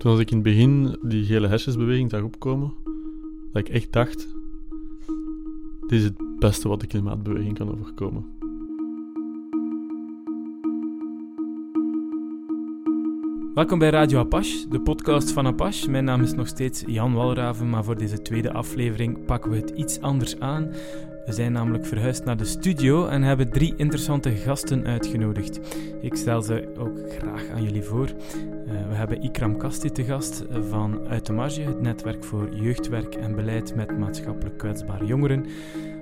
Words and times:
Toen 0.00 0.10
als 0.10 0.20
ik 0.20 0.30
in 0.30 0.36
het 0.36 0.46
begin 0.46 0.96
die 1.02 1.24
gele 1.24 1.48
hesjesbeweging 1.48 2.10
zag 2.10 2.22
opkomen, 2.22 2.72
dat 3.52 3.66
ik 3.66 3.68
echt 3.68 3.92
dacht, 3.92 4.34
dit 5.86 5.98
is 5.98 6.04
het 6.04 6.38
beste 6.38 6.68
wat 6.68 6.80
de 6.80 6.86
klimaatbeweging 6.86 7.54
kan 7.58 7.78
overkomen. 7.78 8.24
Welkom 13.54 13.78
bij 13.78 13.90
Radio 13.90 14.18
Apache, 14.18 14.68
de 14.68 14.80
podcast 14.80 15.30
van 15.30 15.46
Apache. 15.46 15.90
Mijn 15.90 16.04
naam 16.04 16.22
is 16.22 16.32
nog 16.32 16.46
steeds 16.46 16.82
Jan 16.86 17.14
Walraven, 17.14 17.70
maar 17.70 17.84
voor 17.84 17.98
deze 17.98 18.22
tweede 18.22 18.52
aflevering 18.52 19.24
pakken 19.24 19.50
we 19.50 19.56
het 19.56 19.70
iets 19.70 20.00
anders 20.00 20.38
aan. 20.38 20.70
We 21.26 21.32
zijn 21.32 21.52
namelijk 21.52 21.86
verhuisd 21.86 22.24
naar 22.24 22.36
de 22.36 22.44
studio 22.44 23.06
en 23.06 23.22
hebben 23.22 23.50
drie 23.50 23.74
interessante 23.76 24.30
gasten 24.30 24.86
uitgenodigd. 24.86 25.60
Ik 26.00 26.14
stel 26.14 26.42
ze 26.42 26.72
ook 26.78 27.12
graag 27.18 27.48
aan 27.48 27.62
jullie 27.62 27.82
voor. 27.82 28.06
Uh, 28.06 28.88
we 28.88 28.94
hebben 28.94 29.22
Ikram 29.22 29.56
Kasti 29.56 29.90
te 29.90 30.04
gast 30.04 30.44
van 30.68 31.08
Uit 31.08 31.26
de 31.26 31.32
Marge, 31.32 31.60
het 31.60 31.80
netwerk 31.80 32.24
voor 32.24 32.54
jeugdwerk 32.54 33.14
en 33.14 33.34
beleid 33.34 33.74
met 33.74 33.98
maatschappelijk 33.98 34.58
kwetsbare 34.58 35.06
jongeren. 35.06 35.46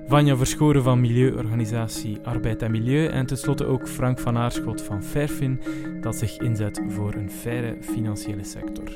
Vanja 0.09 0.35
Verschoren 0.35 0.83
van 0.83 0.99
milieuorganisatie 0.99 2.17
Arbeid 2.23 2.61
en 2.61 2.71
Milieu 2.71 3.07
en 3.07 3.25
tenslotte 3.25 3.65
ook 3.65 3.87
Frank 3.87 4.19
van 4.19 4.37
Aarschot 4.37 4.81
van 4.81 5.03
Fairfin, 5.03 5.61
dat 6.01 6.15
zich 6.15 6.37
inzet 6.37 6.81
voor 6.87 7.13
een 7.13 7.31
faire 7.31 7.77
financiële 7.81 8.43
sector. 8.43 8.95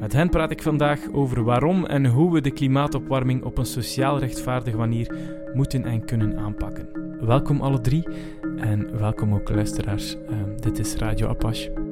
Met 0.00 0.12
hen 0.12 0.28
praat 0.28 0.50
ik 0.50 0.62
vandaag 0.62 1.00
over 1.12 1.44
waarom 1.44 1.86
en 1.86 2.06
hoe 2.06 2.32
we 2.32 2.40
de 2.40 2.50
klimaatopwarming 2.50 3.42
op 3.42 3.58
een 3.58 3.66
sociaal 3.66 4.18
rechtvaardige 4.18 4.76
manier 4.76 5.16
moeten 5.54 5.84
en 5.84 6.04
kunnen 6.04 6.38
aanpakken. 6.38 6.88
Welkom 7.20 7.60
alle 7.60 7.80
drie 7.80 8.08
en 8.56 8.98
welkom 8.98 9.34
ook 9.34 9.48
luisteraars. 9.48 10.14
Uh, 10.14 10.36
dit 10.56 10.78
is 10.78 10.94
Radio 10.94 11.28
Apache. 11.28 11.83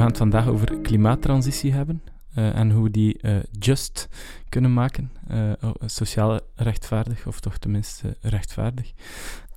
Gaan 0.00 0.08
het 0.08 0.18
vandaag 0.18 0.46
over 0.46 0.80
klimaattransitie 0.80 1.72
hebben 1.72 2.02
uh, 2.38 2.56
en 2.56 2.70
hoe 2.70 2.82
we 2.82 2.90
die 2.90 3.18
uh, 3.22 3.36
just 3.58 4.08
kunnen 4.48 4.72
maken, 4.72 5.12
uh, 5.30 5.52
sociaal 5.84 6.40
rechtvaardig, 6.54 7.26
of 7.26 7.40
toch 7.40 7.58
tenminste 7.58 8.16
rechtvaardig. 8.20 8.92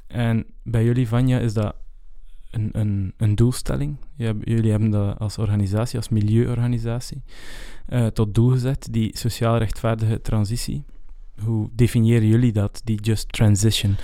En 0.08 0.46
bij 0.64 0.84
jullie, 0.84 1.08
Vanja, 1.08 1.40
is 1.40 1.54
dat 1.54 1.76
een, 2.52 2.70
een, 2.72 3.14
een 3.18 3.36
doelstelling. 3.36 3.98
Jullie 4.44 4.72
hebben 4.72 4.90
dat 4.90 5.20
als 5.20 5.38
organisatie, 5.38 5.98
als 5.98 6.10
milieuorganisatie, 6.10 7.24
tot 8.14 8.34
doel 8.34 8.50
gezet, 8.50 8.88
die 8.92 9.18
sociaal 9.18 9.58
rechtvaardige 9.58 10.22
transitie. 10.22 10.84
Hoe 11.44 11.70
definiëren 11.72 12.28
jullie 12.28 12.52
dat, 12.52 12.82
die 12.84 13.02
just 13.02 13.32
transition? 13.32 13.96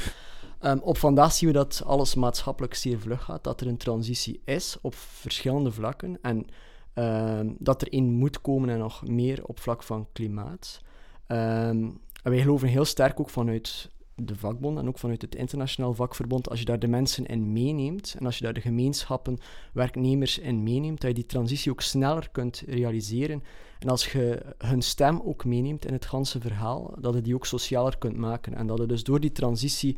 Um, 0.61 0.79
op 0.79 0.97
vandaag 0.97 1.33
zien 1.33 1.49
we 1.49 1.55
dat 1.55 1.83
alles 1.85 2.15
maatschappelijk 2.15 2.73
zeer 2.73 2.99
vlug 2.99 3.23
gaat, 3.23 3.43
dat 3.43 3.61
er 3.61 3.67
een 3.67 3.77
transitie 3.77 4.41
is 4.45 4.77
op 4.81 4.95
verschillende 4.95 5.71
vlakken 5.71 6.17
en 6.21 6.45
um, 6.93 7.55
dat 7.59 7.81
er 7.81 7.91
in 7.91 8.13
moet 8.13 8.41
komen 8.41 8.69
en 8.69 8.77
nog 8.77 9.07
meer 9.07 9.45
op 9.45 9.59
vlak 9.59 9.83
van 9.83 10.07
klimaat. 10.13 10.81
Um, 11.27 11.99
wij 12.23 12.41
geloven 12.41 12.67
heel 12.67 12.85
sterk 12.85 13.19
ook 13.19 13.29
vanuit 13.29 13.89
de 14.15 14.35
vakbond 14.35 14.77
en 14.77 14.87
ook 14.87 14.97
vanuit 14.97 15.21
het 15.21 15.35
internationaal 15.35 15.93
vakverbond, 15.93 16.49
als 16.49 16.59
je 16.59 16.65
daar 16.65 16.79
de 16.79 16.87
mensen 16.87 17.25
in 17.25 17.53
meeneemt 17.53 18.15
en 18.19 18.25
als 18.25 18.37
je 18.37 18.43
daar 18.43 18.53
de 18.53 18.61
gemeenschappen, 18.61 19.37
werknemers 19.73 20.39
in 20.39 20.63
meeneemt, 20.63 21.01
dat 21.01 21.09
je 21.09 21.15
die 21.15 21.25
transitie 21.25 21.71
ook 21.71 21.81
sneller 21.81 22.29
kunt 22.31 22.63
realiseren. 22.67 23.43
En 23.79 23.89
als 23.89 24.11
je 24.11 24.55
hun 24.57 24.81
stem 24.81 25.21
ook 25.21 25.45
meeneemt 25.45 25.85
in 25.85 25.93
het 25.93 26.05
ganse 26.05 26.39
verhaal, 26.39 26.93
dat 26.99 27.13
je 27.13 27.21
die 27.21 27.35
ook 27.35 27.45
socialer 27.45 27.97
kunt 27.97 28.17
maken. 28.17 28.53
En 28.53 28.67
dat 28.67 28.77
je 28.77 28.85
dus 28.85 29.03
door 29.03 29.19
die 29.19 29.31
transitie 29.31 29.97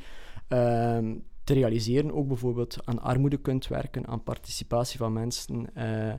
Ehm, 0.51 1.13
te 1.43 1.53
realiseren. 1.53 2.13
Ook 2.13 2.27
bijvoorbeeld 2.27 2.77
aan 2.83 3.01
armoede 3.01 3.37
kunt 3.37 3.67
werken, 3.67 4.07
aan 4.07 4.23
participatie 4.23 4.97
van 4.97 5.13
mensen 5.13 5.67
uh, 5.77 6.13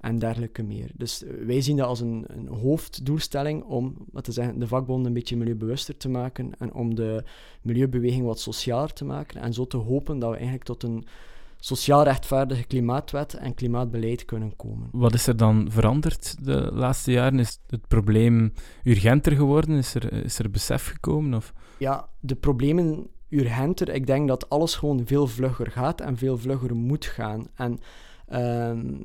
en 0.00 0.18
dergelijke 0.18 0.62
meer. 0.62 0.90
Dus 0.94 1.24
wij 1.46 1.60
zien 1.60 1.76
dat 1.76 1.86
als 1.86 2.00
een, 2.00 2.24
een 2.26 2.48
hoofddoelstelling 2.48 3.62
om 3.62 3.94
wat 4.12 4.24
te 4.24 4.32
zeggen, 4.32 4.58
de 4.58 4.66
vakbonden 4.66 5.06
een 5.06 5.12
beetje 5.12 5.36
milieubewuster 5.36 5.96
te 5.96 6.08
maken 6.08 6.58
en 6.58 6.72
om 6.72 6.94
de 6.94 7.24
milieubeweging 7.62 8.24
wat 8.24 8.40
socialer 8.40 8.92
te 8.92 9.04
maken 9.04 9.40
en 9.40 9.52
zo 9.52 9.66
te 9.66 9.76
hopen 9.76 10.18
dat 10.18 10.30
we 10.30 10.36
eigenlijk 10.36 10.64
tot 10.64 10.82
een 10.82 11.06
sociaal 11.60 12.02
rechtvaardige 12.02 12.64
klimaatwet 12.64 13.34
en 13.34 13.54
klimaatbeleid 13.54 14.24
kunnen 14.24 14.56
komen. 14.56 14.88
Wat 14.92 15.14
is 15.14 15.26
er 15.26 15.36
dan 15.36 15.66
veranderd 15.70 16.44
de 16.44 16.70
laatste 16.72 17.12
jaren? 17.12 17.38
Is 17.38 17.58
het 17.66 17.88
probleem 17.88 18.52
urgenter 18.84 19.32
geworden? 19.32 19.76
Is 19.76 19.94
er, 19.94 20.12
is 20.12 20.38
er 20.38 20.50
besef 20.50 20.86
gekomen? 20.86 21.34
Of? 21.34 21.52
Ja, 21.78 22.08
de 22.20 22.34
problemen 22.34 23.08
urgenter. 23.30 23.88
Ik 23.88 24.06
denk 24.06 24.28
dat 24.28 24.48
alles 24.48 24.74
gewoon 24.74 25.06
veel 25.06 25.26
vlugger 25.26 25.70
gaat 25.70 26.00
en 26.00 26.16
veel 26.16 26.38
vlugger 26.38 26.76
moet 26.76 27.04
gaan. 27.04 27.46
En 27.54 27.78
ehm, 28.26 28.96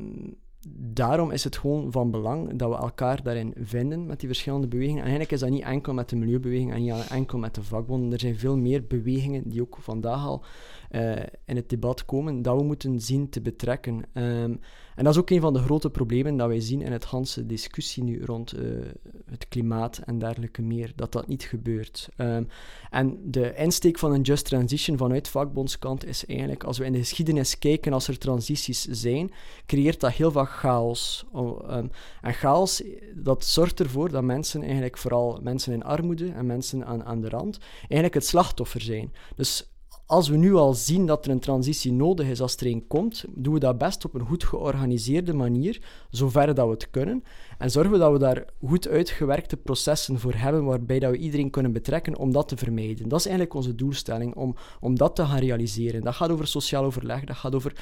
daarom 0.69 1.31
is 1.31 1.43
het 1.43 1.57
gewoon 1.57 1.91
van 1.91 2.11
belang 2.11 2.55
dat 2.55 2.69
we 2.69 2.75
elkaar 2.75 3.23
daarin 3.23 3.53
vinden 3.61 4.05
met 4.05 4.19
die 4.19 4.27
verschillende 4.27 4.67
bewegingen. 4.67 4.97
En 4.97 5.03
eigenlijk 5.03 5.31
is 5.31 5.39
dat 5.39 5.49
niet 5.49 5.63
enkel 5.63 5.93
met 5.93 6.09
de 6.09 6.15
milieubeweging 6.15 6.73
en 6.73 6.81
niet 6.81 7.07
enkel 7.07 7.37
met 7.37 7.55
de 7.55 7.63
vakbonden. 7.63 8.11
Er 8.11 8.19
zijn 8.19 8.37
veel 8.37 8.57
meer 8.57 8.87
bewegingen 8.87 9.49
die 9.49 9.61
ook 9.61 9.77
vandaag 9.79 10.25
al 10.25 10.43
uh, 10.91 11.15
in 11.45 11.55
het 11.55 11.69
debat 11.69 12.05
komen, 12.05 12.41
dat 12.41 12.57
we 12.57 12.63
moeten 12.63 12.99
zien 12.99 13.29
te 13.29 13.41
betrekken. 13.41 14.03
Um, 14.13 14.59
en 14.95 15.03
dat 15.03 15.13
is 15.13 15.19
ook 15.19 15.29
een 15.29 15.41
van 15.41 15.53
de 15.53 15.59
grote 15.59 15.89
problemen 15.89 16.37
dat 16.37 16.47
wij 16.47 16.59
zien 16.59 16.81
in 16.81 16.91
het 16.91 17.09
hele 17.09 17.45
discussie 17.45 18.03
nu 18.03 18.25
rond 18.25 18.57
uh, 18.57 18.85
het 19.29 19.47
klimaat 19.47 19.97
en 19.97 20.19
dergelijke 20.19 20.61
meer, 20.61 20.91
dat 20.95 21.11
dat 21.11 21.27
niet 21.27 21.43
gebeurt. 21.43 22.09
Um, 22.17 22.47
en 22.89 23.19
de 23.31 23.55
insteek 23.55 23.99
van 23.99 24.11
een 24.11 24.21
just 24.21 24.45
transition 24.45 24.97
vanuit 24.97 25.27
vakbondskant 25.27 26.05
is 26.05 26.25
eigenlijk, 26.25 26.63
als 26.63 26.77
we 26.77 26.85
in 26.85 26.91
de 26.91 26.97
geschiedenis 26.97 27.59
kijken, 27.59 27.93
als 27.93 28.07
er 28.07 28.17
transities 28.17 28.85
zijn, 28.85 29.31
creëert 29.65 29.99
dat 29.99 30.11
heel 30.11 30.31
veel 30.31 30.45
chaos. 30.45 31.25
Um, 31.35 31.89
en 32.21 32.33
chaos, 32.33 32.83
dat 33.15 33.45
zorgt 33.45 33.79
ervoor 33.79 34.11
dat 34.11 34.23
mensen 34.23 34.61
eigenlijk, 34.61 34.97
vooral 34.97 35.39
mensen 35.41 35.73
in 35.73 35.83
armoede 35.83 36.31
en 36.31 36.45
mensen 36.45 36.85
aan, 36.85 37.03
aan 37.03 37.21
de 37.21 37.29
rand, 37.29 37.57
eigenlijk 37.79 38.13
het 38.13 38.25
slachtoffer 38.25 38.81
zijn. 38.81 39.13
Dus 39.35 39.72
als 40.05 40.29
we 40.29 40.37
nu 40.37 40.53
al 40.53 40.73
zien 40.73 41.05
dat 41.05 41.25
er 41.25 41.31
een 41.31 41.39
transitie 41.39 41.91
nodig 41.91 42.27
is 42.27 42.41
als 42.41 42.55
er 42.55 42.67
een 42.67 42.87
komt, 42.87 43.25
doen 43.29 43.53
we 43.53 43.59
dat 43.59 43.77
best 43.77 44.05
op 44.05 44.13
een 44.13 44.25
goed 44.25 44.43
georganiseerde 44.43 45.33
manier, 45.33 45.81
zover 46.09 46.55
dat 46.55 46.65
we 46.65 46.71
het 46.71 46.89
kunnen. 46.89 47.23
En 47.57 47.71
zorgen 47.71 47.91
we 47.91 47.97
dat 47.97 48.11
we 48.11 48.17
daar 48.17 48.45
goed 48.65 48.87
uitgewerkte 48.87 49.57
processen 49.57 50.19
voor 50.19 50.33
hebben, 50.33 50.65
waarbij 50.65 50.99
dat 50.99 51.11
we 51.11 51.17
iedereen 51.17 51.49
kunnen 51.49 51.71
betrekken 51.71 52.17
om 52.17 52.31
dat 52.31 52.47
te 52.47 52.57
vermijden. 52.57 53.09
Dat 53.09 53.19
is 53.19 53.25
eigenlijk 53.25 53.55
onze 53.55 53.75
doelstelling, 53.75 54.35
om, 54.35 54.55
om 54.79 54.97
dat 54.97 55.15
te 55.15 55.25
gaan 55.25 55.39
realiseren. 55.39 56.01
Dat 56.01 56.15
gaat 56.15 56.29
over 56.29 56.47
sociaal 56.47 56.83
overleg, 56.83 57.23
dat 57.23 57.35
gaat 57.35 57.55
over 57.55 57.75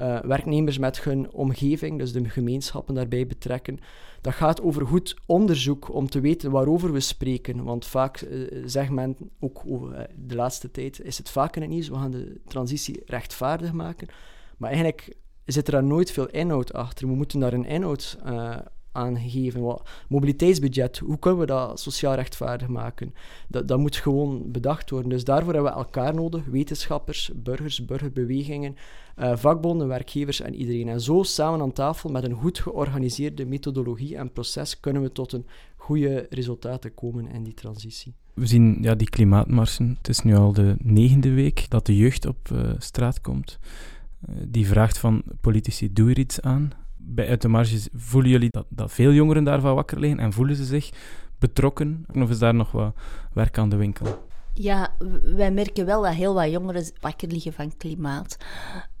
uh, 0.00 0.20
werknemers 0.20 0.78
met 0.78 1.04
hun 1.04 1.32
omgeving, 1.32 1.98
dus 1.98 2.12
de 2.12 2.28
gemeenschappen 2.28 2.94
daarbij 2.94 3.26
betrekken. 3.26 3.78
Dat 4.20 4.34
gaat 4.34 4.62
over 4.62 4.86
goed 4.86 5.16
onderzoek 5.26 5.94
om 5.94 6.08
te 6.08 6.20
weten 6.20 6.50
waarover 6.50 6.92
we 6.92 7.00
spreken. 7.00 7.64
Want 7.64 7.86
vaak 7.86 8.20
uh, 8.20 8.62
zegt 8.64 8.90
men, 8.90 9.16
ook 9.40 9.62
over, 9.66 9.92
uh, 9.92 10.00
de 10.16 10.34
laatste 10.34 10.70
tijd 10.70 11.00
is 11.00 11.18
het 11.18 11.30
vaak 11.30 11.56
in 11.56 11.62
het 11.62 11.70
nieuws, 11.70 11.88
we 11.88 11.94
gaan 11.94 12.10
de 12.10 12.40
transitie 12.46 13.02
rechtvaardig 13.06 13.72
maken. 13.72 14.08
Maar 14.56 14.70
eigenlijk 14.70 15.16
zit 15.44 15.66
er 15.66 15.72
daar 15.72 15.84
nooit 15.84 16.10
veel 16.10 16.28
inhoud 16.28 16.72
achter. 16.72 17.08
We 17.08 17.14
moeten 17.14 17.40
daar 17.40 17.52
een 17.52 17.66
inhoud 17.66 18.18
uh, 18.26 18.56
aangegeven. 18.98 19.60
Wat, 19.60 19.88
mobiliteitsbudget, 20.08 20.98
hoe 20.98 21.18
kunnen 21.18 21.40
we 21.40 21.46
dat 21.46 21.80
sociaal 21.80 22.14
rechtvaardig 22.14 22.68
maken? 22.68 23.14
Dat, 23.48 23.68
dat 23.68 23.78
moet 23.78 23.96
gewoon 23.96 24.50
bedacht 24.50 24.90
worden. 24.90 25.10
Dus 25.10 25.24
daarvoor 25.24 25.54
hebben 25.54 25.72
we 25.72 25.78
elkaar 25.78 26.14
nodig, 26.14 26.44
wetenschappers, 26.44 27.30
burgers, 27.34 27.84
burgerbewegingen, 27.84 28.76
uh, 29.18 29.36
vakbonden, 29.36 29.88
werkgevers 29.88 30.40
en 30.40 30.54
iedereen. 30.54 30.88
En 30.88 31.00
zo 31.00 31.22
samen 31.22 31.60
aan 31.60 31.72
tafel 31.72 32.10
met 32.10 32.24
een 32.24 32.34
goed 32.34 32.58
georganiseerde 32.58 33.46
methodologie 33.46 34.16
en 34.16 34.32
proces 34.32 34.80
kunnen 34.80 35.02
we 35.02 35.12
tot 35.12 35.32
een 35.32 35.46
goede 35.76 36.26
resultaten 36.30 36.94
komen 36.94 37.30
in 37.30 37.42
die 37.42 37.54
transitie. 37.54 38.14
We 38.34 38.46
zien 38.46 38.78
ja, 38.80 38.94
die 38.94 39.10
klimaatmarsen. 39.10 39.94
Het 39.98 40.08
is 40.08 40.22
nu 40.22 40.34
al 40.34 40.52
de 40.52 40.76
negende 40.78 41.32
week 41.32 41.66
dat 41.68 41.86
de 41.86 41.96
jeugd 41.96 42.26
op 42.26 42.48
uh, 42.52 42.70
straat 42.78 43.20
komt. 43.20 43.58
Uh, 44.28 44.36
die 44.48 44.66
vraagt 44.66 44.98
van 44.98 45.22
politici, 45.40 45.92
doe 45.92 46.10
er 46.10 46.18
iets 46.18 46.40
aan 46.40 46.72
bij 47.08 47.28
Uit 47.28 47.42
de 47.42 47.48
Marges 47.48 47.88
voelen 47.94 48.30
jullie 48.30 48.50
dat, 48.50 48.66
dat 48.68 48.92
veel 48.92 49.12
jongeren 49.12 49.44
daarvan 49.44 49.74
wakker 49.74 50.00
liggen 50.00 50.18
en 50.18 50.32
voelen 50.32 50.56
ze 50.56 50.64
zich 50.64 50.90
betrokken? 51.38 52.04
Of 52.14 52.30
is 52.30 52.38
daar 52.38 52.54
nog 52.54 52.70
wat 52.70 52.94
werk 53.32 53.58
aan 53.58 53.68
de 53.68 53.76
winkel? 53.76 54.26
Ja, 54.54 54.94
wij 55.22 55.50
merken 55.50 55.86
wel 55.86 56.02
dat 56.02 56.14
heel 56.14 56.34
wat 56.34 56.50
jongeren 56.50 56.90
wakker 57.00 57.28
liggen 57.28 57.52
van 57.52 57.76
klimaat. 57.76 58.36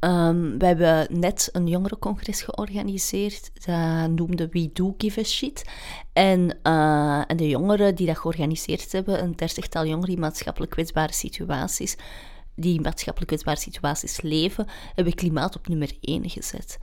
Um, 0.00 0.58
we 0.58 0.66
hebben 0.66 1.20
net 1.20 1.48
een 1.52 1.66
jongerencongres 1.66 2.42
georganiseerd. 2.42 3.66
Dat 3.66 4.10
noemde 4.10 4.48
We 4.50 4.70
Do 4.72 4.94
Give 4.98 5.20
a 5.20 5.22
Shit. 5.22 5.70
En, 6.12 6.56
uh, 6.62 7.22
en 7.26 7.36
de 7.36 7.48
jongeren 7.48 7.94
die 7.94 8.06
dat 8.06 8.18
georganiseerd 8.18 8.92
hebben, 8.92 9.22
een 9.22 9.36
dertigtal 9.36 9.86
jongeren 9.86 10.14
in 10.14 10.20
maatschappelijk 10.20 10.72
kwetsbare 10.72 11.12
situaties, 11.12 11.96
die 12.58 12.80
maatschappelijk 12.80 13.30
kwetsbare 13.30 13.58
situaties 13.58 14.20
leven, 14.20 14.66
hebben 14.94 15.14
klimaat 15.14 15.56
op 15.56 15.68
nummer 15.68 15.92
1 16.00 16.30
gezet. 16.30 16.78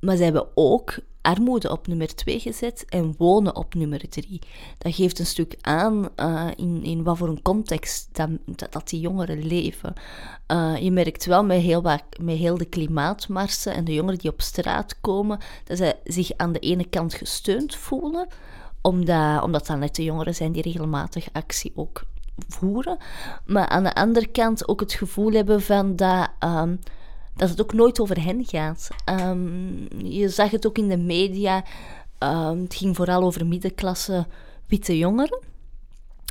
Maar 0.00 0.16
ze 0.16 0.22
hebben 0.22 0.48
ook 0.54 0.98
armoede 1.20 1.70
op 1.70 1.86
nummer 1.86 2.14
2 2.14 2.40
gezet 2.40 2.84
en 2.88 3.14
wonen 3.18 3.56
op 3.56 3.74
nummer 3.74 4.08
3. 4.08 4.38
Dat 4.78 4.94
geeft 4.94 5.18
een 5.18 5.26
stuk 5.26 5.56
aan 5.60 6.08
uh, 6.16 6.46
in, 6.56 6.82
in 6.82 7.02
wat 7.02 7.18
voor 7.18 7.28
een 7.28 7.42
context 7.42 8.08
dat, 8.12 8.30
dat, 8.70 8.88
die 8.88 9.00
jongeren 9.00 9.46
leven. 9.46 9.92
Uh, 10.52 10.76
je 10.76 10.90
merkt 10.90 11.24
wel 11.24 11.44
met 11.44 11.60
heel, 11.60 11.82
met 12.20 12.36
heel 12.36 12.58
de 12.58 12.64
klimaatmarsen 12.64 13.74
en 13.74 13.84
de 13.84 13.94
jongeren 13.94 14.18
die 14.18 14.30
op 14.30 14.40
straat 14.40 15.00
komen, 15.00 15.38
dat 15.64 15.78
ze 15.78 15.96
zich 16.04 16.30
aan 16.36 16.52
de 16.52 16.58
ene 16.58 16.88
kant 16.88 17.14
gesteund 17.14 17.76
voelen, 17.76 18.28
omdat, 18.82 19.42
omdat 19.42 19.66
dat 19.66 19.78
net 19.78 19.94
de 19.94 20.04
jongeren 20.04 20.34
zijn 20.34 20.52
die 20.52 20.62
regelmatig 20.62 21.28
actie 21.32 21.72
ook 21.74 22.04
voeren. 22.48 22.98
Maar 23.46 23.68
aan 23.68 23.82
de 23.82 23.94
andere 23.94 24.26
kant 24.26 24.68
ook 24.68 24.80
het 24.80 24.92
gevoel 24.92 25.32
hebben 25.32 25.62
van 25.62 25.96
dat, 25.96 26.28
um, 26.40 26.80
dat 27.36 27.48
het 27.48 27.60
ook 27.60 27.72
nooit 27.72 28.00
over 28.00 28.24
hen 28.24 28.44
gaat. 28.44 28.88
Um, 29.20 29.88
je 30.04 30.28
zag 30.28 30.50
het 30.50 30.66
ook 30.66 30.78
in 30.78 30.88
de 30.88 30.96
media. 30.96 31.64
Um, 32.18 32.62
het 32.62 32.74
ging 32.74 32.96
vooral 32.96 33.22
over 33.22 33.46
middenklasse 33.46 34.26
witte 34.66 34.98
jongeren. 34.98 35.38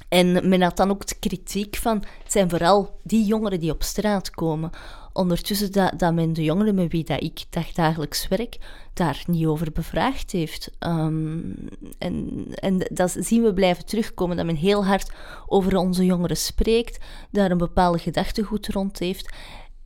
En 0.10 0.50
men 0.50 0.62
had 0.62 0.78
dan 0.78 0.90
ook 0.90 1.08
de 1.08 1.16
kritiek 1.20 1.76
van, 1.76 2.04
het 2.24 2.32
zijn 2.32 2.50
vooral 2.50 3.00
die 3.04 3.26
jongeren 3.26 3.60
die 3.60 3.72
op 3.72 3.84
straat 3.84 4.30
komen. 4.30 4.72
Ondertussen 5.14 5.72
dat, 5.72 6.00
dat 6.00 6.14
men 6.14 6.34
de 6.34 6.44
jongeren 6.44 6.76
met 6.76 6.92
wie 6.92 7.04
dat 7.04 7.24
ik 7.24 7.44
dagdagelijks 7.50 8.28
werk, 8.28 8.58
daar 8.94 9.24
niet 9.28 9.46
over 9.46 9.72
bevraagd 9.72 10.32
heeft. 10.32 10.72
Um, 10.80 11.56
en, 11.98 12.46
en 12.56 12.88
dat 12.92 13.16
zien 13.20 13.44
we 13.44 13.54
blijven 13.54 13.86
terugkomen, 13.86 14.38
dat 14.38 14.46
men 14.46 14.56
heel 14.56 14.86
hard 14.86 15.12
over 15.46 15.78
onze 15.78 16.06
jongeren 16.06 16.38
spreekt, 16.38 17.06
daar 17.32 17.52
een 17.52 17.58
bepaalde 17.58 17.98
gedachtegoed 17.98 18.68
rond 18.68 19.00
heeft, 19.00 19.34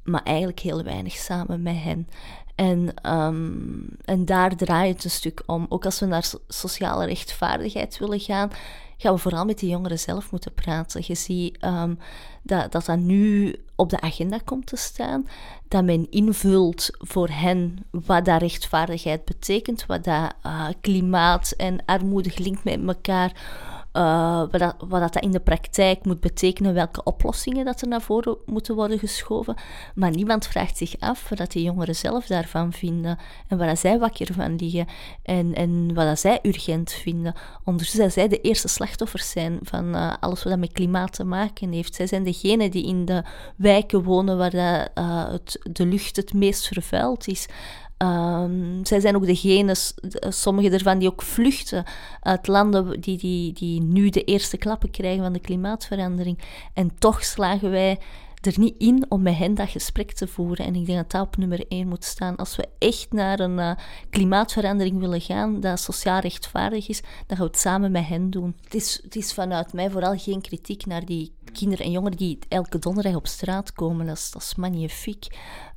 maar 0.03 0.24
eigenlijk 0.24 0.59
heel 0.59 0.83
weinig 0.83 1.13
samen 1.13 1.62
met 1.62 1.75
hen. 1.77 2.07
En, 2.56 3.12
um, 3.13 3.88
en 4.01 4.25
daar 4.25 4.56
draait 4.56 4.95
het 4.95 5.03
een 5.03 5.09
stuk 5.09 5.44
om. 5.45 5.65
Ook 5.69 5.85
als 5.85 6.00
we 6.00 6.06
naar 6.06 6.31
sociale 6.47 7.06
rechtvaardigheid 7.06 7.97
willen 7.97 8.19
gaan, 8.19 8.51
gaan 8.98 9.14
we 9.14 9.20
vooral 9.20 9.46
met 9.46 9.60
die 9.60 9.70
jongeren 9.70 10.00
zelf 10.00 10.32
moeten 10.32 10.54
praten. 10.54 11.04
Je 11.06 11.16
ziet 11.16 11.64
um, 11.64 12.00
dat, 12.42 12.72
dat 12.72 12.86
dat 12.86 12.98
nu 12.98 13.56
op 13.76 13.90
de 13.90 14.02
agenda 14.02 14.38
komt 14.46 14.66
te 14.66 14.76
staan, 14.76 15.28
dat 15.68 15.84
men 15.84 16.12
invult 16.12 16.90
voor 16.92 17.30
hen 17.30 17.86
wat 17.92 18.26
dat 18.26 18.42
rechtvaardigheid 18.42 19.26
betekent, 19.26 19.86
wat 19.86 20.04
dat 20.04 20.34
uh, 20.46 20.68
klimaat 20.82 21.52
en 21.52 21.86
armoede 21.86 22.32
linkt 22.36 22.64
met 22.64 22.88
elkaar 22.88 23.32
uh, 23.98 24.40
wat, 24.40 24.60
dat, 24.60 24.76
wat 24.88 25.14
dat 25.14 25.24
in 25.24 25.32
de 25.32 25.40
praktijk 25.40 26.06
moet 26.06 26.20
betekenen, 26.20 26.74
welke 26.74 27.04
oplossingen 27.04 27.66
dat 27.66 27.82
er 27.82 27.88
naar 27.88 28.02
voren 28.02 28.38
moeten 28.46 28.76
worden 28.76 29.00
geschoven. 29.00 29.56
Maar 29.96 30.12
niemand 30.12 30.48
vraagt 30.48 30.78
zich 30.78 30.96
af 31.00 31.30
wat 31.30 31.52
die 31.52 31.64
jongeren 31.64 31.96
zelf 31.96 32.26
daarvan 32.26 32.74
vinden 32.74 33.18
en 33.48 33.58
waar 33.58 33.78
zij 33.78 34.00
wakker 34.00 34.34
van 34.34 34.56
liggen 34.56 34.88
en, 35.24 35.54
en 35.54 35.94
wat 35.94 36.06
dat 36.06 36.20
zij 36.20 36.40
urgent 36.42 36.92
vinden. 36.92 37.34
Ondertussen 37.64 38.04
dat 38.04 38.14
zij 38.14 38.28
de 38.28 38.42
eerste 38.42 38.68
slachtoffers 38.68 39.30
zijn 39.30 39.60
van 39.62 39.96
uh, 39.96 40.14
alles 40.20 40.44
wat 40.44 40.60
met 40.60 40.72
klimaat 40.72 41.14
te 41.14 41.24
maken 41.24 41.72
heeft. 41.72 41.96
Zij 41.96 42.08
zijn 42.08 42.24
degenen 42.24 42.72
die 42.72 42.88
in 42.88 43.06
de 43.06 43.24
wijken 43.56 44.04
wonen 44.04 44.38
waar 44.38 44.52
dat, 44.52 44.90
uh, 45.06 45.30
het, 45.30 45.60
de 45.72 45.86
lucht 45.86 46.16
het 46.16 46.34
meest 46.34 46.68
vervuild 46.68 47.28
is. 47.28 47.48
Um, 47.98 48.86
zij 48.86 49.00
zijn 49.00 49.16
ook 49.16 49.26
degene, 49.26 49.76
sommige 50.20 50.70
ervan, 50.70 51.00
die 51.00 51.08
ook 51.08 51.22
vluchten 51.22 51.84
uit 52.22 52.48
landen 52.48 53.02
die, 53.02 53.18
die, 53.18 53.54
die 53.54 53.82
nu 53.82 54.10
de 54.10 54.24
eerste 54.24 54.58
klappen 54.58 54.92
krijgen 54.92 55.24
van 55.24 55.34
de 55.34 55.40
klimaatverandering. 55.40 56.40
En 56.74 56.92
toch 57.00 57.24
slagen 57.24 57.70
wij 57.70 58.00
er 58.42 58.60
niet 58.60 58.76
in 58.78 59.06
om 59.10 59.22
met 59.22 59.38
hen 59.38 59.56
dat 59.56 59.70
gesprek 59.70 60.12
te 60.12 60.28
voeren. 60.28 60.66
En 60.66 60.76
ik 60.76 60.86
denk 60.86 60.98
dat 60.98 61.12
dat 61.12 61.22
op 61.22 61.38
nummer 61.38 61.66
één 61.68 61.88
moet 61.88 62.04
staan. 62.04 62.36
Als 62.36 62.56
we 62.56 62.68
echt 62.78 63.12
naar 63.12 63.40
een 63.40 63.58
uh, 63.58 63.72
klimaatverandering 64.10 65.00
willen 65.00 65.22
gaan, 65.22 65.60
dat 65.60 65.80
sociaal 65.80 66.20
rechtvaardig 66.20 66.90
is, 66.90 67.02
dan 67.02 67.38
gaan 67.38 67.46
we 67.46 67.52
het 67.52 67.60
samen 67.60 67.92
met 67.92 68.08
hen 68.08 68.30
doen. 68.30 68.56
Het 68.64 68.76
is, 68.76 69.00
het 69.04 69.16
is 69.16 69.34
vanuit 69.34 69.74
mij 69.74 69.90
vooral 69.90 70.18
geen 70.18 70.42
kritiek 70.42 70.86
naar 70.86 71.06
die 71.06 71.36
kinderen 71.54 71.86
en 71.86 71.92
jongeren 71.92 72.18
die 72.18 72.40
elke 72.48 72.80
donderdag 72.80 73.16
op 73.16 73.28
straat 73.28 73.74
komen. 73.74 74.06
Dat 74.06 74.34
is 74.38 74.56
magnifiek. 74.56 75.28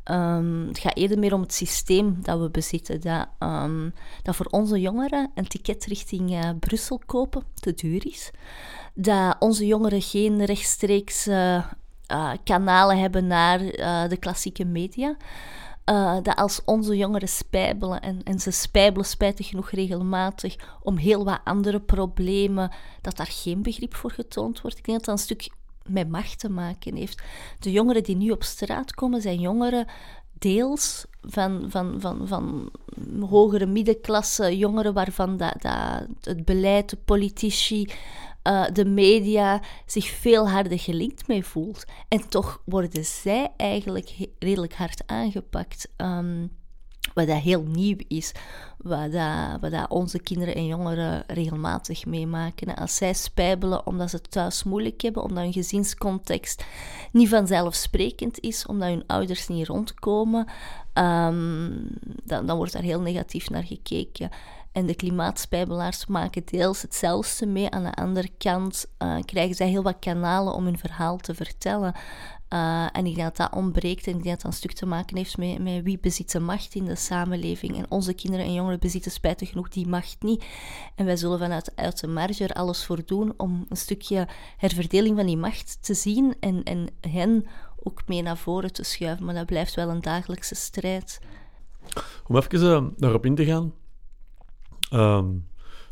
Um, 0.04 0.66
het 0.68 0.78
gaat 0.78 0.96
eerder 0.96 1.18
meer 1.18 1.34
om 1.34 1.40
het 1.40 1.54
systeem 1.54 2.18
dat 2.22 2.40
we 2.40 2.50
bezitten. 2.50 3.00
Dat, 3.00 3.28
um, 3.38 3.94
dat 4.22 4.36
voor 4.36 4.46
onze 4.46 4.80
jongeren 4.80 5.30
een 5.34 5.48
ticket 5.48 5.84
richting 5.84 6.30
uh, 6.30 6.50
Brussel 6.60 7.00
kopen 7.06 7.42
te 7.54 7.74
duur 7.74 8.06
is. 8.06 8.30
Dat 8.94 9.36
onze 9.38 9.66
jongeren 9.66 10.02
geen 10.02 10.44
rechtstreeks 10.44 11.26
uh, 11.26 11.64
kanalen 12.44 12.98
hebben 12.98 13.26
naar 13.26 13.58
de 14.08 14.16
klassieke 14.18 14.64
media. 14.64 15.16
dat 16.22 16.36
als 16.36 16.60
onze 16.64 16.96
jongeren 16.96 17.28
spijbelen, 17.28 18.00
en, 18.00 18.22
en 18.22 18.40
ze 18.40 18.50
spijbelen 18.50 19.06
spijtig 19.06 19.48
genoeg 19.48 19.70
regelmatig 19.70 20.56
om 20.82 20.96
heel 20.96 21.24
wat 21.24 21.40
andere 21.44 21.80
problemen, 21.80 22.70
dat 23.00 23.16
daar 23.16 23.30
geen 23.30 23.62
begrip 23.62 23.94
voor 23.94 24.10
getoond 24.10 24.60
wordt. 24.60 24.78
Ik 24.78 24.84
denk 24.84 24.98
dat 24.98 25.06
dat 25.06 25.18
een 25.18 25.24
stuk 25.24 25.52
met 25.86 26.08
macht 26.08 26.38
te 26.38 26.50
maken 26.50 26.96
heeft. 26.96 27.22
De 27.58 27.70
jongeren 27.70 28.02
die 28.02 28.16
nu 28.16 28.30
op 28.30 28.42
straat 28.42 28.94
komen, 28.94 29.20
zijn 29.20 29.40
jongeren 29.40 29.86
deels 30.38 31.04
van, 31.20 31.64
van, 31.68 32.00
van, 32.00 32.26
van 32.26 32.70
hogere 33.28 33.66
middenklasse 33.66 34.58
jongeren 34.58 34.94
waarvan 34.94 35.36
dat, 35.36 35.54
dat 35.58 36.06
het 36.20 36.44
beleid, 36.44 36.90
de 36.90 36.96
politici, 36.96 37.88
uh, 38.48 38.64
de 38.72 38.84
media 38.84 39.62
zich 39.86 40.06
veel 40.06 40.48
harder 40.48 40.78
gelinkt 40.78 41.28
mee 41.28 41.44
voelt. 41.44 41.84
En 42.08 42.28
toch 42.28 42.62
worden 42.64 43.04
zij 43.04 43.48
eigenlijk 43.56 44.28
redelijk 44.38 44.74
hard 44.74 45.02
aangepakt. 45.06 45.88
Um, 45.96 46.58
wat 47.20 47.34
dat 47.34 47.44
heel 47.44 47.62
nieuw 47.62 47.96
is, 48.08 48.32
wat, 48.76 49.12
dat, 49.12 49.70
wat 49.70 49.88
onze 49.88 50.18
kinderen 50.18 50.54
en 50.54 50.66
jongeren 50.66 51.24
regelmatig 51.26 52.06
meemaken. 52.06 52.76
Als 52.76 52.96
zij 52.96 53.12
spijbelen 53.12 53.86
omdat 53.86 54.10
ze 54.10 54.20
thuis 54.20 54.62
moeilijk 54.62 55.00
hebben, 55.00 55.22
omdat 55.22 55.42
hun 55.42 55.52
gezinscontext 55.52 56.64
niet 57.12 57.28
vanzelfsprekend 57.28 58.40
is, 58.40 58.66
omdat 58.66 58.88
hun 58.88 59.06
ouders 59.06 59.48
niet 59.48 59.66
rondkomen, 59.66 60.46
um, 60.94 61.88
dan, 62.24 62.46
dan 62.46 62.56
wordt 62.56 62.72
daar 62.72 62.82
heel 62.82 63.00
negatief 63.00 63.50
naar 63.50 63.64
gekeken. 63.64 64.30
En 64.72 64.86
de 64.86 64.94
klimaatspijbelaars 64.94 66.06
maken 66.06 66.42
deels 66.44 66.82
hetzelfde 66.82 67.46
mee. 67.46 67.70
Aan 67.70 67.82
de 67.82 67.94
andere 67.94 68.30
kant 68.38 68.86
uh, 68.98 69.16
krijgen 69.24 69.56
zij 69.56 69.68
heel 69.68 69.82
wat 69.82 69.98
kanalen 69.98 70.54
om 70.54 70.64
hun 70.64 70.78
verhaal 70.78 71.16
te 71.16 71.34
vertellen. 71.34 71.94
Uh, 72.52 72.86
en 72.92 73.06
ik 73.06 73.14
denk 73.14 73.26
dat 73.26 73.36
dat 73.36 73.58
ontbreekt 73.58 74.06
en 74.06 74.16
ik 74.16 74.22
denk 74.22 74.34
dat 74.34 74.42
dat 74.42 74.52
een 74.52 74.58
stuk 74.58 74.72
te 74.72 74.86
maken 74.86 75.16
heeft 75.16 75.36
met, 75.36 75.82
wie 75.82 75.98
bezit 75.98 76.32
de 76.32 76.40
macht 76.40 76.74
in 76.74 76.84
de 76.84 76.94
samenleving. 76.94 77.76
En 77.76 77.90
onze 77.90 78.14
kinderen 78.14 78.46
en 78.46 78.52
jongeren 78.52 78.80
bezitten 78.80 79.10
spijtig 79.10 79.48
genoeg 79.48 79.68
die 79.68 79.86
macht 79.86 80.16
niet. 80.22 80.44
En 80.94 81.04
wij 81.04 81.16
zullen 81.16 81.38
vanuit 81.38 81.76
uit 81.76 82.00
de 82.00 82.06
marge 82.06 82.44
er 82.44 82.52
alles 82.52 82.84
voor 82.84 83.04
doen 83.04 83.34
om 83.36 83.66
een 83.68 83.76
stukje 83.76 84.28
herverdeling 84.56 85.16
van 85.16 85.26
die 85.26 85.36
macht 85.36 85.78
te 85.82 85.94
zien 85.94 86.34
en, 86.40 86.62
en 86.62 86.88
hen 87.00 87.46
ook 87.82 88.02
mee 88.06 88.22
naar 88.22 88.36
voren 88.36 88.72
te 88.72 88.82
schuiven. 88.82 89.24
Maar 89.24 89.34
dat 89.34 89.46
blijft 89.46 89.74
wel 89.74 89.88
een 89.88 90.00
dagelijkse 90.00 90.54
strijd. 90.54 91.20
Om 92.26 92.36
even 92.36 92.60
uh, 92.60 92.88
daarop 92.96 93.26
in 93.26 93.34
te 93.34 93.44
gaan. 93.44 93.72
Um, 94.92 95.48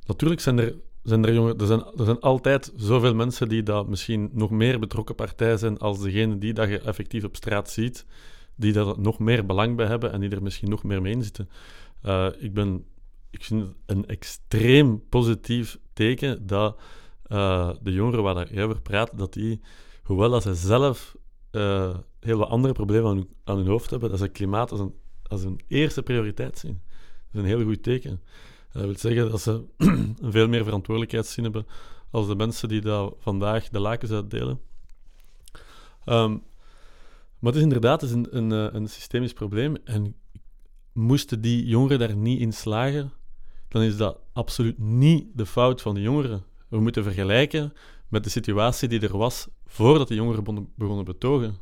natuurlijk 0.06 0.40
zijn 0.40 0.58
er 0.58 0.74
zijn 1.08 1.24
er, 1.24 1.34
jongen, 1.34 1.58
er, 1.58 1.66
zijn, 1.66 1.84
er 1.84 2.04
zijn 2.04 2.20
altijd 2.20 2.72
zoveel 2.76 3.14
mensen 3.14 3.48
die 3.48 3.62
dat 3.62 3.88
misschien 3.88 4.30
nog 4.32 4.50
meer 4.50 4.78
betrokken 4.78 5.14
partij 5.14 5.56
zijn 5.56 5.78
als 5.78 6.00
degene 6.00 6.38
die 6.38 6.52
dat 6.52 6.68
je 6.68 6.80
effectief 6.80 7.24
op 7.24 7.36
straat 7.36 7.70
ziet, 7.70 8.06
die 8.54 8.72
daar 8.72 9.00
nog 9.00 9.18
meer 9.18 9.46
belang 9.46 9.76
bij 9.76 9.86
hebben 9.86 10.12
en 10.12 10.20
die 10.20 10.30
er 10.30 10.42
misschien 10.42 10.70
nog 10.70 10.82
meer 10.82 11.02
mee 11.02 11.12
in 11.12 11.22
zitten. 11.22 11.48
Uh, 12.04 12.28
ik, 12.38 12.54
ben, 12.54 12.84
ik 13.30 13.44
vind 13.44 13.62
het 13.62 13.74
een 13.86 14.06
extreem 14.06 15.08
positief 15.08 15.78
teken 15.92 16.46
dat 16.46 16.80
uh, 17.28 17.70
de 17.82 17.92
jongeren 17.92 18.22
waar 18.22 18.52
jij 18.52 18.64
over 18.64 18.80
praat, 18.80 19.18
dat 19.18 19.32
die, 19.32 19.60
hoewel 20.02 20.30
dat 20.30 20.42
ze 20.42 20.54
zelf 20.54 21.16
uh, 21.52 21.96
heel 22.20 22.38
wat 22.38 22.48
andere 22.48 22.74
problemen 22.74 23.10
aan 23.10 23.16
hun, 23.16 23.28
aan 23.44 23.56
hun, 23.56 23.66
hoofd 23.66 23.90
hebben, 23.90 24.10
dat 24.10 24.18
ze 24.18 24.28
klimaat 24.28 24.70
als 24.70 24.80
een, 24.80 24.94
als 25.22 25.42
een 25.42 25.60
eerste 25.66 26.02
prioriteit 26.02 26.58
zien. 26.58 26.82
Dat 27.32 27.44
is 27.44 27.50
een 27.50 27.56
heel 27.56 27.66
goed 27.66 27.82
teken. 27.82 28.20
Dat 28.78 28.86
wil 28.86 28.98
zeggen 28.98 29.30
dat 29.30 29.40
ze 29.40 29.64
veel 30.36 30.48
meer 30.48 30.64
verantwoordelijkheidszin 30.64 31.44
hebben 31.44 31.66
als 32.10 32.26
de 32.26 32.36
mensen 32.36 32.68
die 32.68 32.80
daar 32.80 33.10
vandaag 33.18 33.68
de 33.68 33.80
lakens 33.80 34.10
uitdelen. 34.10 34.60
Um, 36.06 36.42
maar 37.38 37.52
het 37.52 37.54
is 37.54 37.62
inderdaad 37.62 38.02
een, 38.02 38.36
een, 38.36 38.52
eh, 38.52 38.74
een 38.74 38.88
systemisch 38.88 39.32
probleem. 39.32 39.76
En 39.84 40.14
moesten 40.92 41.40
die 41.40 41.66
jongeren 41.66 41.98
daar 41.98 42.16
niet 42.16 42.40
in 42.40 42.52
slagen, 42.52 43.12
dan 43.68 43.82
is 43.82 43.96
dat 43.96 44.18
absoluut 44.32 44.78
niet 44.78 45.26
de 45.34 45.46
fout 45.46 45.82
van 45.82 45.94
de 45.94 46.00
jongeren. 46.00 46.44
We 46.68 46.80
moeten 46.80 47.02
vergelijken 47.02 47.72
met 48.08 48.24
de 48.24 48.30
situatie 48.30 48.88
die 48.88 49.00
er 49.00 49.16
was 49.16 49.48
voordat 49.66 50.08
de 50.08 50.14
jongeren 50.14 50.70
begonnen 50.76 51.04
betogen. 51.04 51.58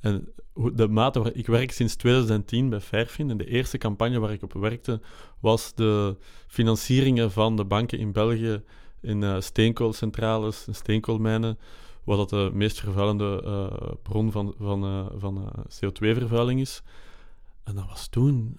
En 0.00 0.28
de 0.74 0.88
mate 0.88 1.22
waar 1.22 1.34
ik 1.34 1.46
werk 1.46 1.72
sinds 1.72 1.96
2010 1.96 2.68
bij 2.68 2.80
Fairfin 2.80 3.30
en 3.30 3.36
de 3.36 3.46
eerste 3.46 3.78
campagne 3.78 4.18
waar 4.18 4.32
ik 4.32 4.42
op 4.42 4.52
werkte 4.52 5.00
was 5.40 5.74
de 5.74 6.16
financieringen 6.46 7.32
van 7.32 7.56
de 7.56 7.64
banken 7.64 7.98
in 7.98 8.12
België 8.12 8.62
in 9.00 9.22
uh, 9.22 9.40
steenkoolcentrales 9.40 10.66
en 10.66 10.74
steenkoolmijnen, 10.74 11.58
wat 12.04 12.18
dat 12.18 12.30
de 12.30 12.50
meest 12.52 12.80
vervuilende 12.80 13.42
uh, 13.44 13.92
bron 14.02 14.32
van, 14.32 14.54
van, 14.58 14.84
uh, 14.84 15.06
van 15.18 15.52
CO2-vervuiling 15.64 16.60
is. 16.60 16.82
En 17.64 17.74
dat 17.74 17.86
was 17.88 18.08
toen... 18.08 18.56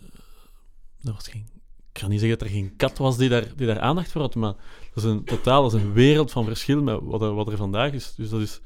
dat 1.01 1.13
was 1.13 1.27
geen 1.27 1.56
ik 1.92 2.04
ga 2.04 2.10
niet 2.10 2.20
zeggen 2.20 2.39
dat 2.39 2.48
er 2.48 2.54
geen 2.54 2.75
kat 2.75 2.98
was 2.98 3.18
die 3.18 3.30
daar, 3.30 3.56
die 3.56 3.68
daar 3.68 3.80
aandacht 3.80 4.12
voor 4.12 4.22
had, 4.22 4.36
maar 4.36 4.54
dat 4.94 5.04
is 5.04 5.10
een 5.10 5.24
totaal 5.24 5.68
is 5.68 5.74
een 5.74 5.94
wereld 5.94 6.32
van 6.32 6.46
verschil 6.46 6.82
met 6.82 7.00
wat 7.01 7.22
er, 7.22 7.34
wat 7.34 7.48
er 7.48 7.58
vandaag 7.58 7.92
is. 7.92 8.16
Dus 8.16 8.30
dat 8.30 8.42
is... 8.42 8.62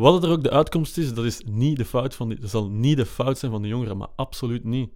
Wat 0.00 0.24
er 0.24 0.30
ook 0.30 0.42
de 0.42 0.50
uitkomst 0.50 0.98
is, 0.98 1.14
dat 1.14 1.24
is 1.24 1.42
niet 1.44 1.76
de 1.76 1.84
fout 1.84 2.14
van 2.14 2.28
die, 2.28 2.38
dat 2.38 2.50
zal 2.50 2.70
niet 2.70 2.96
de 2.96 3.06
fout 3.06 3.38
zijn 3.38 3.52
van 3.52 3.62
de 3.62 3.68
jongeren, 3.68 3.96
maar 3.96 4.08
absoluut 4.16 4.64
niet. 4.64 4.90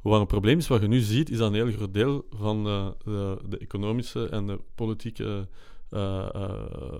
Wat 0.00 0.20
een 0.20 0.26
probleem 0.26 0.58
is, 0.58 0.68
wat 0.68 0.80
je 0.80 0.88
nu 0.88 0.98
ziet, 0.98 1.30
is 1.30 1.38
dat 1.38 1.48
een 1.48 1.54
heel 1.54 1.72
groot 1.72 1.94
deel 1.94 2.26
van 2.30 2.66
uh, 2.66 2.88
de, 3.04 3.38
de, 3.48 3.58
economische 3.58 4.28
en 4.28 4.46
de 4.46 4.60
politieke 4.74 5.48
uh, 5.90 6.28
uh, 6.34 6.98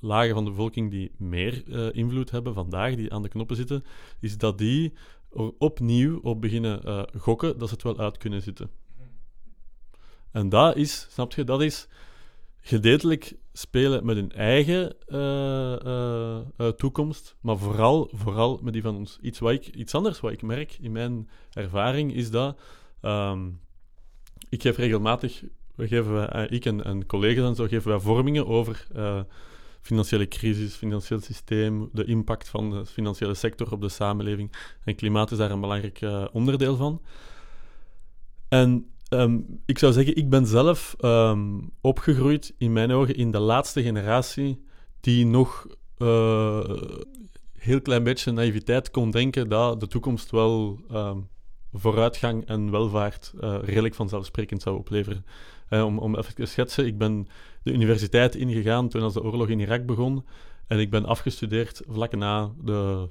lagen 0.00 0.34
van 0.34 0.44
de 0.44 0.50
bevolking 0.50 0.90
die 0.90 1.12
meer 1.16 1.68
invloed 1.94 2.30
hebben 2.30 2.54
vandaag, 2.54 2.94
die 2.94 3.12
aan 3.12 3.22
de 3.22 3.28
knoppen 3.28 3.56
zitten, 3.56 3.84
is 4.20 4.38
dat 4.38 4.58
die 4.58 4.92
er 5.32 5.52
opnieuw 5.58 6.20
op 6.22 6.40
beginnen 6.40 7.06
gokken 7.18 7.58
dat 7.58 7.68
ze 7.68 7.74
het 7.74 7.82
wel 7.82 7.98
uit 7.98 8.18
kunnen 8.18 8.42
zitten. 8.42 8.70
En 10.30 10.48
dat 10.48 10.76
is, 10.76 11.06
snap 11.10 11.32
je, 11.32 11.44
dat 11.44 11.62
is 11.62 11.88
gedeeltelijk 12.60 13.36
spelen 13.58 14.04
met 14.04 14.16
hun 14.16 14.32
eigen 14.32 14.94
uh, 15.08 15.18
uh, 15.84 16.38
uh, 16.58 16.68
toekomst, 16.68 17.36
maar 17.40 17.58
vooral, 17.58 18.10
vooral 18.14 18.60
met 18.62 18.72
die 18.72 18.82
van 18.82 18.96
ons. 18.96 19.18
Iets, 19.20 19.38
wat 19.38 19.52
ik, 19.52 19.66
iets 19.66 19.94
anders 19.94 20.20
wat 20.20 20.32
ik 20.32 20.42
merk 20.42 20.76
in 20.80 20.92
mijn 20.92 21.28
ervaring 21.52 22.14
is 22.14 22.30
dat 22.30 22.60
um, 23.02 23.60
ik 24.48 24.62
geef 24.62 24.76
regelmatig, 24.76 25.42
we 25.74 25.88
geven, 25.88 26.52
ik 26.52 26.64
en, 26.64 26.84
en, 26.84 27.06
collega's 27.06 27.48
en 27.48 27.54
zo, 27.54 27.66
geven 27.66 27.90
wij 27.90 28.00
vormingen 28.00 28.46
over 28.46 28.86
financiële 29.80 30.28
crisis, 30.28 30.74
financieel 30.74 31.20
systeem, 31.20 31.88
de 31.92 32.04
impact 32.04 32.48
van 32.48 32.70
de 32.70 32.86
financiële 32.86 33.34
sector 33.34 33.72
op 33.72 33.80
de 33.80 33.88
samenleving. 33.88 34.52
En 34.84 34.94
klimaat 34.94 35.30
is 35.30 35.38
daar 35.38 35.50
een 35.50 35.60
belangrijk 35.60 36.00
onderdeel 36.32 36.76
van. 36.76 37.02
En 38.48 38.90
Um, 39.10 39.60
ik 39.66 39.78
zou 39.78 39.92
zeggen, 39.92 40.16
ik 40.16 40.28
ben 40.28 40.46
zelf 40.46 40.96
um, 41.00 41.70
opgegroeid, 41.80 42.54
in 42.58 42.72
mijn 42.72 42.90
ogen, 42.90 43.16
in 43.16 43.30
de 43.30 43.38
laatste 43.38 43.82
generatie 43.82 44.64
die 45.00 45.26
nog 45.26 45.66
uh, 45.98 46.70
heel 47.52 47.80
klein 47.80 48.02
beetje 48.02 48.32
naïviteit 48.32 48.90
kon 48.90 49.10
denken 49.10 49.48
dat 49.48 49.80
de 49.80 49.86
toekomst 49.86 50.30
wel 50.30 50.80
um, 50.92 51.28
vooruitgang 51.72 52.46
en 52.46 52.70
welvaart 52.70 53.32
uh, 53.40 53.58
redelijk 53.62 53.94
vanzelfsprekend 53.94 54.62
zou 54.62 54.78
opleveren. 54.78 55.24
Uh, 55.70 55.84
om, 55.84 55.98
om 55.98 56.16
even 56.16 56.34
te 56.34 56.46
schetsen, 56.46 56.86
ik 56.86 56.98
ben 56.98 57.26
de 57.62 57.72
universiteit 57.72 58.34
ingegaan 58.34 58.88
toen 58.88 59.02
als 59.02 59.14
de 59.14 59.22
oorlog 59.22 59.48
in 59.48 59.60
Irak 59.60 59.86
begon 59.86 60.24
en 60.66 60.78
ik 60.78 60.90
ben 60.90 61.04
afgestudeerd 61.04 61.82
vlak 61.88 62.16
na 62.16 62.52
de 62.62 63.08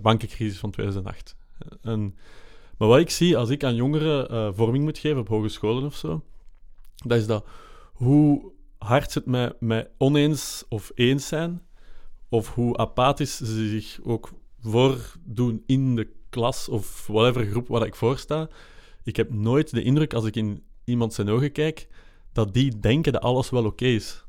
bankencrisis 0.00 0.58
van 0.58 0.70
2008. 0.70 1.36
En 1.82 2.14
maar 2.78 2.88
wat 2.88 2.98
ik 2.98 3.10
zie 3.10 3.36
als 3.36 3.50
ik 3.50 3.64
aan 3.64 3.74
jongeren 3.74 4.32
uh, 4.32 4.48
vorming 4.52 4.84
moet 4.84 4.98
geven 4.98 5.18
op 5.18 5.28
hogescholen 5.28 5.84
of 5.84 5.94
zo, 5.94 6.22
dat 7.06 7.18
is 7.18 7.26
dat 7.26 7.46
hoe 7.92 8.52
hard 8.78 9.12
ze 9.12 9.18
het 9.18 9.28
met, 9.28 9.60
met 9.60 9.90
oneens 9.98 10.64
of 10.68 10.90
eens 10.94 11.28
zijn, 11.28 11.62
of 12.28 12.54
hoe 12.54 12.76
apathisch 12.76 13.36
ze 13.36 13.68
zich 13.68 13.98
ook 14.02 14.32
voordoen 14.60 15.62
in 15.66 15.96
de 15.96 16.08
klas 16.30 16.68
of 16.68 17.06
whatever 17.06 17.46
groep 17.46 17.68
waar 17.68 17.86
ik 17.86 17.94
voor 17.94 18.18
sta. 18.18 18.48
Ik 19.04 19.16
heb 19.16 19.32
nooit 19.32 19.70
de 19.70 19.82
indruk, 19.82 20.14
als 20.14 20.24
ik 20.24 20.36
in 20.36 20.62
iemand 20.84 21.14
zijn 21.14 21.28
ogen 21.28 21.52
kijk, 21.52 21.88
dat 22.32 22.54
die 22.54 22.78
denken 22.78 23.12
dat 23.12 23.22
alles 23.22 23.50
wel 23.50 23.64
oké 23.64 23.84
is. 23.84 24.24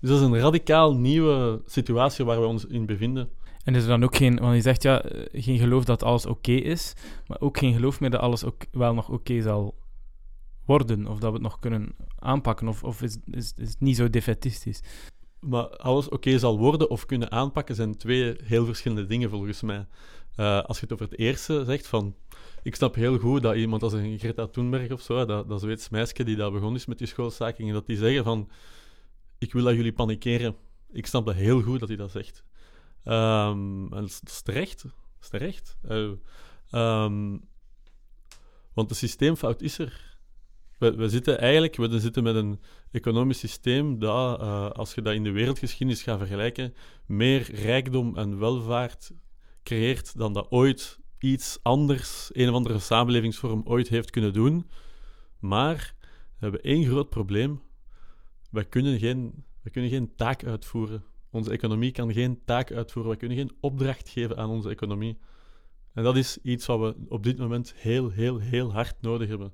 Dus 0.00 0.10
dat 0.10 0.20
is 0.20 0.26
een 0.26 0.38
radicaal 0.38 0.94
nieuwe 0.94 1.62
situatie 1.66 2.24
waar 2.24 2.40
we 2.40 2.46
ons 2.46 2.66
in 2.66 2.86
bevinden. 2.86 3.30
En 3.64 3.74
is 3.74 3.82
er 3.82 3.88
dan 3.88 4.04
ook 4.04 4.16
geen, 4.16 4.38
want 4.38 4.54
je 4.54 4.60
zegt 4.60 4.82
ja, 4.82 5.02
eh, 5.02 5.42
geen 5.42 5.58
geloof 5.58 5.84
dat 5.84 6.02
alles 6.02 6.26
oké 6.26 6.52
is, 6.52 6.94
maar 7.26 7.40
ook 7.40 7.58
geen 7.58 7.74
geloof 7.74 8.00
meer 8.00 8.10
dat 8.10 8.20
alles 8.20 8.44
ook 8.44 8.64
wel 8.72 8.94
nog 8.94 9.08
oké 9.08 9.42
zal 9.42 9.78
worden, 10.64 11.06
of 11.06 11.18
dat 11.18 11.28
we 11.28 11.34
het 11.34 11.42
nog 11.42 11.58
kunnen 11.58 11.94
aanpakken, 12.18 12.68
of, 12.68 12.84
of 12.84 13.02
is, 13.02 13.16
is, 13.30 13.52
is 13.56 13.68
het 13.68 13.80
niet 13.80 13.96
zo 13.96 14.10
defetistisch? 14.10 14.82
Maar 15.40 15.68
alles 15.68 16.08
oké 16.08 16.38
zal 16.38 16.58
worden 16.58 16.90
of 16.90 17.06
kunnen 17.06 17.30
aanpakken 17.30 17.74
zijn 17.74 17.96
twee 17.96 18.36
heel 18.44 18.64
verschillende 18.64 19.06
dingen 19.06 19.30
volgens 19.30 19.62
mij. 19.62 19.86
Uh, 20.36 20.62
als 20.62 20.76
je 20.76 20.82
het 20.82 20.92
over 20.92 21.04
het 21.04 21.18
eerste 21.18 21.64
zegt, 21.64 21.86
van 21.86 22.14
ik 22.62 22.74
snap 22.74 22.94
heel 22.94 23.18
goed 23.18 23.42
dat 23.42 23.54
iemand 23.54 23.82
als 23.82 23.92
een 23.92 24.18
Greta 24.18 24.46
Thunberg 24.46 24.92
of 24.92 25.00
zo, 25.00 25.24
dat, 25.24 25.48
dat 25.48 25.60
Zweeds 25.60 25.88
meisje 25.88 26.24
die 26.24 26.36
daar 26.36 26.50
begonnen 26.50 26.78
is 26.78 26.86
met 26.86 26.98
die 26.98 27.06
schoolstakingen, 27.06 27.74
dat 27.74 27.86
die 27.86 27.96
zeggen 27.96 28.24
van 28.24 28.48
ik 29.38 29.52
wil 29.52 29.64
dat 29.64 29.74
jullie 29.74 29.92
panikeren. 29.92 30.56
Ik 30.92 31.06
snap 31.06 31.26
dat 31.26 31.34
heel 31.34 31.62
goed 31.62 31.80
dat 31.80 31.88
hij 31.88 31.96
dat 31.96 32.10
zegt. 32.10 32.44
En 33.04 33.86
dat 33.90 34.20
is, 34.24 34.42
terecht. 34.42 34.84
Is 35.20 35.28
terecht. 35.28 35.76
Uh, 35.88 36.10
um, 37.04 37.48
want 38.72 38.88
de 38.88 38.94
systeemfout 38.94 39.62
is 39.62 39.78
er. 39.78 40.18
We, 40.78 40.94
we, 40.94 41.08
zitten 41.08 41.38
eigenlijk 41.38 41.76
we 41.76 42.00
zitten 42.00 42.22
met 42.22 42.34
een 42.34 42.60
economisch 42.90 43.38
systeem 43.38 43.98
dat, 43.98 44.40
uh, 44.40 44.70
als 44.70 44.94
je 44.94 45.02
dat 45.02 45.14
in 45.14 45.24
de 45.24 45.30
wereldgeschiedenis 45.30 46.02
gaat 46.02 46.18
vergelijken, 46.18 46.74
meer 47.06 47.54
rijkdom 47.54 48.16
en 48.16 48.38
welvaart 48.38 49.12
creëert 49.62 50.18
dan 50.18 50.32
dat 50.32 50.50
ooit 50.50 50.98
iets 51.18 51.58
anders, 51.62 52.30
een 52.32 52.48
of 52.48 52.54
andere 52.54 52.78
samenlevingsvorm 52.78 53.62
ooit 53.64 53.88
heeft 53.88 54.10
kunnen 54.10 54.32
doen. 54.32 54.70
Maar 55.38 55.94
we 55.98 56.36
hebben 56.38 56.62
één 56.62 56.84
groot 56.84 57.08
probleem. 57.08 57.62
We 58.50 58.64
kunnen 58.64 58.98
geen, 58.98 59.44
we 59.62 59.70
kunnen 59.70 59.90
geen 59.90 60.14
taak 60.16 60.44
uitvoeren. 60.44 61.04
Onze 61.30 61.50
economie 61.50 61.92
kan 61.92 62.12
geen 62.12 62.40
taak 62.44 62.72
uitvoeren. 62.72 63.12
We 63.12 63.18
kunnen 63.18 63.36
geen 63.36 63.56
opdracht 63.60 64.08
geven 64.08 64.36
aan 64.36 64.50
onze 64.50 64.68
economie. 64.68 65.18
En 65.92 66.02
dat 66.02 66.16
is 66.16 66.38
iets 66.42 66.66
wat 66.66 66.80
we 66.80 66.94
op 67.08 67.22
dit 67.22 67.38
moment 67.38 67.74
heel, 67.76 68.10
heel, 68.10 68.38
heel 68.38 68.72
hard 68.72 68.94
nodig 69.00 69.28
hebben. 69.28 69.52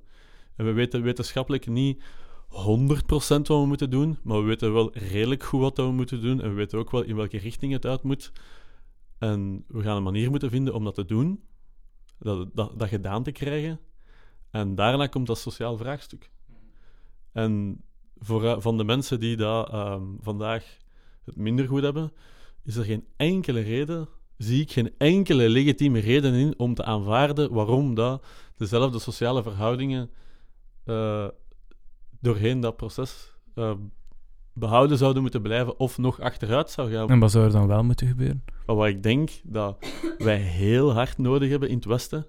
En 0.55 0.65
we 0.65 0.71
weten 0.71 1.01
wetenschappelijk 1.01 1.67
niet 1.67 2.03
100% 2.03 2.47
wat 2.47 3.47
we 3.47 3.65
moeten 3.65 3.89
doen, 3.89 4.17
maar 4.23 4.39
we 4.39 4.45
weten 4.45 4.73
wel 4.73 4.91
redelijk 4.93 5.43
goed 5.43 5.61
wat 5.61 5.77
we 5.77 5.91
moeten 5.91 6.21
doen. 6.21 6.41
En 6.41 6.49
we 6.49 6.55
weten 6.55 6.79
ook 6.79 6.91
wel 6.91 7.03
in 7.03 7.15
welke 7.15 7.37
richting 7.37 7.73
het 7.73 7.85
uit 7.85 8.03
moet. 8.03 8.31
En 9.17 9.63
we 9.67 9.81
gaan 9.81 9.97
een 9.97 10.03
manier 10.03 10.29
moeten 10.29 10.49
vinden 10.49 10.73
om 10.73 10.83
dat 10.83 10.95
te 10.95 11.05
doen, 11.05 11.43
dat, 12.19 12.49
dat, 12.53 12.87
gedaan 12.87 13.23
te 13.23 13.31
krijgen. 13.31 13.79
En 14.51 14.75
daarna 14.75 15.07
komt 15.07 15.27
dat 15.27 15.37
sociaal 15.37 15.77
vraagstuk. 15.77 16.31
En 17.31 17.81
voor, 18.17 18.61
van 18.61 18.77
de 18.77 18.83
mensen 18.83 19.19
die 19.19 19.35
dat 19.35 19.73
um, 19.73 20.17
vandaag 20.21 20.77
het 21.27 21.35
minder 21.35 21.67
goed 21.67 21.81
hebben, 21.81 22.11
is 22.63 22.75
er 22.75 22.83
geen 22.83 23.05
enkele 23.15 23.59
reden, 23.59 24.07
zie 24.37 24.61
ik 24.61 24.71
geen 24.71 24.93
enkele 24.97 25.49
legitieme 25.49 25.99
reden 25.99 26.33
in 26.33 26.53
om 26.57 26.73
te 26.73 26.83
aanvaarden 26.83 27.53
waarom 27.53 27.95
dat 27.95 28.25
dezelfde 28.57 28.99
sociale 28.99 29.43
verhoudingen 29.43 30.09
uh, 30.85 31.27
doorheen 32.19 32.59
dat 32.59 32.75
proces 32.75 33.33
uh, 33.55 33.71
behouden 34.53 34.97
zouden 34.97 35.21
moeten 35.21 35.41
blijven 35.41 35.79
of 35.79 35.97
nog 35.97 36.19
achteruit 36.19 36.69
zou 36.69 36.91
gaan. 36.91 37.09
En 37.09 37.19
wat 37.19 37.31
zou 37.31 37.45
er 37.45 37.51
dan 37.51 37.67
wel 37.67 37.83
moeten 37.83 38.07
gebeuren? 38.07 38.43
Maar 38.65 38.75
wat 38.75 38.87
ik 38.87 39.03
denk 39.03 39.29
dat 39.43 39.77
wij 40.17 40.37
heel 40.37 40.93
hard 40.93 41.17
nodig 41.17 41.49
hebben 41.49 41.69
in 41.69 41.75
het 41.75 41.85
Westen, 41.85 42.25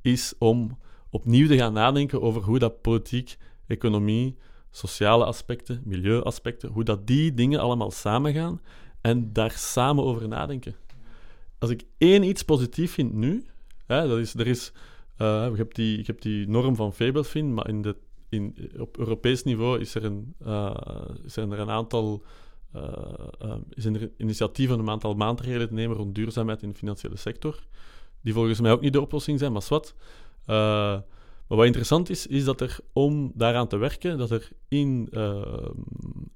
is 0.00 0.34
om 0.38 0.78
opnieuw 1.10 1.46
te 1.46 1.56
gaan 1.56 1.72
nadenken 1.72 2.22
over 2.22 2.42
hoe 2.42 2.58
dat 2.58 2.80
politiek, 2.80 3.36
economie, 3.66 4.36
sociale 4.72 5.24
aspecten, 5.24 5.82
milieuaspecten, 5.84 6.68
hoe 6.70 6.84
dat 6.84 7.06
die 7.06 7.34
dingen 7.34 7.60
allemaal 7.60 7.90
samengaan 7.90 8.60
en 9.00 9.32
daar 9.32 9.50
samen 9.50 10.04
over 10.04 10.28
nadenken. 10.28 10.74
Als 11.58 11.70
ik 11.70 11.84
één 11.98 12.22
iets 12.22 12.42
positief 12.42 12.92
vind 12.92 13.12
nu, 13.12 13.44
hè, 13.86 14.08
dat 14.08 14.18
is, 14.18 14.34
er 14.34 14.46
is, 14.46 14.72
uh, 15.18 15.46
je, 15.50 15.56
hebt 15.56 15.74
die, 15.74 16.14
die 16.18 16.48
norm 16.48 16.76
van 16.76 16.92
Fabelfin, 16.92 17.54
maar 17.54 17.68
in 17.68 17.82
de, 17.82 17.96
in, 18.28 18.70
op 18.78 18.98
Europees 18.98 19.42
niveau 19.42 19.80
is 19.80 19.94
er 19.94 20.04
een, 20.04 20.34
zijn 21.26 21.52
er 21.52 21.58
een 21.58 21.70
aantal 21.70 22.22
uh, 22.76 22.82
uh, 23.42 23.54
zijn 23.70 23.94
er 23.94 24.10
initiatieven 24.16 24.74
om 24.74 24.80
een 24.80 24.90
aantal 24.90 25.14
maatregelen 25.14 25.68
te 25.68 25.74
nemen 25.74 25.96
rond 25.96 26.14
duurzaamheid 26.14 26.62
in 26.62 26.68
de 26.68 26.74
financiële 26.74 27.16
sector, 27.16 27.58
die 28.20 28.32
volgens 28.32 28.60
mij 28.60 28.72
ook 28.72 28.80
niet 28.80 28.92
de 28.92 29.00
oplossing 29.00 29.38
zijn, 29.38 29.52
maar 29.52 29.66
wat. 29.68 29.94
Maar 31.52 31.60
wat 31.60 31.70
interessant 31.70 32.10
is, 32.10 32.26
is 32.26 32.44
dat 32.44 32.60
er 32.60 32.78
om 32.92 33.32
daaraan 33.34 33.68
te 33.68 33.76
werken, 33.76 34.18
dat 34.18 34.30
er 34.30 34.50
in, 34.68 35.08
uh, 35.10 35.68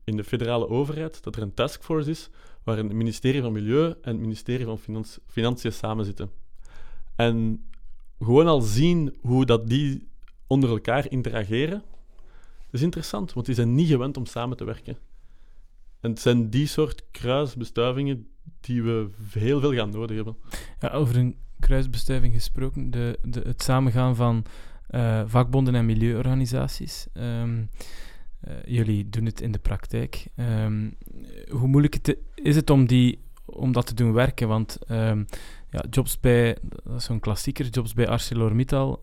in 0.04 0.16
de 0.16 0.24
federale 0.24 0.68
overheid, 0.68 1.24
dat 1.24 1.36
er 1.36 1.42
een 1.42 1.54
taskforce 1.54 2.10
is 2.10 2.30
waar 2.62 2.76
het 2.76 2.92
ministerie 2.92 3.40
van 3.40 3.52
Milieu 3.52 3.86
en 3.86 4.12
het 4.12 4.20
ministerie 4.20 4.64
van 4.64 4.78
Financi 4.78 5.18
Financiën 5.26 5.72
samen 5.72 6.04
zitten. 6.04 6.30
En 7.14 7.64
gewoon 8.18 8.46
al 8.46 8.60
zien 8.60 9.16
hoe 9.20 9.46
dat 9.46 9.68
die 9.68 10.08
onder 10.46 10.70
elkaar 10.70 11.10
interageren, 11.10 11.82
is 12.70 12.82
interessant, 12.82 13.32
want 13.32 13.46
die 13.46 13.54
zijn 13.54 13.74
niet 13.74 13.88
gewend 13.88 14.16
om 14.16 14.26
samen 14.26 14.56
te 14.56 14.64
werken. 14.64 14.96
En 16.00 16.10
het 16.10 16.20
zijn 16.20 16.50
die 16.50 16.66
soort 16.66 17.04
kruisbestuivingen 17.10 18.28
die 18.60 18.82
we 18.82 19.08
heel 19.30 19.60
veel 19.60 19.74
gaan 19.74 19.90
nodig 19.90 20.16
hebben. 20.16 20.36
Ja, 20.80 20.90
over 20.90 21.16
een 21.16 21.36
kruisbestuiving 21.60 22.34
gesproken, 22.34 22.90
de, 22.90 23.18
de, 23.22 23.40
het 23.40 23.62
samengaan 23.62 24.16
van 24.16 24.44
uh, 24.96 25.22
vakbonden 25.26 25.74
en 25.74 25.86
milieuorganisaties. 25.86 27.06
Um, 27.14 27.68
uh, 28.48 28.54
jullie 28.64 29.08
doen 29.08 29.24
het 29.24 29.40
in 29.40 29.52
de 29.52 29.58
praktijk. 29.58 30.26
Um, 30.36 30.96
hoe 31.48 31.68
moeilijk 31.68 32.16
is 32.34 32.56
het 32.56 32.70
om, 32.70 32.86
die, 32.86 33.18
om 33.44 33.72
dat 33.72 33.86
te 33.86 33.94
doen 33.94 34.12
werken? 34.12 34.48
Want 34.48 34.78
um, 34.88 35.26
ja, 35.70 35.84
jobs 35.90 36.20
bij, 36.20 36.56
dat 36.84 36.96
is 36.96 37.04
zo'n 37.04 37.20
klassieker, 37.20 37.66
jobs 37.66 37.94
bij 37.94 38.08
ArcelorMittal, 38.08 39.00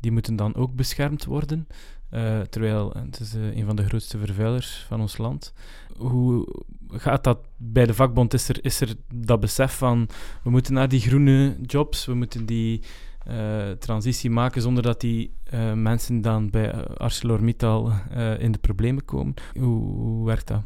die 0.00 0.12
moeten 0.12 0.36
dan 0.36 0.54
ook 0.54 0.74
beschermd 0.74 1.24
worden. 1.24 1.66
Uh, 2.10 2.40
terwijl 2.40 2.92
het 2.96 3.20
is 3.20 3.32
een 3.32 3.64
van 3.66 3.76
de 3.76 3.84
grootste 3.84 4.18
vervuilers 4.18 4.84
van 4.88 5.00
ons 5.00 5.18
land. 5.18 5.52
Hoe 5.96 6.46
gaat 6.88 7.24
dat 7.24 7.38
bij 7.56 7.86
de 7.86 7.94
vakbond? 7.94 8.34
Is 8.34 8.48
er, 8.48 8.64
is 8.64 8.80
er 8.80 8.94
dat 9.14 9.40
besef 9.40 9.76
van 9.76 10.08
we 10.42 10.50
moeten 10.50 10.74
naar 10.74 10.88
die 10.88 11.00
groene 11.00 11.56
jobs, 11.62 12.06
we 12.06 12.14
moeten 12.14 12.46
die 12.46 12.82
uh, 13.28 13.70
transitie 13.70 14.30
maken 14.30 14.62
zonder 14.62 14.82
dat 14.82 15.00
die 15.00 15.34
mensen 15.74 16.20
dan 16.20 16.50
bij 16.50 16.72
ArcelorMittal 16.96 17.92
in 18.38 18.52
de 18.52 18.58
problemen 18.58 19.04
komen? 19.04 19.34
Hoe, 19.58 20.26
werkt 20.26 20.46
dat? 20.46 20.62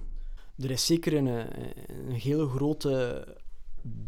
Er 0.58 0.70
is 0.70 0.86
zeker 0.86 1.14
een, 1.16 1.26
een 1.26 2.12
hele 2.12 2.48
grote 2.48 3.24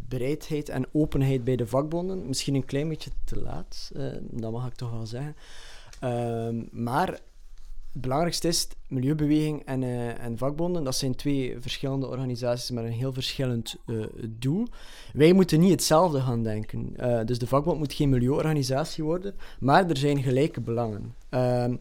bereidheid 0.08 0.68
en 0.68 0.86
openheid 0.92 1.44
bij 1.44 1.56
de 1.56 1.66
vakbonden. 1.66 2.26
Misschien 2.26 2.54
een 2.54 2.64
klein 2.64 2.88
beetje 2.88 3.10
te 3.24 3.40
laat, 3.40 3.90
dat 4.30 4.52
mag 4.52 4.66
ik 4.66 4.74
toch 4.74 4.90
wel 4.90 5.06
zeggen. 5.06 5.36
Uh, 6.04 6.48
maar 6.70 7.20
het 7.92 8.02
belangrijkste 8.02 8.48
is, 8.48 8.68
milieubeweging 8.88 9.62
en, 9.64 9.82
uh, 9.82 10.24
en 10.24 10.38
vakbonden, 10.38 10.84
dat 10.84 10.94
zijn 10.94 11.14
twee 11.14 11.56
verschillende 11.60 12.06
organisaties 12.06 12.70
met 12.70 12.84
een 12.84 12.90
heel 12.90 13.12
verschillend 13.12 13.76
uh, 13.86 14.04
doel. 14.28 14.66
Wij 15.12 15.32
moeten 15.32 15.60
niet 15.60 15.70
hetzelfde 15.70 16.20
gaan 16.20 16.42
denken. 16.42 16.94
Uh, 16.96 17.20
dus 17.24 17.38
de 17.38 17.46
vakbond 17.46 17.78
moet 17.78 17.92
geen 17.92 18.08
milieuorganisatie 18.08 19.04
worden, 19.04 19.34
maar 19.60 19.88
er 19.88 19.96
zijn 19.96 20.22
gelijke 20.22 20.60
belangen. 20.60 21.14
Ehm, 21.28 21.76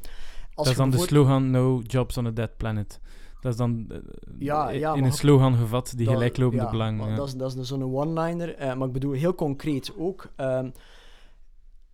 dat 0.56 0.68
is 0.68 0.76
dan 0.76 0.90
de 0.90 0.98
slogan 0.98 1.52
No 1.52 1.82
Jobs 1.88 2.18
on 2.18 2.26
a 2.26 2.32
Dead 2.32 2.58
Planet. 2.58 3.00
Dat 3.42 3.52
is 3.52 3.58
dan 3.58 3.88
ja, 4.38 4.70
ja, 4.70 4.94
in 4.94 5.04
een 5.04 5.12
slogan 5.12 5.56
gevat, 5.56 5.94
die 5.96 6.08
gelijklopende 6.08 6.64
ja, 6.64 6.70
belangen. 6.70 7.16
Dat 7.16 7.28
is, 7.28 7.34
dat 7.34 7.56
is 7.56 7.68
zo'n 7.68 7.96
one-liner, 7.96 8.78
maar 8.78 8.88
ik 8.88 8.94
bedoel 8.94 9.12
heel 9.12 9.36
concreet 9.36 9.94
ook. 9.98 10.30
Ehm, 10.36 10.70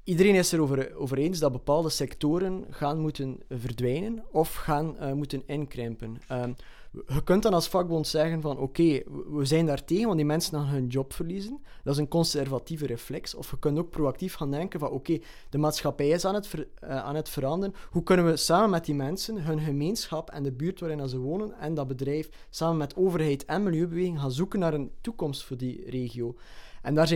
Iedereen 0.06 0.36
is 0.36 0.52
erover 0.52 0.96
over 0.96 1.18
eens 1.18 1.40
dat 1.40 1.52
bepaalde 1.52 1.90
sectoren 1.90 2.66
gaan 2.70 3.00
moeten 3.00 3.40
verdwijnen 3.50 4.24
of 4.32 4.54
gaan 4.54 4.96
uh, 5.02 5.12
moeten 5.12 5.44
inkrimpen. 5.46 6.18
Uh, 6.32 6.44
je 7.08 7.24
kunt 7.24 7.44
dan 7.44 7.54
als 7.54 7.68
vakbond 7.68 8.08
zeggen 8.08 8.42
van 8.42 8.58
oké, 8.58 9.02
we 9.30 9.46
zijn 9.46 9.66
daar 9.66 9.86
tegen, 9.86 10.06
want 10.06 10.18
die 10.18 10.26
mensen 10.26 10.54
gaan 10.54 10.68
hun 10.68 10.88
job 10.88 11.14
verliezen. 11.14 11.62
Dat 11.84 11.94
is 11.94 12.00
een 12.00 12.08
conservatieve 12.08 12.86
reflex. 12.86 13.36
Of 13.36 13.52
je 13.52 13.60
kunt 13.60 13.78
ook 13.78 13.90
proactief 13.90 14.34
gaan 14.34 14.52
denken 14.52 14.80
van 14.80 14.90
oké, 14.90 15.20
de 15.50 15.58
maatschappij 15.58 16.10
is 16.10 16.26
aan 16.26 16.36
het, 16.36 16.54
uh, 16.54 16.68
aan 16.90 17.16
het 17.16 17.30
veranderen. 17.30 17.76
Hoe 17.90 18.04
kunnen 18.04 18.26
we 18.26 18.38
samen 18.38 18.70
met 18.70 18.86
die 18.86 18.96
mensen, 18.96 19.44
hun 19.44 19.60
gemeenschap 19.60 20.30
en 20.30 20.44
de 20.44 20.52
buurt 20.52 20.80
waarin 20.80 21.10
ze 21.10 21.18
wonen 21.18 21.60
en 21.60 21.74
dat 21.74 21.88
bedrijf, 21.88 22.30
samen 22.50 22.78
met 22.78 22.96
overheid 22.96 23.46
en 23.46 23.64
milieubeweging 23.64 24.20
gaan 24.20 24.32
zoeken 24.32 24.60
naar 24.60 24.74
een 24.74 24.92
toekomst 25.02 25.44
voor 25.44 25.58
die 25.58 25.90
regio. 25.90 26.36
En 26.86 26.96
daar 26.96 27.08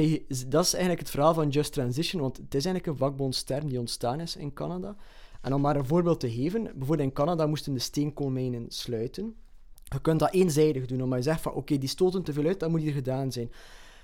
dat 0.47 0.65
is 0.65 0.73
eigenlijk 0.73 0.99
het 0.99 1.09
verhaal 1.09 1.33
van 1.33 1.49
Just 1.49 1.73
Transition, 1.73 2.21
want 2.21 2.37
het 2.37 2.55
is 2.55 2.65
eigenlijk 2.65 2.85
een 2.85 3.07
vakbondsterm 3.07 3.69
die 3.69 3.79
ontstaan 3.79 4.19
is 4.19 4.35
in 4.35 4.53
Canada. 4.53 4.95
En 5.41 5.53
om 5.53 5.61
maar 5.61 5.75
een 5.75 5.85
voorbeeld 5.85 6.19
te 6.19 6.31
geven, 6.31 6.63
bijvoorbeeld 6.63 6.99
in 7.09 7.13
Canada 7.13 7.47
moesten 7.47 7.73
de 7.73 7.79
steenkoolmijnen 7.79 8.65
sluiten. 8.67 9.35
Je 9.83 10.01
kunt 10.01 10.19
dat 10.19 10.33
eenzijdig 10.33 10.85
doen, 10.85 11.03
omdat 11.03 11.17
je 11.17 11.23
zegt 11.23 11.41
van 11.41 11.53
oké, 11.53 11.77
die 11.77 11.89
stoten 11.89 12.23
te 12.23 12.33
veel 12.33 12.45
uit, 12.45 12.59
dat 12.59 12.69
moet 12.69 12.81
hier 12.81 12.93
gedaan 12.93 13.31
zijn. 13.31 13.51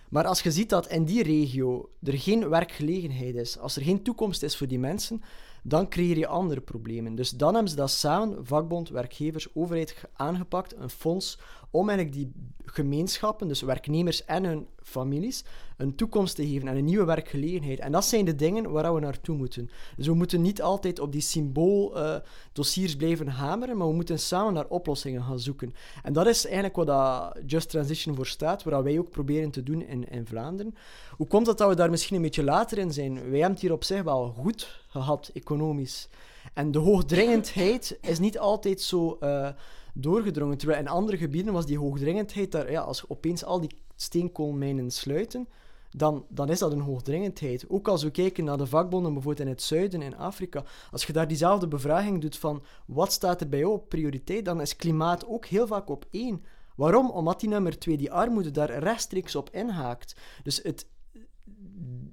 Maar 0.10 0.26
als 0.26 0.42
je 0.42 0.52
ziet 0.52 0.70
dat 0.70 0.88
in 0.88 1.06
die 1.06 1.24
regio 1.24 1.90
er 2.04 2.20
geen 2.20 2.50
werkgelegenheid 2.50 3.36
is, 3.36 3.60
als 3.60 3.76
er 3.76 3.82
geen 3.82 4.04
toekomst 4.04 4.44
is 4.44 4.58
voor 4.58 4.68
die 4.68 4.80
mensen, 4.80 5.22
dan 5.64 5.90
creëer 5.90 6.18
je 6.18 6.28
andere 6.28 6.62
problemen. 6.62 7.16
Dus 7.16 7.30
dan 7.30 7.54
hebben 7.54 7.72
ze 7.72 7.78
dat 7.78 7.92
samen, 7.92 8.46
vakbond, 8.46 8.90
werkgevers, 8.90 9.48
overheid, 9.56 10.04
aangepakt, 10.14 10.76
een 10.76 10.90
fonds, 10.90 11.40
om 11.76 11.90
eigenlijk 11.90 12.18
die 12.18 12.32
gemeenschappen, 12.66 13.48
dus 13.48 13.62
werknemers 13.62 14.26
en 14.26 14.44
hun 14.44 14.68
families, 14.84 15.44
een 15.78 15.96
toekomst 15.96 16.36
te 16.36 16.48
geven 16.48 16.68
en 16.68 16.78
een 16.78 16.86
nieuwe 16.86 17.06
werkgelegenheid. 17.06 17.80
En 17.80 17.92
dat 17.92 18.06
zijn 18.06 18.26
de 18.26 18.36
dingen 18.36 18.72
waar 18.72 18.94
we 18.94 19.00
naartoe 19.00 19.36
moeten. 19.36 19.70
Dus 19.98 20.08
we 20.08 20.14
moeten 20.14 20.42
niet 20.42 20.62
altijd 20.62 21.00
op 21.00 21.12
die 21.12 21.22
symbooldossiers 21.22 22.92
uh, 22.92 22.98
blijven 22.98 23.28
hameren, 23.28 23.78
maar 23.78 23.88
we 23.88 23.94
moeten 23.94 24.20
samen 24.20 24.54
naar 24.54 24.68
oplossingen 24.68 25.24
gaan 25.24 25.40
zoeken. 25.40 25.74
En 26.04 26.14
dat 26.14 26.28
is 26.28 26.46
eigenlijk 26.46 26.76
wat 26.76 26.88
dat 26.88 27.38
Just 27.46 27.70
Transition 27.70 28.16
voor 28.16 28.28
staat, 28.28 28.64
wat 28.64 28.84
wij 28.84 29.00
ook 29.00 29.10
proberen 29.10 29.52
te 29.52 29.64
doen 29.64 29.82
in, 29.82 30.10
in 30.10 30.26
Vlaanderen. 30.26 30.76
Hoe 31.12 31.28
komt 31.28 31.48
het 31.48 31.58
dat 31.58 31.70
we 31.70 31.76
daar 31.76 31.90
misschien 31.90 32.16
een 32.16 32.22
beetje 32.22 32.44
later 32.44 32.78
in 32.78 32.94
zijn? 32.94 33.14
Wij 33.14 33.24
hebben 33.24 33.52
het 33.52 33.62
hier 33.62 33.74
op 33.74 33.84
zich 33.84 34.04
wel 34.04 34.34
goed 34.38 34.82
gehad, 34.88 35.32
economisch. 35.34 36.10
En 36.54 36.72
de 36.72 36.80
hoogdringendheid 36.80 37.98
is 38.02 38.20
niet 38.20 38.40
altijd 38.40 38.82
zo... 38.82 39.18
Uh, 39.24 39.50
doorgedrongen. 39.96 40.58
Terwijl 40.58 40.80
in 40.80 40.88
andere 40.88 41.18
gebieden 41.18 41.54
was 41.54 41.66
die 41.66 41.80
hoogdringendheid 41.80 42.52
daar, 42.52 42.72
ja, 42.72 42.82
als 42.82 43.10
opeens 43.10 43.44
al 43.46 43.62
die 43.62 43.76
steenkoolmijnen 43.96 44.92
sluiten, 44.92 45.48
dan, 45.90 46.26
dan 46.30 46.50
is 46.50 46.60
dat 46.60 46.72
een 46.72 46.80
hoogdringendheid. 46.80 47.66
Ook 47.70 47.88
als 47.88 48.04
we 48.04 48.12
kijken 48.12 48.44
naar 48.44 48.58
de 48.58 48.68
vakbonden 48.68 49.14
bijvoorbeeld 49.14 49.48
in 49.48 49.54
het 49.54 49.62
zuiden, 49.62 50.02
in 50.02 50.18
Afrika, 50.18 50.64
als 50.92 51.06
je 51.06 51.14
daar 51.14 51.28
diezelfde 51.28 51.68
bevraging 51.68 52.22
doet 52.22 52.38
van 52.38 52.64
wat 52.88 53.12
staat 53.12 53.42
er 53.42 53.50
bij 53.50 53.60
jou 53.60 53.72
op 53.72 53.90
prioriteit, 53.90 54.46
dan 54.46 54.62
is 54.62 54.76
klimaat 54.76 55.28
ook 55.28 55.46
heel 55.46 55.68
vaak 55.68 55.90
op 55.90 56.06
één. 56.12 56.44
Waarom? 56.76 57.10
Omdat 57.10 57.40
die 57.40 57.50
nummer 57.50 57.80
twee, 57.80 57.98
die 57.98 58.12
armoede, 58.12 58.52
daar 58.52 58.78
rechtstreeks 58.78 59.36
op 59.36 59.50
inhaakt. 59.50 60.16
Dus 60.44 60.60
het, 60.64 60.88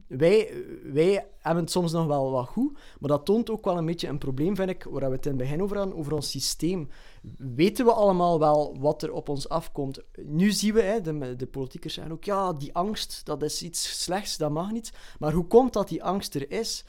wij, 0.07 0.65
wij 0.93 1.27
hebben 1.39 1.63
het 1.63 1.73
soms 1.73 1.93
nog 1.93 2.07
wel 2.07 2.31
wat 2.31 2.49
goed, 2.49 2.73
maar 2.73 3.11
dat 3.11 3.25
toont 3.25 3.51
ook 3.51 3.65
wel 3.65 3.79
een 3.79 3.87
beetje 3.87 4.09
een 4.09 4.19
probleem, 4.19 4.57
vind 4.57 4.71
ik, 4.71 4.83
waar 4.91 5.11
we 5.11 5.17
het 5.17 5.27
in 5.27 5.33
het 5.33 5.41
begin 5.41 5.63
over 5.63 5.77
hadden, 5.77 5.97
over 5.97 6.15
ons 6.15 6.31
systeem. 6.31 6.89
Weten 7.37 7.85
we 7.85 7.93
allemaal 7.93 8.39
wel 8.39 8.77
wat 8.79 9.03
er 9.03 9.13
op 9.13 9.29
ons 9.29 9.49
afkomt? 9.49 10.01
Nu 10.23 10.51
zien 10.51 10.75
we, 10.75 10.83
hè, 10.83 11.01
de, 11.01 11.37
de 11.37 11.47
politiekers 11.47 11.95
zeggen 11.95 12.13
ook, 12.13 12.25
ja, 12.25 12.53
die 12.53 12.75
angst, 12.75 13.25
dat 13.25 13.43
is 13.43 13.63
iets 13.63 14.03
slechts, 14.03 14.37
dat 14.37 14.51
mag 14.51 14.71
niet. 14.71 14.93
Maar 15.19 15.33
hoe 15.33 15.47
komt 15.47 15.73
dat 15.73 15.89
die 15.89 16.05
angst 16.05 16.35
er 16.35 16.51
is? 16.51 16.85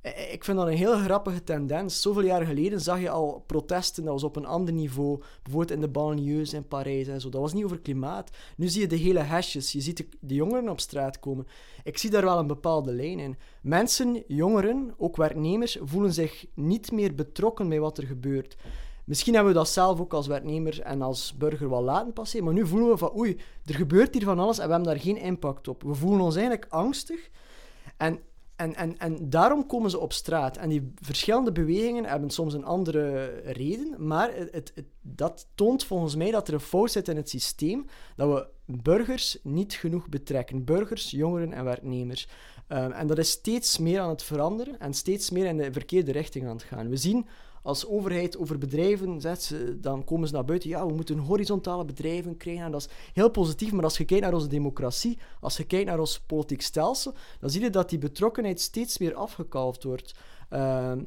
Eh, 0.00 0.32
ik 0.32 0.44
vind 0.44 0.58
dat 0.58 0.66
een 0.66 0.76
heel 0.76 0.98
grappige 0.98 1.44
tendens. 1.44 2.00
Zoveel 2.00 2.22
jaren 2.22 2.46
geleden 2.46 2.80
zag 2.80 3.00
je 3.00 3.10
al 3.10 3.44
protesten, 3.46 4.04
dat 4.04 4.12
was 4.12 4.24
op 4.24 4.36
een 4.36 4.46
ander 4.46 4.74
niveau. 4.74 5.22
Bijvoorbeeld 5.42 5.70
in 5.74 5.80
de 5.80 5.88
banlieues 5.88 6.52
in 6.52 6.68
Parijs 6.68 7.08
en 7.08 7.20
zo. 7.20 7.28
Dat 7.28 7.40
was 7.40 7.52
niet 7.52 7.64
over 7.64 7.80
klimaat. 7.80 8.30
Nu 8.56 8.68
zie 8.68 8.80
je 8.80 8.86
de 8.86 8.96
hele 8.96 9.20
hashjes. 9.20 9.72
Je 9.72 9.80
ziet 9.80 9.96
de, 9.96 10.08
de, 10.20 10.34
jongeren 10.34 10.68
op 10.68 10.80
straat 10.80 11.20
komen. 11.20 11.46
Ik 11.84 11.98
zie 11.98 12.10
daar 12.10 12.24
wel 12.24 12.38
een 12.38 12.46
bepaalde 12.46 12.92
lijn 12.92 13.18
in. 13.18 13.36
Mensen, 13.62 14.22
jongeren, 14.26 14.94
ook 14.96 15.16
werknemers, 15.16 15.78
voelen 15.82 16.12
zich 16.12 16.46
niet 16.54 16.92
meer 16.92 17.14
betrokken 17.14 17.68
bij 17.68 17.80
wat 17.80 17.98
er 17.98 18.06
gebeurt. 18.06 18.56
Misschien 19.08 19.34
hebben 19.34 19.52
we 19.52 19.58
dat 19.58 19.68
zelf 19.68 20.00
ook 20.00 20.12
als 20.12 20.26
werknemer 20.26 20.80
en 20.80 21.02
als 21.02 21.36
burger 21.36 21.70
wel 21.70 21.82
laten 21.82 22.12
passeren, 22.12 22.44
maar 22.44 22.54
nu 22.54 22.66
voelen 22.66 22.88
we 22.88 22.96
van 22.96 23.16
oei, 23.16 23.40
er 23.64 23.74
gebeurt 23.74 24.14
hier 24.14 24.24
van 24.24 24.38
alles 24.38 24.58
en 24.58 24.66
we 24.66 24.72
hebben 24.72 24.92
daar 24.92 25.02
geen 25.02 25.16
impact 25.16 25.68
op. 25.68 25.82
We 25.82 25.94
voelen 25.94 26.20
ons 26.20 26.36
eigenlijk 26.36 26.66
angstig. 26.72 27.30
En 27.96 28.20
en, 28.58 28.74
en, 28.74 28.98
en 28.98 29.30
daarom 29.30 29.66
komen 29.66 29.90
ze 29.90 29.98
op 29.98 30.12
straat. 30.12 30.56
En 30.56 30.68
die 30.68 30.92
verschillende 30.94 31.52
bewegingen 31.52 32.04
hebben 32.04 32.30
soms 32.30 32.54
een 32.54 32.64
andere 32.64 33.26
reden, 33.44 34.06
maar 34.06 34.34
het, 34.34 34.72
het, 34.74 34.84
dat 35.00 35.46
toont 35.54 35.84
volgens 35.84 36.16
mij 36.16 36.30
dat 36.30 36.48
er 36.48 36.54
een 36.54 36.60
fout 36.60 36.90
zit 36.90 37.08
in 37.08 37.16
het 37.16 37.28
systeem, 37.28 37.86
dat 38.16 38.28
we 38.28 38.46
burgers 38.82 39.38
niet 39.42 39.72
genoeg 39.72 40.08
betrekken. 40.08 40.64
Burgers, 40.64 41.10
jongeren 41.10 41.52
en 41.52 41.64
werknemers. 41.64 42.28
Um, 42.68 42.90
en 42.92 43.06
dat 43.06 43.18
is 43.18 43.30
steeds 43.30 43.78
meer 43.78 44.00
aan 44.00 44.08
het 44.08 44.22
veranderen 44.22 44.80
en 44.80 44.94
steeds 44.94 45.30
meer 45.30 45.46
in 45.46 45.56
de 45.56 45.72
verkeerde 45.72 46.12
richting 46.12 46.46
aan 46.46 46.56
het 46.56 46.62
gaan. 46.62 46.88
We 46.88 46.96
zien 46.96 47.26
als 47.62 47.86
overheid 47.86 48.38
over 48.38 48.58
bedrijven 48.58 49.20
zet, 49.20 49.54
dan 49.76 50.04
komen 50.04 50.28
ze 50.28 50.34
naar 50.34 50.44
buiten. 50.44 50.70
Ja, 50.70 50.86
we 50.86 50.94
moeten 50.94 51.18
horizontale 51.18 51.84
bedrijven 51.84 52.36
krijgen. 52.36 52.64
En 52.64 52.70
dat 52.70 52.80
is 52.80 52.88
heel 53.12 53.30
positief. 53.30 53.72
Maar 53.72 53.84
als 53.84 53.98
je 53.98 54.04
kijkt 54.04 54.24
naar 54.24 54.34
onze 54.34 54.46
democratie, 54.46 55.18
als 55.40 55.56
je 55.56 55.64
kijkt 55.64 55.86
naar 55.86 55.98
ons 55.98 56.20
politiek 56.20 56.62
stelsel, 56.62 57.14
dan 57.40 57.50
zie 57.50 57.62
je 57.62 57.70
dat 57.70 57.90
die 57.90 57.98
betrokkenheid 57.98 58.60
steeds 58.60 58.98
meer 58.98 59.14
afgekalfd 59.14 59.82
wordt. 59.84 60.14
Ehm, 60.48 61.00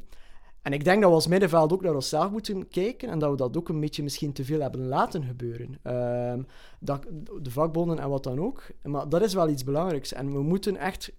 en 0.62 0.74
ik 0.74 0.84
denk 0.84 1.02
dat 1.02 1.10
we 1.10 1.16
als 1.16 1.28
middenveld 1.28 1.74
ook 1.74 1.82
naar 1.82 1.96
onszelf 1.96 2.32
moeten 2.32 2.68
kijken 2.68 3.10
en 3.10 3.20
dat 3.20 3.30
we 3.30 3.38
dat 3.38 3.58
ook 3.58 3.70
een 3.70 3.80
beetje 3.80 4.04
misschien 4.04 4.34
te 4.34 4.46
veel 4.46 4.62
hebben 4.62 4.88
laten 4.88 5.24
gebeuren. 5.24 5.80
Ehm, 5.84 6.44
dat, 6.80 7.06
de 7.42 7.52
vakbonden 7.52 8.00
en 8.00 8.10
wat 8.10 8.24
dan 8.24 8.40
ook. 8.40 8.64
Maar 8.84 9.10
dat 9.10 9.22
is 9.22 9.34
wel 9.34 9.50
iets 9.50 9.64
belangrijks. 9.64 10.14
En 10.14 10.32
we 10.32 10.42
moeten 10.42 10.78
echt 10.78 11.12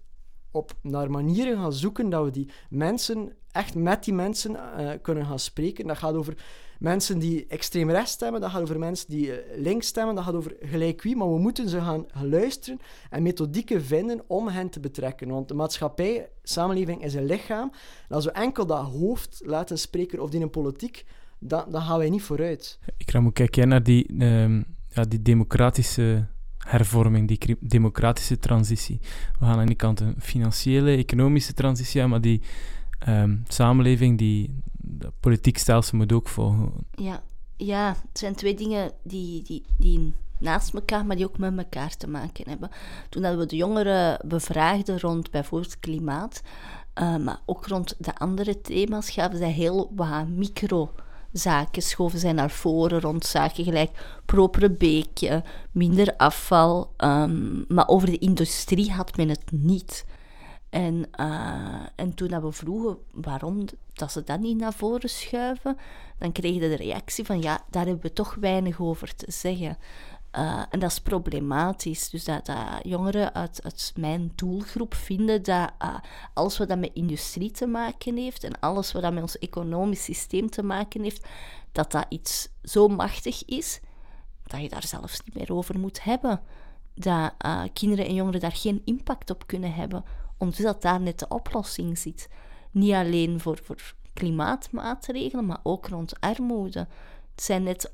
op 0.51 0.71
naar 0.81 1.11
manieren 1.11 1.57
gaan 1.57 1.73
zoeken 1.73 2.09
dat 2.09 2.23
we 2.23 2.31
die 2.31 2.49
mensen, 2.69 3.35
echt 3.53 3.75
met 3.75 4.03
die 4.03 4.13
mensen 4.13 4.51
uh, 4.51 4.89
kunnen 5.01 5.25
gaan 5.25 5.39
spreken. 5.39 5.87
Dat 5.87 5.97
gaat 5.97 6.13
over 6.13 6.37
mensen 6.79 7.19
die 7.19 7.45
extreem 7.47 7.89
rechts 7.89 8.11
stemmen, 8.11 8.41
dat 8.41 8.49
gaat 8.49 8.61
over 8.61 8.79
mensen 8.79 9.09
die 9.09 9.27
uh, 9.27 9.33
links 9.55 9.87
stemmen, 9.87 10.15
dat 10.15 10.23
gaat 10.23 10.33
over 10.33 10.55
gelijk 10.61 11.01
wie, 11.01 11.15
maar 11.15 11.29
we 11.29 11.39
moeten 11.39 11.69
ze 11.69 11.81
gaan, 11.81 12.05
luisteren 12.21 12.79
en 13.09 13.23
methodieken 13.23 13.83
vinden 13.83 14.21
om 14.27 14.47
hen 14.47 14.69
te 14.69 14.79
betrekken. 14.79 15.27
Want 15.27 15.47
de 15.47 15.53
maatschappij, 15.53 16.29
samenleving 16.43 17.03
is 17.03 17.13
een 17.13 17.25
lichaam. 17.25 17.71
En 18.09 18.15
als 18.15 18.25
we 18.25 18.31
enkel 18.31 18.65
dat 18.65 18.85
hoofd 18.85 19.41
laten 19.45 19.79
spreken 19.79 20.19
of 20.19 20.29
die 20.29 20.41
in 20.41 20.49
politiek, 20.49 21.05
dan, 21.39 21.65
dan 21.69 21.81
gaan 21.81 21.97
wij 21.97 22.09
niet 22.09 22.23
vooruit. 22.23 22.79
Ik 22.97 23.11
ga 23.11 23.19
moet 23.19 23.33
kijken 23.33 23.67
naar 23.67 23.83
die, 23.83 24.13
uh, 24.13 24.61
ja, 24.87 25.03
die 25.07 25.21
democratische 25.21 26.25
hervorming, 26.57 27.27
die 27.27 27.57
democratische 27.59 28.39
transitie. 28.39 28.99
We 29.39 29.45
gaan 29.45 29.59
aan 29.59 29.65
de 29.65 29.75
kant 29.75 29.99
een 29.99 30.15
financiële, 30.19 30.95
economische 30.95 31.53
transitie 31.53 31.99
hebben, 31.99 32.19
maar 32.19 32.29
die 32.29 32.41
um, 33.07 33.43
samenleving, 33.47 34.17
die 34.17 34.61
dat 34.77 35.13
politiek 35.19 35.57
stelsel 35.57 35.97
moet 35.97 36.11
ook 36.11 36.27
volgen. 36.27 36.71
Ja, 36.91 37.23
ja, 37.57 37.87
het 37.87 38.19
zijn 38.19 38.35
twee 38.35 38.55
dingen 38.55 38.91
die, 39.03 39.43
die, 39.43 39.63
die 39.77 40.13
naast 40.39 40.73
elkaar, 40.73 41.05
maar 41.05 41.15
die 41.15 41.25
ook 41.25 41.37
met 41.37 41.57
elkaar 41.57 41.97
te 41.97 42.07
maken 42.07 42.49
hebben. 42.49 42.69
Toen 43.09 43.37
we 43.37 43.45
de 43.45 43.55
jongeren 43.55 44.19
bevraagden 44.25 44.99
rond 44.99 45.31
bijvoorbeeld 45.31 45.79
klimaat, 45.79 46.41
uh, 47.01 47.17
maar 47.17 47.39
ook 47.45 47.67
rond 47.67 47.95
de 47.97 48.15
andere 48.15 48.61
thema's, 48.61 49.09
gaven 49.09 49.37
zij 49.37 49.51
heel 49.51 49.91
wat 49.95 50.27
micro 50.27 50.91
zaken 51.31 51.81
schoven 51.81 52.19
zij 52.19 52.31
naar 52.31 52.51
voren 52.51 53.01
rond 53.01 53.25
zaken 53.25 53.63
gelijk 53.63 54.21
propere 54.25 54.69
beekje, 54.71 55.43
minder 55.71 56.13
afval. 56.17 56.93
Um, 56.97 57.65
maar 57.67 57.87
over 57.87 58.09
de 58.09 58.17
industrie 58.17 58.91
had 58.91 59.17
men 59.17 59.29
het 59.29 59.51
niet. 59.51 60.05
En, 60.73 61.05
uh, 61.19 61.85
en 61.95 62.13
toen 62.13 62.41
we 62.41 62.51
vroegen 62.51 62.97
waarom 63.11 63.65
dat 63.93 64.11
ze 64.11 64.23
dat 64.23 64.39
niet 64.39 64.57
naar 64.57 64.73
voren 64.73 65.09
schuiven, 65.09 65.77
dan 66.17 66.31
kregen 66.31 66.61
we 66.61 66.67
de 66.67 66.75
reactie 66.75 67.25
van 67.25 67.41
ja, 67.41 67.63
daar 67.69 67.85
hebben 67.85 68.03
we 68.03 68.13
toch 68.13 68.35
weinig 68.35 68.79
over 68.79 69.15
te 69.15 69.31
zeggen. 69.31 69.77
Uh, 70.35 70.63
en 70.69 70.79
dat 70.79 70.91
is 70.91 70.99
problematisch. 70.99 72.09
Dus 72.09 72.23
dat, 72.23 72.45
dat 72.45 72.57
jongeren 72.83 73.33
uit, 73.33 73.93
mijn 73.95 74.31
doelgroep 74.35 74.93
vinden 74.93 75.43
dat 75.43 75.71
uh, 75.81 75.95
alles 76.33 76.57
wat 76.57 76.67
dat 76.67 76.79
met 76.79 76.93
industrie 76.93 77.51
te 77.51 77.65
maken 77.67 78.17
heeft 78.17 78.43
en 78.43 78.59
alles 78.59 78.91
wat 78.91 79.01
dat 79.01 79.13
met 79.13 79.21
ons 79.21 79.37
economisch 79.37 80.03
systeem 80.03 80.49
te 80.49 80.63
maken 80.63 81.03
heeft, 81.03 81.27
dat 81.71 81.91
dat 81.91 82.05
iets 82.09 82.49
zo 82.63 82.87
machtig 82.87 83.45
is 83.45 83.79
dat 84.43 84.61
je 84.61 84.69
daar 84.69 84.87
zelfs 84.87 85.21
niet 85.25 85.35
meer 85.35 85.53
over 85.53 85.79
moet 85.79 86.03
hebben. 86.03 86.41
Dat 86.93 87.33
kinderen 87.73 88.05
en 88.05 88.13
jongeren 88.13 88.39
daar 88.39 88.55
geen 88.55 88.81
impact 88.85 89.29
op 89.29 89.47
kunnen 89.47 89.73
hebben, 89.73 90.03
omdat 90.37 90.81
daar 90.81 91.01
net 91.01 91.19
de 91.19 91.27
oplossing 91.27 91.97
zit. 91.97 92.29
Niet 92.71 92.93
alleen 92.93 93.39
voor, 93.39 93.59
voor 93.63 93.93
klimaatmaatregelen, 94.13 95.45
maar 95.45 95.59
ook 95.63 95.87
rond 95.87 96.19
armoede. 96.19 96.87
Het 97.31 97.43
zijn 97.43 97.63
net 97.63 97.91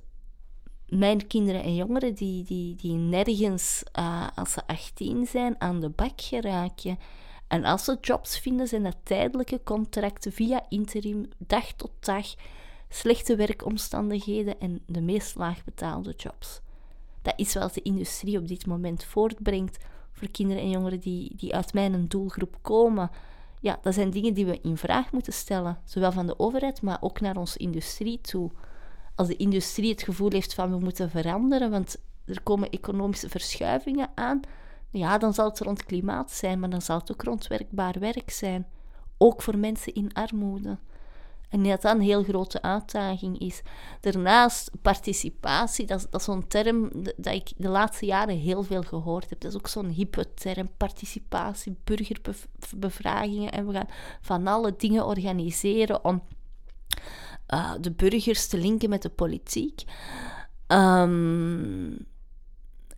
mijn 0.88 1.28
kinderen 1.28 1.63
en 1.63 1.75
jongeren 1.75 2.15
die, 2.15 2.43
die, 2.43 2.75
die 2.75 2.93
nergens, 2.93 3.84
uh, 3.99 4.28
als 4.36 4.52
ze 4.52 4.67
18 4.67 5.28
zijn, 5.28 5.62
aan 5.62 5.80
de 5.80 5.89
bak 5.89 6.21
geraken. 6.21 6.99
En 7.47 7.65
als 7.65 7.84
ze 7.84 7.97
jobs 8.02 8.39
vinden, 8.39 8.67
zijn 8.67 8.84
dat 8.84 8.97
tijdelijke 9.04 9.62
contracten 9.63 10.32
via 10.32 10.65
interim, 10.69 11.30
dag 11.38 11.71
tot 11.71 11.91
dag, 11.99 12.25
slechte 12.89 13.36
werkomstandigheden 13.36 14.60
en 14.60 14.84
de 14.86 15.02
meest 15.02 15.36
laagbetaalde 15.36 16.13
jobs. 16.17 16.62
Dat 17.21 17.34
is 17.38 17.54
wat 17.54 17.73
de 17.73 17.82
industrie 17.82 18.38
op 18.38 18.47
dit 18.47 18.65
moment 18.65 19.04
voortbrengt 19.04 19.78
voor 20.19 20.29
kinderen 20.29 20.63
en 20.63 20.69
jongeren 20.69 20.99
die, 20.99 21.36
die 21.36 21.55
uit 21.55 21.73
mijn 21.73 22.08
doelgroep 22.08 22.58
komen. 22.62 23.10
Ja, 23.62 23.79
dat 23.82 23.93
zijn 23.93 24.10
dingen 24.10 24.34
die 24.34 24.45
we 24.45 24.60
in 24.62 24.77
vraag 24.77 25.12
moeten 25.12 25.34
stellen, 25.34 25.77
zowel 25.86 26.12
van 26.12 26.27
de 26.27 26.39
overheid, 26.39 26.82
maar 26.82 26.97
ook 27.01 27.19
naar 27.19 27.38
onze 27.38 27.58
industrie 27.58 28.21
toe 28.21 28.51
als 29.19 29.27
de 29.27 29.36
industrie 29.36 29.91
het 29.91 30.03
gevoel 30.03 30.32
heeft 30.32 30.53
van 30.53 30.71
we 30.71 30.79
moeten 30.79 31.10
veranderen, 31.10 31.69
want 31.71 31.97
er 32.25 32.41
komen 32.41 32.69
economische 32.69 33.29
verschuivingen 33.29 34.10
aan, 34.15 34.39
ja, 34.89 35.17
dan 35.17 35.34
zal 35.34 35.49
het 35.49 35.60
rond 35.60 35.86
klimaat 35.86 36.32
zijn, 36.32 36.60
maar 36.60 36.69
dan 36.69 36.82
zal 36.82 36.97
het 36.99 37.12
ook 37.12 37.23
rond 37.23 37.47
werkbaar 37.47 37.99
werk 37.99 38.29
zijn. 38.29 38.67
Ook 39.17 39.41
voor 39.41 39.58
mensen 39.58 39.93
in 39.93 40.13
armoede. 40.13 40.77
En 41.49 41.63
dat 41.63 41.81
dat 41.81 41.95
een 41.95 42.01
heel 42.01 42.23
grote 42.23 42.62
uitdaging 42.62 43.39
is. 43.39 43.62
Daarnaast, 43.99 44.71
participatie, 44.81 45.85
dat, 45.85 46.07
dat 46.09 46.19
is 46.19 46.25
zo'n 46.25 46.47
term 46.47 46.91
dat 47.17 47.33
ik 47.33 47.51
de 47.57 47.69
laatste 47.69 48.05
jaren 48.05 48.38
heel 48.38 48.63
veel 48.63 48.81
gehoord 48.81 49.29
heb. 49.29 49.39
Dat 49.39 49.51
is 49.51 49.57
ook 49.57 49.67
zo'n 49.67 49.89
hippe 49.89 50.33
term, 50.33 50.69
participatie, 50.77 51.77
burgerbevragingen. 51.83 53.51
En 53.51 53.67
we 53.67 53.73
gaan 53.73 53.89
van 54.21 54.47
alle 54.47 54.75
dingen 54.77 55.05
organiseren 55.05 56.05
om 56.05 56.23
uh, 57.53 57.71
de 57.81 57.91
burgers 57.91 58.47
te 58.47 58.57
linken 58.57 58.89
met 58.89 59.01
de 59.01 59.09
politiek. 59.09 59.83
Um, 60.67 62.07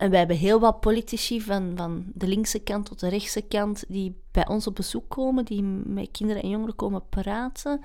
en 0.02 0.10
wij 0.10 0.18
hebben 0.18 0.36
heel 0.36 0.60
wat 0.60 0.80
politici 0.80 1.40
van, 1.40 1.72
van 1.76 2.04
de 2.14 2.26
linkse 2.26 2.58
kant 2.58 2.86
tot 2.86 3.00
de 3.00 3.08
rechtse 3.08 3.40
kant 3.40 3.84
die 3.88 4.20
bij 4.30 4.48
ons 4.48 4.66
op 4.66 4.74
bezoek 4.74 5.08
komen, 5.08 5.44
die 5.44 5.62
met 5.62 6.10
kinderen 6.10 6.42
en 6.42 6.48
jongeren 6.48 6.76
komen 6.76 7.08
praten, 7.08 7.80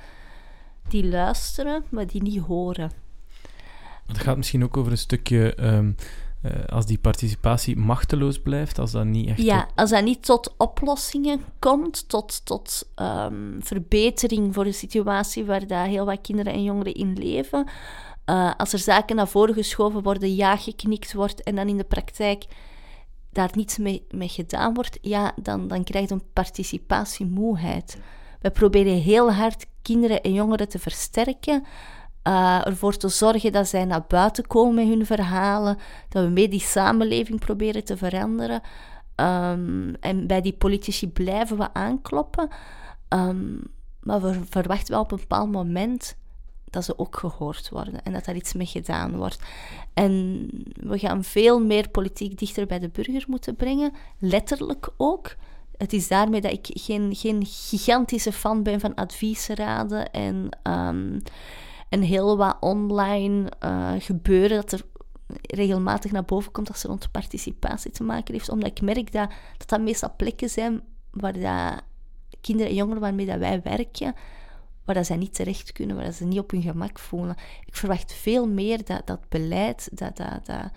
die 0.89 1.07
luisteren, 1.07 1.83
maar 1.89 2.07
die 2.07 2.21
niet 2.21 2.39
horen. 2.39 2.91
Het 4.05 4.17
gaat 4.17 4.37
misschien 4.37 4.63
ook 4.63 4.77
over 4.77 4.91
een 4.91 4.97
stukje 4.97 5.63
um, 5.63 5.95
uh, 6.43 6.65
als 6.65 6.85
die 6.85 6.97
participatie 6.97 7.77
machteloos 7.77 8.39
blijft, 8.39 8.79
als 8.79 8.91
dat 8.91 9.05
niet 9.05 9.27
echt... 9.27 9.41
Ja, 9.41 9.67
als 9.75 9.89
dat 9.89 10.03
niet 10.03 10.25
tot 10.25 10.53
oplossingen 10.57 11.41
komt, 11.59 12.09
tot, 12.09 12.45
tot 12.45 12.89
um, 12.95 13.57
verbetering 13.59 14.53
voor 14.53 14.63
de 14.63 14.71
situatie 14.71 15.45
waar 15.45 15.67
daar 15.67 15.87
heel 15.87 16.05
wat 16.05 16.21
kinderen 16.21 16.53
en 16.53 16.63
jongeren 16.63 16.93
in 16.93 17.13
leven. 17.13 17.67
Uh, 18.25 18.51
als 18.57 18.73
er 18.73 18.79
zaken 18.79 19.15
naar 19.15 19.27
voren 19.27 19.53
geschoven 19.53 20.03
worden, 20.03 20.35
ja 20.35 20.57
geknikt 20.57 21.13
wordt 21.13 21.43
en 21.43 21.55
dan 21.55 21.67
in 21.67 21.77
de 21.77 21.83
praktijk 21.83 22.45
daar 23.31 23.49
niets 23.53 23.77
mee, 23.77 24.05
mee 24.09 24.27
gedaan 24.29 24.73
wordt, 24.73 24.97
ja, 25.01 25.31
dan, 25.41 25.67
dan 25.67 25.83
krijg 25.83 26.07
je 26.07 26.13
een 26.13 26.31
participatiemoeheid. 26.33 27.97
We 28.41 28.51
proberen 28.51 29.01
heel 29.01 29.31
hard 29.31 29.65
kinderen 29.87 30.21
en 30.21 30.33
jongeren 30.33 30.69
te 30.69 30.79
versterken, 30.79 31.63
uh, 32.27 32.67
ervoor 32.67 32.97
te 32.97 33.07
zorgen 33.07 33.51
dat 33.51 33.67
zij 33.67 33.85
naar 33.85 34.05
buiten 34.07 34.47
komen 34.47 34.75
met 34.75 34.87
hun 34.87 35.05
verhalen, 35.05 35.77
dat 36.09 36.23
we 36.23 36.29
mee 36.29 36.49
die 36.49 36.59
samenleving 36.59 37.39
proberen 37.39 37.83
te 37.83 37.97
veranderen. 37.97 38.61
Um, 39.15 39.95
en 39.99 40.27
bij 40.27 40.41
die 40.41 40.53
politici 40.53 41.07
blijven 41.09 41.57
we 41.57 41.73
aankloppen. 41.73 42.49
Um, 43.09 43.61
maar 44.01 44.21
we 44.21 44.39
verwachten 44.49 44.91
wel 44.91 45.01
op 45.01 45.11
een 45.11 45.17
bepaald 45.17 45.51
moment 45.51 46.17
dat 46.69 46.83
ze 46.83 46.99
ook 46.99 47.17
gehoord 47.17 47.69
worden 47.69 48.03
en 48.03 48.13
dat 48.13 48.25
daar 48.25 48.35
iets 48.35 48.53
mee 48.53 48.65
gedaan 48.65 49.15
wordt. 49.15 49.39
En 49.93 50.47
we 50.73 50.99
gaan 50.99 51.23
veel 51.23 51.59
meer 51.61 51.89
politiek 51.89 52.37
dichter 52.39 52.65
bij 52.65 52.79
de 52.79 52.89
burger 52.89 53.23
moeten 53.27 53.55
brengen, 53.55 53.93
letterlijk 54.19 54.89
ook. 54.97 55.35
Het 55.77 55.93
is 55.93 56.07
daarmee 56.07 56.41
dat 56.41 56.51
ik 56.51 56.67
geen, 56.69 57.15
geen 57.15 57.45
gigantische 57.45 58.31
fan 58.31 58.63
ben 58.63 58.79
van 58.79 58.95
adviesraden 58.95 60.11
en 60.11 60.49
um, 60.63 61.21
en 61.89 62.01
heel 62.01 62.37
wat 62.37 62.57
online 62.59 63.51
uh, 63.63 63.93
gebeuren 63.99 64.57
dat 64.57 64.71
er 64.71 64.85
regelmatig 65.41 66.11
naar 66.11 66.25
boven 66.25 66.51
komt 66.51 66.69
als 66.69 66.83
er 66.83 66.89
rond 66.89 67.11
participatie 67.11 67.91
te 67.91 68.03
maken 68.03 68.33
heeft. 68.33 68.49
Omdat 68.49 68.69
ik 68.69 68.81
merk 68.81 69.11
dat 69.11 69.29
dat, 69.57 69.69
dat 69.69 69.81
meestal 69.81 70.13
plekken 70.17 70.49
zijn 70.49 70.81
waar 71.11 71.39
dat 71.39 71.81
kinderen 72.41 72.71
en 72.71 72.77
jongeren 72.77 73.01
waarmee 73.01 73.25
dat 73.25 73.39
wij 73.39 73.61
werken, 73.61 74.15
waar 74.85 74.95
dat 74.95 75.05
zij 75.05 75.17
niet 75.17 75.35
terecht 75.35 75.71
kunnen, 75.71 75.95
waar 75.95 76.05
dat 76.05 76.13
ze 76.13 76.25
niet 76.25 76.39
op 76.39 76.51
hun 76.51 76.61
gemak 76.61 76.99
voelen. 76.99 77.35
Ik 77.65 77.75
verwacht 77.75 78.13
veel 78.13 78.47
meer 78.47 78.85
dat 78.85 79.07
dat 79.07 79.29
beleid, 79.29 79.89
dat, 79.91 80.17
dat, 80.17 80.45
dat 80.45 80.71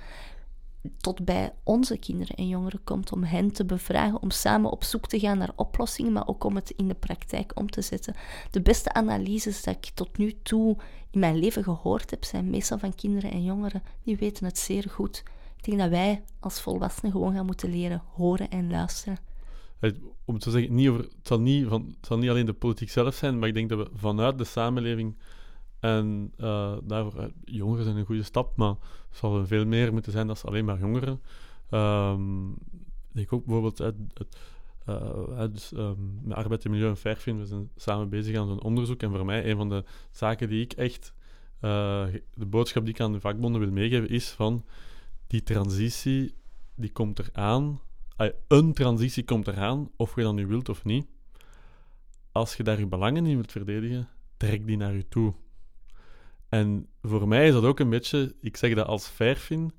tot 0.97 1.25
bij 1.25 1.53
onze 1.63 1.99
kinderen 1.99 2.37
en 2.37 2.49
jongeren 2.49 2.85
komt 2.85 3.13
om 3.13 3.23
hen 3.23 3.53
te 3.53 3.65
bevragen, 3.65 4.23
om 4.23 4.31
samen 4.31 4.71
op 4.71 4.85
zoek 4.85 5.07
te 5.07 5.19
gaan 5.19 5.39
naar 5.39 5.53
oplossingen, 5.57 6.13
maar 6.13 6.27
ook 6.27 6.45
om 6.45 6.55
het 6.55 6.71
in 6.71 6.89
de 6.89 6.95
praktijk 6.95 7.53
om 7.55 7.71
te 7.71 7.83
zetten. 7.83 8.15
De 8.51 8.61
beste 8.61 8.93
analyses 8.93 9.63
dat 9.63 9.75
ik 9.75 9.91
tot 9.95 10.19
nu 10.19 10.35
toe 10.43 10.77
in 11.11 11.21
mijn 11.21 11.39
leven 11.39 11.65
gehoord 11.65 12.11
heb, 12.11 12.25
zijn 12.25 12.51
meestal 12.51 12.79
van 12.79 12.95
kinderen 12.95 13.31
en 13.31 13.45
jongeren. 13.45 13.83
Die 14.03 14.17
weten 14.17 14.45
het 14.45 14.59
zeer 14.59 14.91
goed. 14.91 15.23
Ik 15.57 15.65
denk 15.65 15.79
dat 15.79 15.91
wij 15.91 16.23
als 16.41 16.61
volwassenen 16.61 17.13
gewoon 17.13 17.35
gaan 17.35 17.47
moeten 17.47 17.71
leren 17.71 18.03
horen 18.15 18.51
en 18.51 18.71
luisteren. 18.71 19.19
Om 20.25 20.39
te 20.39 20.51
zeggen, 20.51 20.75
niet 20.75 20.89
over, 20.89 21.41
niet 21.41 21.69
van, 21.69 21.87
het 21.87 22.07
zal 22.07 22.19
niet 22.19 22.31
alleen 22.31 22.47
de 22.47 22.53
politiek 22.53 22.91
zelf 22.91 23.15
zijn, 23.15 23.39
maar 23.39 23.49
ik 23.49 23.55
denk 23.55 23.69
dat 23.69 23.79
we 23.79 23.89
vanuit 23.95 24.39
de 24.39 24.45
samenleving 24.45 25.17
en 25.81 26.33
uh, 26.39 26.77
daarvoor, 26.83 27.21
uh, 27.21 27.27
jongeren 27.45 27.85
zijn 27.85 27.97
een 27.97 28.05
goede 28.05 28.23
stap, 28.23 28.57
maar 28.57 28.75
het 29.09 29.19
zal 29.19 29.47
veel 29.47 29.67
meer 29.67 29.93
moeten 29.93 30.13
zijn 30.13 30.27
dan 30.27 30.37
alleen 30.43 30.65
maar 30.65 30.79
jongeren. 30.79 31.21
Um, 31.71 32.57
ik 33.13 33.33
ook 33.33 33.45
bijvoorbeeld 33.45 33.79
het, 33.79 33.97
uh, 34.89 35.45
dus, 35.53 35.73
um, 35.73 36.21
met 36.23 36.37
arbeid 36.37 36.65
en 36.65 36.71
milieu 36.71 36.89
en 36.89 36.97
Fairfin, 36.97 37.39
we 37.39 37.47
zijn 37.47 37.71
samen 37.77 38.09
bezig 38.09 38.37
aan 38.37 38.47
zo'n 38.47 38.63
onderzoek. 38.63 39.03
En 39.03 39.11
voor 39.11 39.25
mij, 39.25 39.51
een 39.51 39.57
van 39.57 39.69
de 39.69 39.85
zaken 40.11 40.49
die 40.49 40.63
ik 40.63 40.73
echt, 40.73 41.13
de 41.61 42.47
boodschap 42.47 42.85
die 42.85 42.95
ik 42.95 43.01
aan 43.01 43.13
de 43.13 43.21
vakbonden 43.21 43.61
wil 43.61 43.71
meegeven, 43.71 44.09
is 44.09 44.31
van 44.31 44.65
die 45.27 45.43
transitie, 45.43 46.35
die 46.75 46.93
komt 46.93 47.19
eraan. 47.19 47.81
een 48.49 48.73
transitie 48.73 49.25
komt 49.25 49.49
eraan, 49.49 49.91
of 49.97 50.17
je 50.17 50.23
dat 50.23 50.35
nu 50.35 50.47
wilt 50.47 50.69
of 50.69 50.85
niet. 50.85 51.07
Als 52.33 52.57
je 52.57 52.63
daar 52.63 52.79
je 52.79 52.87
belangen 52.87 53.27
in 53.27 53.35
wilt 53.35 53.53
verdedigen, 53.53 54.09
trek 54.37 54.67
die 54.67 54.77
naar 54.77 54.95
je 54.95 55.09
toe. 55.09 55.35
En 56.51 56.87
voor 57.03 57.29
mij 57.29 57.47
is 57.47 57.53
dat 57.53 57.65
ook 57.65 57.81
een 57.81 57.91
beetje, 57.91 58.35
ik 58.41 58.57
zeg 58.57 58.75
dat 58.75 58.87
als 58.87 59.07
Fairfin, 59.07 59.73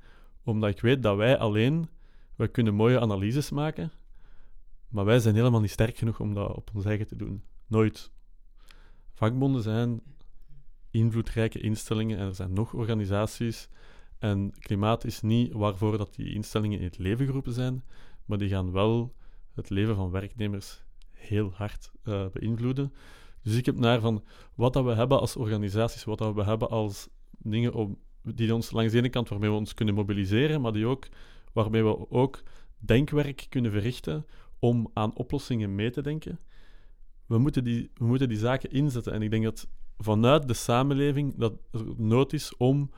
omdat 0.43 0.69
ik 0.69 0.81
weet 0.81 1.03
dat 1.03 1.17
wij 1.17 1.37
alleen, 1.37 1.89
we 2.35 2.47
kunnen 2.47 2.73
mooie 2.73 2.99
analyses 2.99 3.49
maken, 3.49 3.91
maar 4.87 5.05
wij 5.05 5.19
zijn 5.19 5.35
helemaal 5.35 5.61
niet 5.61 5.71
sterk 5.71 5.97
genoeg 5.97 6.19
om 6.19 6.33
dat 6.33 6.55
op 6.55 6.69
ons 6.73 6.85
eigen 6.85 7.07
te 7.07 7.15
doen. 7.15 7.43
Nooit. 7.67 8.11
Vakbonden 9.13 9.61
zijn 9.61 10.01
invloedrijke 10.89 11.59
instellingen 11.59 12.17
en 12.17 12.25
er 12.25 12.35
zijn 12.35 12.53
nog 12.53 12.73
organisaties. 12.73 13.69
En 14.17 14.53
klimaat 14.59 15.05
is 15.05 15.21
niet 15.21 15.53
waarvoor 15.53 15.97
dat 15.97 16.15
die 16.15 16.33
instellingen 16.33 16.79
in 16.79 16.85
het 16.85 16.97
leven 16.97 17.25
geroepen 17.25 17.53
zijn, 17.53 17.83
maar 18.25 18.37
die 18.37 18.49
gaan 18.49 18.71
wel 18.71 19.15
het 19.53 19.69
leven 19.69 19.95
van 19.95 20.11
werknemers 20.11 20.83
heel 21.11 21.51
hard 21.53 21.91
uh, 22.03 22.25
beïnvloeden. 22.27 22.93
Dus 23.43 23.55
ik 23.55 23.65
heb 23.65 23.77
naar 23.77 23.99
van 23.99 24.23
wat 24.55 24.73
dat 24.73 24.83
we 24.83 24.93
hebben 24.93 25.19
als 25.19 25.35
organisaties, 25.35 26.03
wat 26.03 26.17
dat 26.17 26.33
we 26.33 26.43
hebben 26.43 26.69
als 26.69 27.07
dingen 27.37 27.73
om 27.73 27.97
die 28.23 28.53
ons 28.53 28.71
langs 28.71 28.91
de 28.91 28.97
ene 28.97 29.09
kant 29.09 29.29
waarmee 29.29 29.49
we 29.49 29.55
ons 29.55 29.73
kunnen 29.73 29.95
mobiliseren, 29.95 30.61
maar 30.61 30.73
die 30.73 30.85
ook, 30.85 31.07
waarmee 31.53 31.83
we 31.83 32.09
ook 32.09 32.43
denkwerk 32.77 33.45
kunnen 33.49 33.71
verrichten 33.71 34.25
om 34.59 34.89
aan 34.93 35.15
oplossingen 35.15 35.75
mee 35.75 35.89
te 35.89 36.01
denken. 36.01 36.39
We 37.25 37.37
moeten 37.37 37.63
die, 37.63 37.91
we 37.93 38.05
moeten 38.05 38.29
die 38.29 38.37
zaken 38.37 38.71
inzetten. 38.71 39.13
En 39.13 39.21
ik 39.21 39.31
denk 39.31 39.43
dat 39.43 39.67
vanuit 39.97 40.47
de 40.47 40.53
samenleving 40.53 41.37
dat 41.37 41.53
er 41.71 41.85
nood 41.97 42.33
is 42.33 42.57
om 42.57 42.91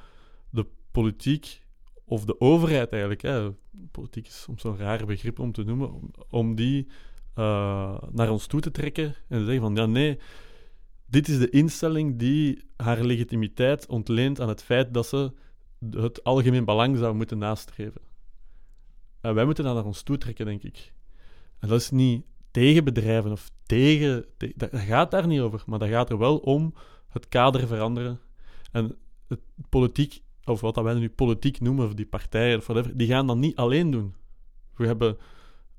de 0.50 0.66
politiek 0.92 1.62
of 2.06 2.26
de 2.26 2.40
overheid 2.40 2.92
eigenlijk, 2.92 3.22
hè, 3.22 3.52
politiek 3.92 4.28
is 4.28 4.42
soms 4.42 4.62
zo'n 4.62 4.78
raar 4.78 5.06
begrip 5.06 5.40
om 5.40 5.52
te 5.52 5.64
noemen, 5.64 6.12
om 6.30 6.56
die 6.56 6.88
uh, 7.36 7.98
naar 8.12 8.30
ons 8.30 8.48
toe 8.48 8.60
te 8.60 8.72
trekken 8.72 9.06
en 9.06 9.40
te 9.40 9.46
zeggen 9.46 9.62
van 9.62 9.76
ja, 9.76 9.86
nee, 9.86 10.20
dit 11.06 11.28
is 11.28 11.40
de 11.40 11.50
instelling 11.50 12.20
die 12.20 12.68
haar 12.78 13.04
legitimiteit 13.04 13.88
ontleent 13.88 14.40
aan 14.40 14.50
het 14.50 14.64
feit 14.64 14.94
dat 14.94 15.08
ze 15.08 15.32
het 15.92 16.24
algemeen 16.24 16.66
belang 16.66 16.98
zou 16.98 17.16
moeten 17.16 17.38
nastreven. 17.38 18.02
En 19.22 19.36
wij 19.36 19.46
moeten 19.46 19.64
dat 19.64 19.76
naar 19.76 19.86
ons 19.86 20.02
toe 20.02 20.18
trekken, 20.18 20.46
denk 20.46 20.64
ik. 20.64 20.94
En 21.60 21.68
dat 21.68 21.80
is 21.80 21.92
niet 21.92 22.26
tegen 22.52 22.84
bedrijven 22.84 23.32
of 23.32 23.52
tegen. 23.66 24.26
dat 24.56 24.70
gaat 24.74 25.12
daar 25.12 25.28
niet 25.28 25.40
over, 25.40 25.64
maar 25.66 25.80
dat 25.80 25.90
gaat 25.90 26.10
er 26.10 26.18
wel 26.18 26.38
om 26.38 26.74
het 27.08 27.28
kader 27.28 27.68
veranderen. 27.68 28.20
En 28.72 28.96
het 29.28 29.40
politiek, 29.70 30.22
of 30.44 30.62
wat 30.62 30.76
wij 30.76 30.94
nu 30.94 31.10
politiek 31.10 31.60
noemen, 31.60 31.86
of 31.86 31.94
die 31.94 32.06
partijen 32.06 32.58
of 32.58 32.68
whatever, 32.68 32.98
die 32.98 33.08
gaan 33.08 33.28
dat 33.28 33.38
niet 33.38 33.56
alleen 33.56 33.92
doen. 33.92 34.16
We 34.76 34.86
hebben 34.86 35.18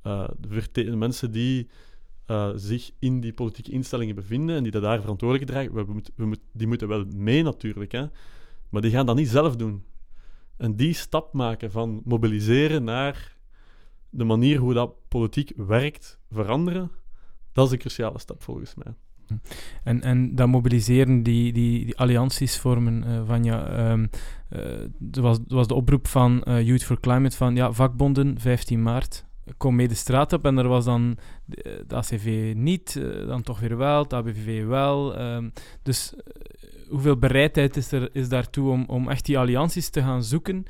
uh, 0.06 0.28
de 0.72 0.96
mensen 0.96 1.30
die 1.32 1.68
uh, 2.26 2.50
zich 2.54 2.90
in 2.98 3.20
die 3.20 3.32
politieke 3.32 3.72
instellingen 3.72 4.14
bevinden 4.14 4.56
en 4.56 4.62
die 4.62 4.72
daar 4.72 5.00
verantwoordelijk 5.00 5.50
dragen, 5.50 5.74
we, 5.74 6.02
we, 6.16 6.38
die 6.52 6.66
moeten 6.66 6.88
wel 6.88 7.04
mee 7.14 7.42
natuurlijk, 7.42 7.92
hè? 7.92 8.06
maar 8.68 8.82
die 8.82 8.90
gaan 8.90 9.06
dat 9.06 9.16
niet 9.16 9.28
zelf 9.28 9.56
doen. 9.56 9.84
En 10.56 10.76
die 10.76 10.94
stap 10.94 11.32
maken 11.32 11.70
van 11.70 12.02
mobiliseren 12.04 12.84
naar 12.84 13.36
de 14.10 14.24
manier 14.24 14.58
hoe 14.58 14.74
dat 14.74 14.94
politiek 15.08 15.52
werkt 15.56 16.18
veranderen, 16.30 16.90
dat 17.52 17.66
is 17.66 17.72
een 17.72 17.78
cruciale 17.78 18.18
stap 18.18 18.42
volgens 18.42 18.74
mij. 18.74 18.94
En, 19.84 20.02
en 20.02 20.34
dat 20.34 20.48
mobiliseren, 20.48 21.22
die, 21.22 21.52
die, 21.52 21.84
die 21.84 21.96
allianties 21.96 22.58
vormen 22.58 23.04
uh, 23.06 23.26
van 23.26 23.44
ja, 23.44 23.90
um, 23.90 24.10
was, 25.10 25.38
was 25.48 25.66
de 25.66 25.74
oproep 25.74 26.06
van 26.08 26.42
Youth 26.62 26.84
for 26.84 27.00
Climate 27.00 27.36
van 27.36 27.54
ja, 27.54 27.72
vakbonden 27.72 28.40
15 28.40 28.82
maart 28.82 29.24
kom 29.56 29.74
mee 29.74 29.88
de 29.88 29.94
straat 29.94 30.32
op 30.32 30.44
en 30.44 30.58
er 30.58 30.68
was 30.68 30.84
dan 30.84 31.16
de, 31.44 31.84
ACV 31.88 32.52
niet, 32.56 32.96
eh, 32.96 33.26
dan 33.26 33.42
toch 33.42 33.60
weer 33.60 33.76
wel, 33.76 34.02
het 34.02 34.12
ABVV 34.12 34.64
wel. 34.64 35.16
Ehm, 35.16 35.50
dus 35.82 36.14
eh, 36.14 36.20
hoeveel 36.88 37.16
bereidheid 37.16 37.76
is 37.76 37.92
er 37.92 38.08
is 38.12 38.28
daartoe 38.28 38.70
om, 38.70 38.84
om 38.86 39.08
echt 39.08 39.24
die 39.24 39.38
allianties 39.38 39.88
te 39.88 40.00
gaan 40.00 40.24
zoeken 40.24 40.64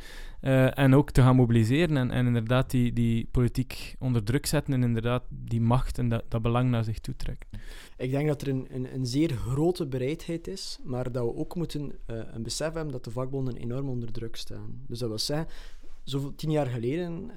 en 0.74 0.94
ook 0.94 1.10
te 1.10 1.22
gaan 1.22 1.36
mobiliseren 1.36 1.96
en, 1.96 2.10
en 2.10 2.26
inderdaad 2.26 2.70
die, 2.70 2.92
die 2.92 3.28
politiek 3.30 3.94
onder 3.98 4.24
druk 4.24 4.46
zetten 4.46 4.74
en 4.74 4.82
inderdaad 4.82 5.22
die 5.28 5.60
macht 5.60 5.98
en 5.98 6.08
dat, 6.08 6.24
dat 6.28 6.42
belang 6.42 6.70
naar 6.70 6.84
zich 6.84 6.98
toe 6.98 7.16
trekken? 7.16 7.48
Ik 7.96 8.10
denk 8.10 8.26
dat 8.28 8.42
er 8.42 8.48
een, 8.48 8.66
een, 8.70 8.94
een 8.94 9.06
zeer 9.06 9.30
grote 9.30 9.86
bereidheid 9.86 10.48
is, 10.48 10.78
maar 10.82 11.12
dat 11.12 11.24
we 11.24 11.34
ook 11.34 11.54
moeten 11.54 11.82
uh, 11.82 12.16
een 12.32 12.42
besef 12.42 12.72
hebben 12.72 12.92
dat 12.92 13.04
de 13.04 13.10
vakbonden 13.10 13.56
enorm 13.56 13.88
onder 13.88 14.12
druk 14.12 14.36
staan. 14.36 14.84
Dus 14.86 14.98
dat 14.98 15.08
wil 15.08 15.18
zeggen, 15.18 15.46
zo 16.04 16.32
tien 16.36 16.50
jaar 16.50 16.66
geleden 16.66 17.30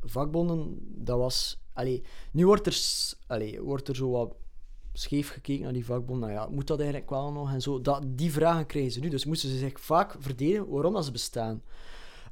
vakbonden, 0.00 0.78
dat 0.80 1.18
was... 1.18 1.58
Allee, 1.72 2.02
nu 2.32 2.46
wordt 2.46 2.66
er, 2.66 2.78
allee, 3.26 3.62
wordt 3.62 3.88
er 3.88 3.96
zo 3.96 4.10
wat 4.10 4.34
scheef 4.92 5.30
gekeken 5.30 5.62
naar 5.62 5.72
die 5.72 5.84
vakbonden. 5.84 6.28
Nou 6.28 6.40
ja, 6.40 6.48
moet 6.48 6.66
dat 6.66 6.78
eigenlijk 6.78 7.10
wel 7.10 7.32
nog? 7.32 7.52
En 7.52 7.60
zo. 7.60 7.80
Dat, 7.80 8.02
die 8.06 8.32
vragen 8.32 8.66
krijgen 8.66 8.92
ze 8.92 9.00
nu. 9.00 9.08
Dus 9.08 9.24
moesten 9.24 9.48
ze 9.48 9.58
zich 9.58 9.80
vaak 9.80 10.16
verdedigen 10.18 10.68
waarom 10.68 10.92
dat 10.92 11.04
ze 11.04 11.10
bestaan. 11.10 11.62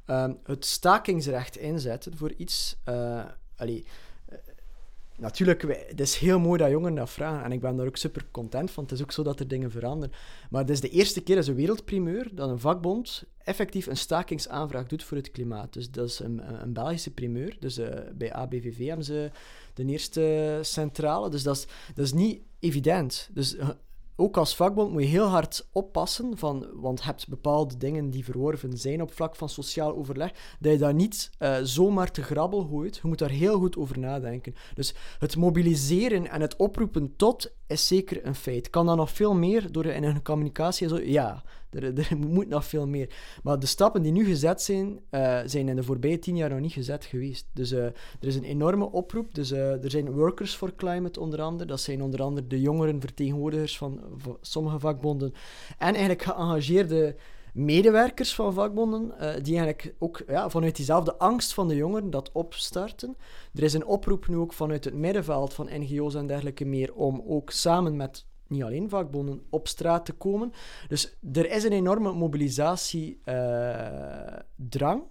Um, 0.05 0.39
het 0.43 0.65
stakingsrecht 0.65 1.57
inzetten 1.57 2.17
voor 2.17 2.33
iets... 2.37 2.77
Uh, 2.89 3.25
natuurlijk, 5.19 5.61
het 5.87 5.99
is 5.99 6.15
heel 6.15 6.39
mooi 6.39 6.57
dat 6.57 6.69
jongeren 6.69 6.95
dat 6.95 7.09
vragen. 7.09 7.43
En 7.43 7.51
ik 7.51 7.59
ben 7.59 7.75
daar 7.75 7.87
ook 7.87 7.97
super 7.97 8.25
content 8.31 8.71
van. 8.71 8.83
Het 8.83 8.93
is 8.93 9.01
ook 9.01 9.11
zo 9.11 9.23
dat 9.23 9.39
er 9.39 9.47
dingen 9.47 9.71
veranderen. 9.71 10.15
Maar 10.49 10.61
het 10.61 10.69
is 10.69 10.81
de 10.81 10.89
eerste 10.89 11.21
keer, 11.21 11.37
als 11.37 11.47
een 11.47 11.55
wereldprimeur, 11.55 12.35
dat 12.35 12.49
een 12.49 12.59
vakbond 12.59 13.23
effectief 13.43 13.87
een 13.87 13.97
stakingsaanvraag 13.97 14.87
doet 14.87 15.03
voor 15.03 15.17
het 15.17 15.31
klimaat. 15.31 15.73
Dus 15.73 15.91
dat 15.91 16.07
is 16.07 16.19
een, 16.19 16.61
een 16.61 16.73
Belgische 16.73 17.11
primeur. 17.11 17.57
Dus 17.59 17.77
uh, 17.77 17.87
bij 18.13 18.33
ABVV 18.33 18.87
hebben 18.87 19.05
ze 19.05 19.31
de 19.73 19.85
eerste 19.85 20.59
centrale. 20.61 21.29
Dus 21.29 21.43
dat 21.43 21.55
is, 21.55 21.67
dat 21.95 22.05
is 22.05 22.13
niet 22.13 22.41
evident. 22.59 23.29
Dus 23.33 23.55
uh, 23.55 23.69
ook 24.19 24.37
als 24.37 24.55
vakbond 24.55 24.91
moet 24.91 25.01
je 25.01 25.07
heel 25.07 25.27
hard 25.27 25.67
oppassen, 25.71 26.37
van, 26.37 26.67
want 26.73 26.99
je 26.99 27.05
hebt 27.05 27.27
bepaalde 27.27 27.77
dingen 27.77 28.09
die 28.09 28.23
verworven 28.23 28.77
zijn 28.77 29.01
op 29.01 29.13
vlak 29.13 29.35
van 29.35 29.49
sociaal 29.49 29.95
overleg, 29.95 30.31
dat 30.59 30.71
je 30.71 30.77
daar 30.77 30.93
niet 30.93 31.29
uh, 31.39 31.57
zomaar 31.63 32.11
te 32.11 32.23
grabbel 32.23 32.63
gooit. 32.63 32.95
Je 32.95 33.07
moet 33.07 33.19
daar 33.19 33.29
heel 33.29 33.59
goed 33.59 33.77
over 33.77 33.99
nadenken. 33.99 34.55
Dus 34.73 34.93
het 35.19 35.35
mobiliseren 35.35 36.29
en 36.29 36.41
het 36.41 36.55
oproepen 36.55 37.15
tot 37.15 37.51
is 37.67 37.87
zeker 37.87 38.25
een 38.25 38.35
feit. 38.35 38.69
Kan 38.69 38.85
dat 38.85 38.97
nog 38.97 39.11
veel 39.11 39.35
meer 39.35 39.71
door 39.71 39.85
in 39.85 40.03
een 40.03 40.23
communicatie? 40.23 40.87
Zo? 40.87 40.99
Ja, 40.99 41.43
er, 41.69 41.97
er, 41.97 42.17
moet 42.17 42.47
nog 42.47 42.65
veel 42.65 42.87
meer. 42.87 43.09
Maar 43.43 43.59
de 43.59 43.65
stappen 43.65 44.01
die 44.01 44.11
nu 44.11 44.25
gezet 44.25 44.61
zijn, 44.61 44.99
uh, 45.11 45.39
zijn 45.45 45.69
in 45.69 45.75
de 45.75 45.83
voorbije 45.83 46.19
tien 46.19 46.35
jaar 46.35 46.49
nog 46.49 46.59
niet 46.59 46.71
gezet 46.71 47.05
geweest. 47.05 47.47
Dus 47.53 47.71
uh, 47.71 47.83
er 47.85 47.93
is 48.19 48.35
een 48.35 48.43
enorme 48.43 48.91
oproep. 48.91 49.35
Dus 49.35 49.51
uh, 49.51 49.83
er 49.83 49.91
zijn 49.91 50.11
Workers 50.11 50.55
for 50.55 50.75
Climate 50.75 51.19
onder 51.19 51.41
andere. 51.41 51.69
Dat 51.69 51.81
zijn 51.81 52.01
onder 52.01 52.21
andere 52.21 52.47
de 52.47 52.61
jongeren 52.61 53.01
vertegenwoordigers 53.01 53.77
van, 53.77 54.01
van 54.17 54.37
sommige 54.41 54.79
vakbonden. 54.79 55.33
En 55.77 55.93
eigenlijk 55.93 56.21
geëngageerde 56.21 57.15
medewerkers 57.53 58.35
van 58.35 58.53
vakbonden, 58.53 59.13
die 59.43 59.57
eigenlijk 59.57 59.95
ook 59.99 60.23
ja, 60.27 60.49
vanuit 60.49 60.75
diezelfde 60.75 61.17
angst 61.17 61.53
van 61.53 61.67
de 61.67 61.75
jongeren 61.75 62.09
dat 62.09 62.31
opstarten. 62.31 63.15
Er 63.53 63.63
is 63.63 63.73
een 63.73 63.85
oproep 63.85 64.27
nu 64.27 64.37
ook 64.37 64.53
vanuit 64.53 64.83
het 64.85 64.93
middenveld 64.93 65.53
van 65.53 65.69
NGO's 65.71 66.15
en 66.15 66.27
dergelijke 66.27 66.65
meer 66.65 66.93
om 66.93 67.23
ook 67.27 67.51
samen 67.51 67.95
met 67.95 68.25
niet 68.49 68.63
alleen 68.63 68.89
vakbonden 68.89 69.41
op 69.49 69.67
straat 69.67 70.05
te 70.05 70.13
komen. 70.13 70.53
Dus 70.87 71.17
er 71.33 71.51
is 71.51 71.63
een 71.63 71.71
enorme 71.71 72.13
mobilisatiedrang. 72.13 75.01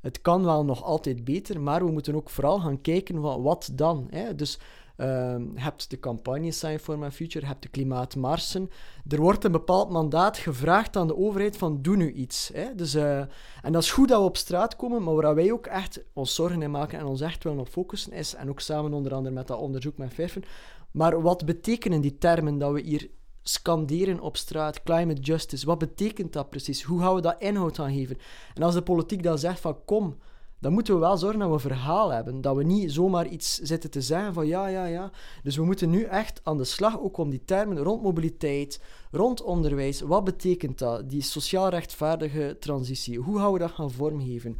Het 0.00 0.20
kan 0.20 0.44
wel 0.44 0.64
nog 0.64 0.82
altijd 0.82 1.24
beter, 1.24 1.60
maar 1.60 1.84
we 1.84 1.90
moeten 1.90 2.14
ook 2.14 2.30
vooral 2.30 2.60
gaan 2.60 2.80
kijken 2.80 3.20
van 3.20 3.42
wat 3.42 3.70
dan. 3.72 4.06
Hè? 4.10 4.34
Dus 4.34 4.58
uh, 5.00 5.36
hebt 5.54 5.90
de 5.90 5.98
campagne 5.98 6.50
Sign 6.50 6.78
for 6.78 6.98
My 6.98 7.10
Future, 7.10 7.46
hebt 7.46 7.62
de 7.62 7.68
klimaatmarsen. 7.68 8.70
Er 9.08 9.20
wordt 9.20 9.44
een 9.44 9.52
bepaald 9.52 9.90
mandaat 9.90 10.38
gevraagd 10.38 10.96
aan 10.96 11.06
de 11.06 11.16
overheid 11.16 11.56
van 11.56 11.82
doe 11.82 11.96
nu 11.96 12.12
iets. 12.12 12.50
Hè? 12.52 12.74
Dus, 12.74 12.94
uh, 12.94 13.18
en 13.62 13.72
dat 13.72 13.82
is 13.82 13.90
goed 13.90 14.08
dat 14.08 14.18
we 14.18 14.24
op 14.24 14.36
straat 14.36 14.76
komen, 14.76 15.02
maar 15.02 15.14
waar 15.14 15.34
wij 15.34 15.52
ook 15.52 15.66
echt 15.66 16.02
ons 16.12 16.34
zorgen 16.34 16.62
in 16.62 16.70
maken 16.70 16.98
en 16.98 17.04
ons 17.04 17.20
echt 17.20 17.44
willen 17.44 17.58
op 17.58 17.68
focussen 17.68 18.12
is, 18.12 18.34
en 18.34 18.48
ook 18.48 18.60
samen 18.60 18.92
onder 18.92 19.14
andere 19.14 19.34
met 19.34 19.46
dat 19.46 19.58
onderzoek 19.58 19.96
met 19.96 20.14
Verfen, 20.14 20.44
maar 20.92 21.22
wat 21.22 21.44
betekenen 21.44 22.00
die 22.00 22.18
termen 22.18 22.58
dat 22.58 22.72
we 22.72 22.80
hier 22.80 23.10
scanderen 23.42 24.20
op 24.20 24.36
straat, 24.36 24.82
climate 24.82 25.20
justice, 25.20 25.66
wat 25.66 25.78
betekent 25.78 26.32
dat 26.32 26.50
precies? 26.50 26.82
Hoe 26.82 27.00
gaan 27.00 27.14
we 27.14 27.20
dat 27.20 27.36
inhoud 27.38 27.78
aan 27.78 27.92
geven? 27.92 28.18
En 28.54 28.62
als 28.62 28.74
de 28.74 28.82
politiek 28.82 29.22
dan 29.22 29.38
zegt 29.38 29.60
van 29.60 29.84
kom, 29.84 30.16
dan 30.60 30.72
moeten 30.72 30.94
we 30.94 31.00
wel 31.00 31.16
zorgen 31.16 31.38
dat 31.38 31.48
we 31.48 31.54
een 31.54 31.60
verhaal 31.60 32.12
hebben. 32.12 32.40
Dat 32.40 32.56
we 32.56 32.62
niet 32.62 32.92
zomaar 32.92 33.26
iets 33.26 33.58
zitten 33.58 33.90
te 33.90 34.00
zeggen 34.00 34.34
van 34.34 34.46
ja, 34.46 34.66
ja, 34.66 34.84
ja. 34.84 35.10
Dus 35.42 35.56
we 35.56 35.64
moeten 35.64 35.90
nu 35.90 36.02
echt 36.02 36.40
aan 36.42 36.56
de 36.56 36.64
slag 36.64 37.00
ook 37.00 37.16
om 37.16 37.30
die 37.30 37.44
termen 37.44 37.78
rond 37.78 38.02
mobiliteit, 38.02 38.82
rond 39.10 39.42
onderwijs. 39.42 40.00
Wat 40.00 40.24
betekent 40.24 40.78
dat? 40.78 41.10
Die 41.10 41.22
sociaal 41.22 41.68
rechtvaardige 41.68 42.56
transitie. 42.60 43.18
Hoe 43.18 43.38
gaan 43.38 43.52
we 43.52 43.58
dat 43.58 43.70
gaan 43.70 43.90
vormgeven? 43.90 44.56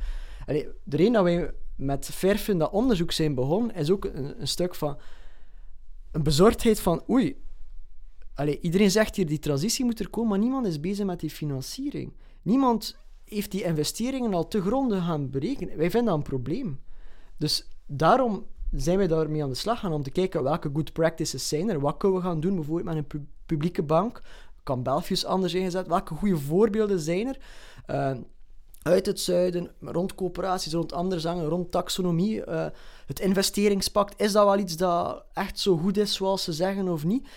Allee, 0.47 0.69
de 0.85 0.97
reden 0.97 1.13
dat 1.13 1.23
wij 1.23 1.51
met 1.77 2.07
verfen 2.13 2.59
dat 2.59 2.71
onderzoek 2.71 3.13
zijn 3.13 3.35
begonnen, 3.35 3.75
is 3.75 3.91
ook 3.91 4.05
een 4.05 4.49
stuk 4.49 4.75
van 4.75 4.99
een 6.13 6.23
bezorgdheid 6.23 6.81
van 6.81 7.03
oei. 7.11 7.43
Iedereen 8.61 8.91
zegt 8.91 9.17
hier 9.17 9.27
die 9.27 9.39
transitie 9.39 9.85
moet 9.85 10.01
er 10.01 10.11
komen, 10.11 10.31
maar 10.31 10.39
niemand 10.39 10.67
is 10.67 10.81
bezig 10.81 11.07
met 11.07 11.21
die 11.21 11.31
financiering. 11.31 12.13
Niemand 12.43 12.97
heeft 13.25 13.51
die 13.51 13.63
investeringen 13.63 14.35
al 14.35 14.49
te 14.49 14.61
gronden 14.61 15.03
gaan 15.03 15.31
berekenen. 15.31 15.77
Wij 15.77 15.91
vinden 15.91 16.09
dat 16.09 16.17
een 16.17 16.31
probleem. 16.31 16.81
Dus 17.37 17.69
daarom 17.87 18.47
zijn 18.71 18.99
wij 18.99 19.07
daarmee 19.07 19.43
aan 19.43 19.49
de 19.49 19.55
slag 19.55 19.81
gaan 19.81 19.93
om 19.93 20.03
te 20.03 20.11
kijken 20.11 20.43
welke 20.43 20.71
good 20.73 20.93
practices 20.93 21.49
zijn 21.49 21.69
er. 21.69 21.81
Wat 21.81 21.97
kunnen 21.97 22.19
we 22.19 22.25
gaan 22.25 22.41
doen, 22.41 22.55
bijvoorbeeld 22.55 22.97
met 22.97 22.97
een 22.97 23.29
publieke 23.47 23.83
bank? 23.83 24.23
Kan 24.63 24.83
Belfius 24.83 25.25
anders 25.25 25.55
ingezet? 25.55 25.87
Welke 25.87 26.15
goede 26.15 26.39
voorbeelden 26.39 27.01
zijn 27.01 27.27
er? 27.27 27.39
Uh, 27.87 28.23
uit 28.83 29.07
het 29.07 29.21
zuiden, 29.21 29.71
rond 29.81 30.15
coöperaties, 30.15 30.73
rond 30.73 30.93
andere 30.93 31.49
rond 31.49 31.71
taxonomie. 31.71 32.47
Uh, 32.47 32.67
het 33.07 33.21
investeringspact, 33.21 34.21
is 34.21 34.33
dat 34.33 34.45
wel 34.45 34.59
iets 34.59 34.77
dat 34.77 35.25
echt 35.33 35.59
zo 35.59 35.77
goed 35.77 35.97
is 35.97 36.15
zoals 36.15 36.45
ze 36.45 36.53
zeggen 36.53 36.89
of 36.89 37.05
niet? 37.05 37.29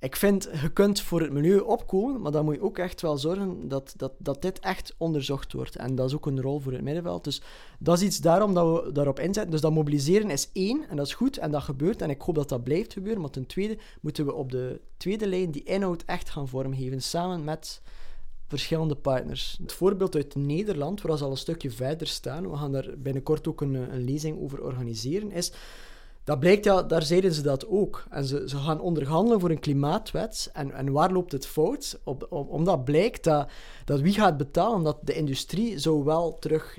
ik 0.00 0.16
vind, 0.16 0.48
je 0.62 0.72
kunt 0.72 1.00
voor 1.00 1.20
het 1.20 1.32
milieu 1.32 1.58
opkomen, 1.58 2.20
maar 2.20 2.32
dan 2.32 2.44
moet 2.44 2.54
je 2.54 2.62
ook 2.62 2.78
echt 2.78 3.00
wel 3.00 3.18
zorgen 3.18 3.68
dat, 3.68 3.94
dat, 3.96 4.12
dat 4.18 4.42
dit 4.42 4.58
echt 4.58 4.94
onderzocht 4.98 5.52
wordt. 5.52 5.76
En 5.76 5.94
dat 5.94 6.08
is 6.08 6.14
ook 6.14 6.26
een 6.26 6.40
rol 6.40 6.60
voor 6.60 6.72
het 6.72 6.82
middenveld. 6.82 7.24
Dus 7.24 7.42
dat 7.78 7.98
is 7.98 8.06
iets 8.06 8.18
daarom 8.18 8.54
dat 8.54 8.84
we 8.84 8.92
daarop 8.92 9.18
inzetten. 9.18 9.50
Dus 9.50 9.60
dat 9.60 9.72
mobiliseren 9.72 10.30
is 10.30 10.50
één, 10.52 10.88
en 10.88 10.96
dat 10.96 11.06
is 11.06 11.14
goed, 11.14 11.38
en 11.38 11.50
dat 11.50 11.62
gebeurt. 11.62 12.02
En 12.02 12.10
ik 12.10 12.20
hoop 12.20 12.34
dat 12.34 12.48
dat 12.48 12.64
blijft 12.64 12.92
gebeuren. 12.92 13.20
Maar 13.20 13.30
ten 13.30 13.46
tweede 13.46 13.78
moeten 14.00 14.24
we 14.24 14.34
op 14.34 14.50
de 14.50 14.80
tweede 14.96 15.26
lijn 15.26 15.50
die 15.50 15.62
inhoud 15.62 16.02
echt 16.06 16.30
gaan 16.30 16.48
vormgeven, 16.48 17.02
samen 17.02 17.44
met 17.44 17.82
verschillende 18.50 18.94
partners. 18.94 19.56
Het 19.62 19.72
voorbeeld 19.72 20.14
uit 20.14 20.34
Nederland, 20.34 21.02
waar 21.02 21.18
ze 21.18 21.24
al 21.24 21.30
een 21.30 21.36
stukje 21.36 21.70
verder 21.70 22.06
staan, 22.06 22.50
we 22.50 22.56
gaan 22.56 22.72
daar 22.72 22.88
binnenkort 22.98 23.48
ook 23.48 23.60
een, 23.60 23.74
een 23.74 24.04
lezing 24.04 24.40
over 24.40 24.62
organiseren, 24.62 25.30
is 25.30 25.52
dat 26.24 26.40
blijkt, 26.40 26.64
ja, 26.64 26.82
daar 26.82 27.02
zeiden 27.02 27.32
ze 27.32 27.42
dat 27.42 27.66
ook. 27.68 28.04
En 28.10 28.24
ze, 28.24 28.48
ze 28.48 28.56
gaan 28.56 28.80
onderhandelen 28.80 29.40
voor 29.40 29.50
een 29.50 29.60
klimaatwet. 29.60 30.50
En, 30.52 30.72
en 30.72 30.92
waar 30.92 31.12
loopt 31.12 31.32
het 31.32 31.46
fout? 31.46 32.00
Op, 32.04 32.26
omdat 32.30 32.84
blijkt 32.84 33.24
dat, 33.24 33.48
dat 33.84 34.00
wie 34.00 34.12
gaat 34.12 34.36
betalen, 34.36 34.82
dat 34.82 34.98
de 35.02 35.14
industrie 35.14 35.78
zou 35.78 36.04
wel 36.04 36.38
terug 36.38 36.78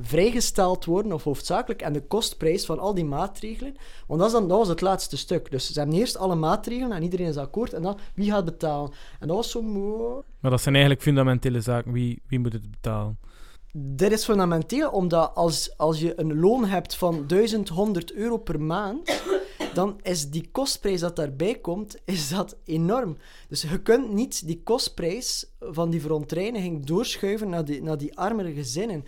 vrijgesteld 0.00 0.84
worden, 0.84 1.12
of 1.12 1.24
hoofdzakelijk, 1.24 1.82
en 1.82 1.92
de 1.92 2.02
kostprijs 2.02 2.64
van 2.64 2.78
al 2.78 2.94
die 2.94 3.04
maatregelen. 3.04 3.76
Want 4.06 4.20
dat, 4.20 4.28
is 4.28 4.34
dan, 4.34 4.48
dat 4.48 4.58
was 4.58 4.68
het 4.68 4.80
laatste 4.80 5.16
stuk. 5.16 5.50
Dus 5.50 5.72
ze 5.72 5.78
hebben 5.78 5.98
eerst 5.98 6.16
alle 6.16 6.34
maatregelen 6.34 6.96
en 6.96 7.02
iedereen 7.02 7.26
is 7.26 7.36
akkoord, 7.36 7.72
en 7.72 7.82
dan 7.82 7.98
wie 8.14 8.30
gaat 8.30 8.44
betalen? 8.44 8.90
En 9.20 9.28
dat 9.28 9.36
was 9.36 9.50
zo. 9.50 9.62
Maar 10.40 10.50
dat 10.50 10.60
zijn 10.60 10.74
eigenlijk 10.74 11.04
fundamentele 11.04 11.60
zaken. 11.60 11.92
Wie, 11.92 12.22
wie 12.26 12.38
moet 12.38 12.52
het 12.52 12.70
betalen? 12.70 13.18
Dit 13.72 14.12
is 14.12 14.24
fundamenteel, 14.24 14.90
omdat 14.90 15.34
als, 15.34 15.76
als 15.76 16.00
je 16.00 16.20
een 16.20 16.40
loon 16.40 16.64
hebt 16.64 16.94
van 16.94 17.26
1100 17.26 18.12
euro 18.12 18.36
per 18.36 18.60
maand, 18.60 19.22
dan 19.74 20.00
is 20.02 20.30
die 20.30 20.48
kostprijs 20.52 21.00
dat 21.00 21.16
daarbij 21.16 21.54
komt, 21.54 21.96
is 22.04 22.28
dat 22.28 22.56
enorm. 22.64 23.16
Dus 23.48 23.62
je 23.62 23.82
kunt 23.82 24.12
niet 24.12 24.46
die 24.46 24.62
kostprijs 24.62 25.50
van 25.60 25.90
die 25.90 26.00
verontreiniging 26.00 26.86
doorschuiven 26.86 27.48
naar 27.48 27.64
die, 27.64 27.82
naar 27.82 27.98
die 27.98 28.18
armere 28.18 28.52
gezinnen. 28.52 29.04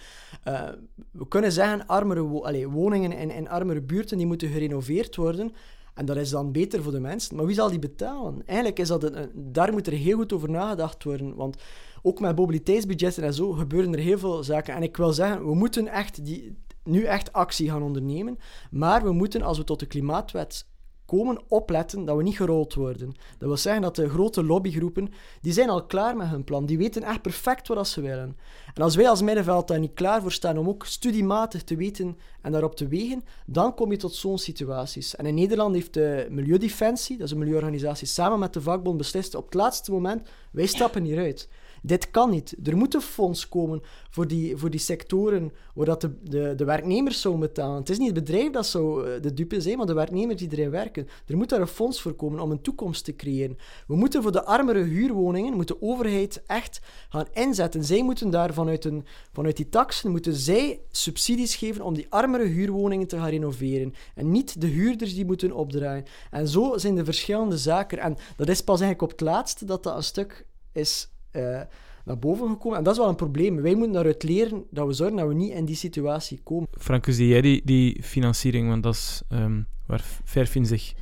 Uh, 0.48 0.68
we 1.10 1.28
kunnen 1.28 1.52
zeggen, 1.52 1.86
armere 1.86 2.42
allez, 2.42 2.64
woningen 2.64 3.12
in, 3.12 3.30
in 3.30 3.48
armere 3.48 3.80
buurten 3.80 4.16
die 4.16 4.26
moeten 4.26 4.48
gerenoveerd 4.48 5.16
worden. 5.16 5.52
En 5.94 6.04
dat 6.06 6.16
is 6.16 6.30
dan 6.30 6.52
beter 6.52 6.82
voor 6.82 6.92
de 6.92 7.00
mensen. 7.00 7.36
Maar 7.36 7.46
wie 7.46 7.54
zal 7.54 7.70
die 7.70 7.78
betalen? 7.78 8.42
Eigenlijk 8.46 8.78
is 8.78 8.88
dat 8.88 9.02
een, 9.02 9.30
daar 9.34 9.72
moet 9.72 9.86
er 9.86 9.92
heel 9.92 10.16
goed 10.16 10.32
over 10.32 10.50
nagedacht 10.50 11.04
worden. 11.04 11.34
Want 11.34 11.56
ook 12.02 12.20
met 12.20 12.36
mobiliteitsbudgetten 12.36 13.22
en 13.22 13.34
zo 13.34 13.52
gebeuren 13.52 13.92
er 13.92 13.98
heel 13.98 14.18
veel 14.18 14.42
zaken. 14.42 14.74
En 14.74 14.82
ik 14.82 14.96
wil 14.96 15.12
zeggen, 15.12 15.46
we 15.46 15.54
moeten 15.54 15.88
echt 15.88 16.24
die, 16.24 16.56
nu 16.84 17.04
echt 17.04 17.32
actie 17.32 17.70
gaan 17.70 17.82
ondernemen. 17.82 18.38
Maar 18.70 19.02
we 19.02 19.12
moeten, 19.12 19.42
als 19.42 19.58
we 19.58 19.64
tot 19.64 19.80
de 19.80 19.86
klimaatwet 19.86 20.66
komen, 21.06 21.42
opletten 21.48 22.04
dat 22.04 22.16
we 22.16 22.22
niet 22.22 22.36
gerold 22.36 22.74
worden. 22.74 23.14
Dat 23.38 23.48
wil 23.48 23.56
zeggen 23.56 23.82
dat 23.82 23.96
de 23.96 24.08
grote 24.08 24.44
lobbygroepen, 24.44 25.08
die 25.40 25.52
zijn 25.52 25.70
al 25.70 25.86
klaar 25.86 26.16
met 26.16 26.28
hun 26.28 26.44
plan. 26.44 26.66
Die 26.66 26.78
weten 26.78 27.02
echt 27.02 27.22
perfect 27.22 27.68
wat 27.68 27.88
ze 27.88 28.00
willen. 28.00 28.36
En 28.74 28.82
als 28.82 28.96
wij 28.96 29.08
als 29.08 29.22
middenveld 29.22 29.68
daar 29.68 29.78
niet 29.78 29.94
klaar 29.94 30.22
voor 30.22 30.32
staan 30.32 30.58
om 30.58 30.68
ook 30.68 30.86
studiematig 30.86 31.62
te 31.62 31.76
weten 31.76 32.16
en 32.42 32.52
daarop 32.52 32.76
te 32.76 32.88
wegen, 32.88 33.24
dan 33.46 33.74
kom 33.74 33.90
je 33.90 33.96
tot 33.96 34.14
zo'n 34.14 34.38
situaties. 34.38 35.16
En 35.16 35.26
in 35.26 35.34
Nederland 35.34 35.74
heeft 35.74 35.94
de 35.94 36.26
Milieudefensie, 36.30 37.16
dat 37.16 37.26
is 37.26 37.32
een 37.32 37.38
milieuorganisatie, 37.38 38.06
samen 38.06 38.38
met 38.38 38.52
de 38.52 38.60
vakbond 38.60 38.96
beslist 38.96 39.34
op 39.34 39.44
het 39.44 39.54
laatste 39.54 39.90
moment, 39.90 40.28
wij 40.52 40.66
stappen 40.66 41.04
hieruit. 41.04 41.48
Dit 41.82 42.10
kan 42.10 42.30
niet. 42.30 42.54
Er 42.64 42.76
moet 42.76 42.94
een 42.94 43.00
fonds 43.00 43.48
komen 43.48 43.82
voor 44.10 44.26
die, 44.26 44.56
voor 44.56 44.70
die 44.70 44.80
sectoren 44.80 45.52
waar 45.74 45.86
dat 45.86 46.00
de, 46.00 46.10
de, 46.22 46.54
de 46.56 46.64
werknemers 46.64 47.20
zouden 47.20 47.46
betalen. 47.46 47.76
Het 47.76 47.90
is 47.90 47.98
niet 47.98 48.16
het 48.16 48.24
bedrijf 48.24 48.50
dat 48.50 48.66
zou 48.66 49.06
eh, 49.06 49.22
de 49.22 49.34
dupe 49.34 49.60
zijn, 49.60 49.76
maar 49.76 49.86
de 49.86 49.94
werknemers 49.94 50.38
die 50.38 50.48
erin 50.52 50.70
werken. 50.70 51.08
Er 51.26 51.36
moet 51.36 51.48
daar 51.48 51.60
een 51.60 51.66
fonds 51.66 52.00
voor 52.00 52.12
komen 52.12 52.40
om 52.40 52.50
een 52.50 52.60
toekomst 52.60 53.04
te 53.04 53.16
creëren. 53.16 53.58
We 53.86 53.96
moeten 53.96 54.22
voor 54.22 54.32
de 54.32 54.44
armere 54.44 54.82
huurwoningen, 54.82 55.54
moet 55.54 55.68
de 55.68 55.82
overheid 55.82 56.42
echt 56.46 56.80
gaan 57.08 57.26
inzetten. 57.32 57.84
Zij 57.84 58.02
moeten 58.02 58.30
daar 58.30 58.54
vanuit, 58.54 58.84
een, 58.84 59.04
vanuit 59.32 59.56
die 59.56 59.68
taxen, 59.68 60.10
moeten 60.10 60.34
zij 60.34 60.80
subsidies 60.90 61.54
geven 61.54 61.84
om 61.84 61.94
die 61.94 62.06
armere 62.08 62.46
huurwoningen 62.46 63.06
te 63.06 63.16
gaan 63.16 63.28
renoveren. 63.28 63.94
En 64.14 64.30
niet 64.30 64.60
de 64.60 64.66
huurders 64.66 65.14
die 65.14 65.26
moeten 65.26 65.52
opdraaien. 65.52 66.04
En 66.30 66.48
zo 66.48 66.78
zijn 66.78 66.94
de 66.94 67.04
verschillende 67.04 67.58
zaken. 67.58 67.98
En 67.98 68.16
dat 68.36 68.48
is 68.48 68.60
pas 68.60 68.80
eigenlijk 68.80 69.12
op 69.12 69.18
het 69.18 69.28
laatste 69.28 69.64
dat 69.64 69.82
dat 69.82 69.96
een 69.96 70.02
stuk 70.02 70.46
is 70.72 71.10
uh, 71.32 71.60
naar 72.04 72.18
boven 72.18 72.48
gekomen. 72.48 72.78
En 72.78 72.84
dat 72.84 72.92
is 72.92 72.98
wel 72.98 73.08
een 73.08 73.14
probleem. 73.14 73.62
Wij 73.62 73.74
moeten 73.74 73.92
daaruit 73.92 74.22
leren 74.22 74.64
dat 74.70 74.86
we 74.86 74.92
zorgen 74.92 75.16
dat 75.16 75.28
we 75.28 75.34
niet 75.34 75.52
in 75.52 75.64
die 75.64 75.76
situatie 75.76 76.40
komen. 76.42 76.68
Frank, 76.70 77.04
zie 77.08 77.28
jij 77.28 77.40
die, 77.40 77.62
die 77.64 78.02
financiering? 78.02 78.68
Want 78.68 78.82
dat 78.82 78.94
is 78.94 79.22
um, 79.32 79.66
waar 79.86 80.04
Fairfin 80.24 80.66
zich 80.66 80.94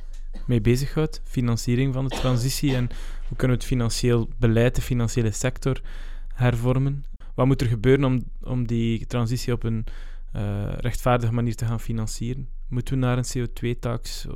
mee 0.45 0.61
bezighoudt. 0.61 1.21
Financiering 1.23 1.93
van 1.93 2.07
de 2.07 2.15
transitie 2.15 2.75
en 2.75 2.89
hoe 3.27 3.37
kunnen 3.37 3.57
we 3.57 3.63
het 3.63 3.71
financieel 3.71 4.27
beleid, 4.39 4.75
de 4.75 4.81
financiële 4.81 5.31
sector 5.31 5.81
hervormen? 6.33 7.03
Wat 7.35 7.45
moet 7.45 7.61
er 7.61 7.67
gebeuren 7.67 8.05
om, 8.05 8.23
om 8.43 8.67
die 8.67 9.05
transitie 9.05 9.53
op 9.53 9.63
een 9.63 9.85
uh, 10.35 10.73
rechtvaardige 10.77 11.33
manier 11.33 11.55
te 11.55 11.65
gaan 11.65 11.79
financieren? 11.79 12.49
Moeten 12.71 12.93
we 12.93 12.99
naar 12.99 13.17
een 13.17 13.47
CO2-tax? 13.47 14.27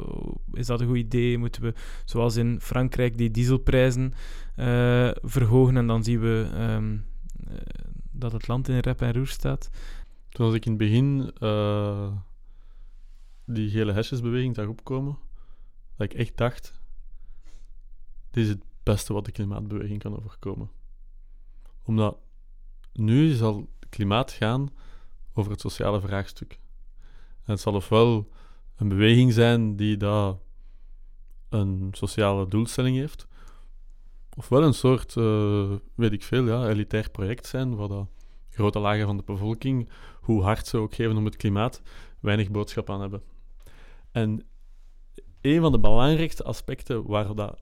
Is 0.53 0.65
dat 0.65 0.81
een 0.81 0.87
goed 0.87 0.97
idee? 0.97 1.37
Moeten 1.37 1.61
we, 1.61 1.73
zoals 2.05 2.35
in 2.35 2.61
Frankrijk, 2.61 3.17
die 3.17 3.31
dieselprijzen 3.31 4.13
uh, 4.55 5.11
verhogen 5.21 5.77
en 5.77 5.87
dan 5.87 6.03
zien 6.03 6.19
we 6.19 6.49
um, 6.57 7.05
uh, 7.49 7.57
dat 8.11 8.31
het 8.31 8.47
land 8.47 8.67
in 8.67 8.79
rep 8.79 9.01
en 9.01 9.13
roer 9.13 9.27
staat? 9.27 9.69
Toen 10.29 10.55
ik 10.55 10.65
in 10.65 10.71
het 10.71 10.79
begin 10.79 11.31
uh, 11.39 12.11
die 13.45 13.69
gele 13.69 13.91
hesjesbeweging 13.91 14.55
zag 14.55 14.67
opkomen, 14.67 15.17
dat 15.95 16.11
ik 16.11 16.17
echt 16.17 16.37
dacht, 16.37 16.81
dit 18.31 18.43
is 18.43 18.49
het 18.49 18.63
beste 18.83 19.13
wat 19.13 19.25
de 19.25 19.31
klimaatbeweging 19.31 19.99
kan 19.99 20.23
overkomen. 20.23 20.69
Omdat 21.83 22.17
nu 22.93 23.33
zal 23.33 23.69
klimaat 23.89 24.31
gaan 24.31 24.69
over 25.33 25.51
het 25.51 25.61
sociale 25.61 26.01
vraagstuk. 26.01 26.59
Het 27.45 27.59
zal 27.59 27.73
ofwel 27.73 28.29
een 28.75 28.87
beweging 28.87 29.33
zijn 29.33 29.75
die 29.75 29.97
daar 29.97 30.33
een 31.49 31.89
sociale 31.91 32.47
doelstelling 32.47 32.97
heeft, 32.97 33.27
ofwel 34.37 34.63
een 34.63 34.73
soort, 34.73 35.15
uh, 35.15 35.71
weet 35.95 36.11
ik 36.11 36.23
veel, 36.23 36.45
ja, 36.45 36.69
elitair 36.69 37.09
project 37.09 37.45
zijn, 37.45 37.75
waar 37.75 37.87
dat 37.87 38.07
grote 38.49 38.79
lagen 38.79 39.05
van 39.05 39.17
de 39.17 39.23
bevolking, 39.23 39.89
hoe 40.21 40.43
hard 40.43 40.67
ze 40.67 40.77
ook 40.77 40.95
geven 40.95 41.17
om 41.17 41.25
het 41.25 41.35
klimaat, 41.35 41.81
weinig 42.19 42.51
boodschap 42.51 42.89
aan 42.89 43.01
hebben. 43.01 43.23
En 44.11 44.45
een 45.41 45.61
van 45.61 45.71
de 45.71 45.79
belangrijkste 45.79 46.43
aspecten 46.43 47.05
waar 47.05 47.35
dat, 47.35 47.61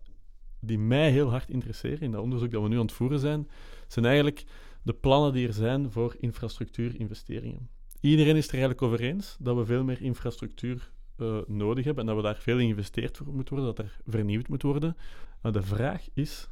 die 0.60 0.80
mij 0.80 1.12
heel 1.12 1.30
hard 1.30 1.50
interesseren 1.50 2.02
in 2.02 2.12
dat 2.12 2.22
onderzoek 2.22 2.52
dat 2.52 2.62
we 2.62 2.67
nu 2.67 2.76
aan 2.76 2.86
het 2.86 2.91
voeren 2.91 3.19
zijn, 3.19 3.50
zijn 3.88 4.06
eigenlijk 4.06 4.46
de 4.82 4.93
plannen 4.93 5.34
die 5.34 5.48
er 5.48 5.54
zijn 5.54 5.91
voor 5.91 6.15
infrastructuurinvesteringen. 6.19 7.69
Iedereen 8.04 8.36
is 8.36 8.48
er 8.48 8.52
eigenlijk 8.52 8.82
over 8.82 9.00
eens 9.00 9.36
dat 9.39 9.56
we 9.56 9.66
veel 9.66 9.84
meer 9.84 10.02
infrastructuur 10.02 10.92
uh, 11.18 11.38
nodig 11.48 11.86
hebben 11.86 12.04
en 12.04 12.10
dat 12.13 12.24
we 12.24 12.30
daar 12.30 12.42
veel 12.42 12.58
in 12.58 12.63
geïnvesteerd 12.63 13.18
voor 13.18 13.34
moet 13.34 13.50
worden, 13.50 13.68
dat 13.68 13.86
er 13.86 14.00
vernieuwd 14.06 14.48
moet 14.48 14.62
worden. 14.62 14.98
Maar 15.42 15.52
de 15.52 15.62
vraag 15.62 16.08
is, 16.13 16.48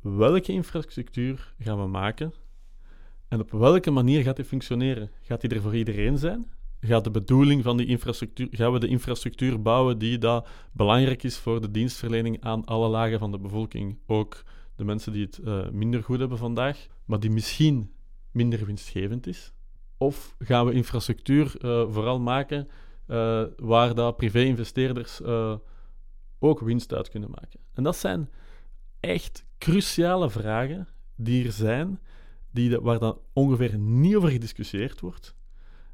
welke 0.00 0.52
infrastructuur 0.52 1.54
gaan 1.58 1.80
we 1.80 1.86
maken 1.86 2.32
en 3.28 3.40
op 3.40 3.50
welke 3.50 3.90
manier 3.90 4.22
gaat 4.22 4.36
die 4.36 4.44
functioneren? 4.44 5.10
Gaat 5.22 5.40
die 5.40 5.50
er 5.50 5.60
voor 5.60 5.76
iedereen 5.76 6.18
zijn? 6.18 6.52
Gaat 6.80 7.04
de 7.04 7.10
bedoeling 7.10 7.62
van 7.62 7.76
die 7.76 7.86
infrastructuur, 7.86 8.48
gaan 8.50 8.72
we 8.72 8.78
de 8.78 8.88
infrastructuur 8.88 9.62
bouwen 9.62 9.98
die 9.98 10.18
dat 10.18 10.48
belangrijk 10.72 11.22
is 11.22 11.36
voor 11.36 11.60
de 11.60 11.70
dienstverlening 11.70 12.40
aan 12.40 12.64
alle 12.64 12.88
lagen 12.88 13.18
van 13.18 13.30
de 13.30 13.38
bevolking? 13.38 13.98
Ook 14.06 14.42
de 14.76 14.84
mensen 14.84 15.12
die 15.12 15.24
het 15.24 15.38
uh, 15.44 15.68
minder 15.68 16.02
goed 16.02 16.18
hebben 16.18 16.38
vandaag, 16.38 16.86
maar 17.04 17.20
die 17.20 17.30
misschien 17.30 17.92
minder 18.30 18.66
winstgevend 18.66 19.26
is? 19.26 19.53
Of 20.04 20.34
gaan 20.38 20.66
we 20.66 20.72
infrastructuur 20.72 21.54
uh, 21.64 21.92
vooral 21.92 22.20
maken 22.20 22.68
uh, 23.08 23.44
waar 23.56 24.14
privé-investeerders 24.14 25.20
uh, 25.20 25.56
ook 26.38 26.60
winst 26.60 26.92
uit 26.94 27.08
kunnen 27.08 27.30
maken? 27.30 27.60
En 27.72 27.82
dat 27.82 27.96
zijn 27.96 28.30
echt 29.00 29.44
cruciale 29.58 30.30
vragen 30.30 30.88
die 31.16 31.44
er 31.44 31.52
zijn, 31.52 32.00
die 32.50 32.78
waar 32.78 32.98
dan 32.98 33.18
ongeveer 33.32 33.78
niet 33.78 34.16
over 34.16 34.28
gediscussieerd 34.28 35.00
wordt. 35.00 35.34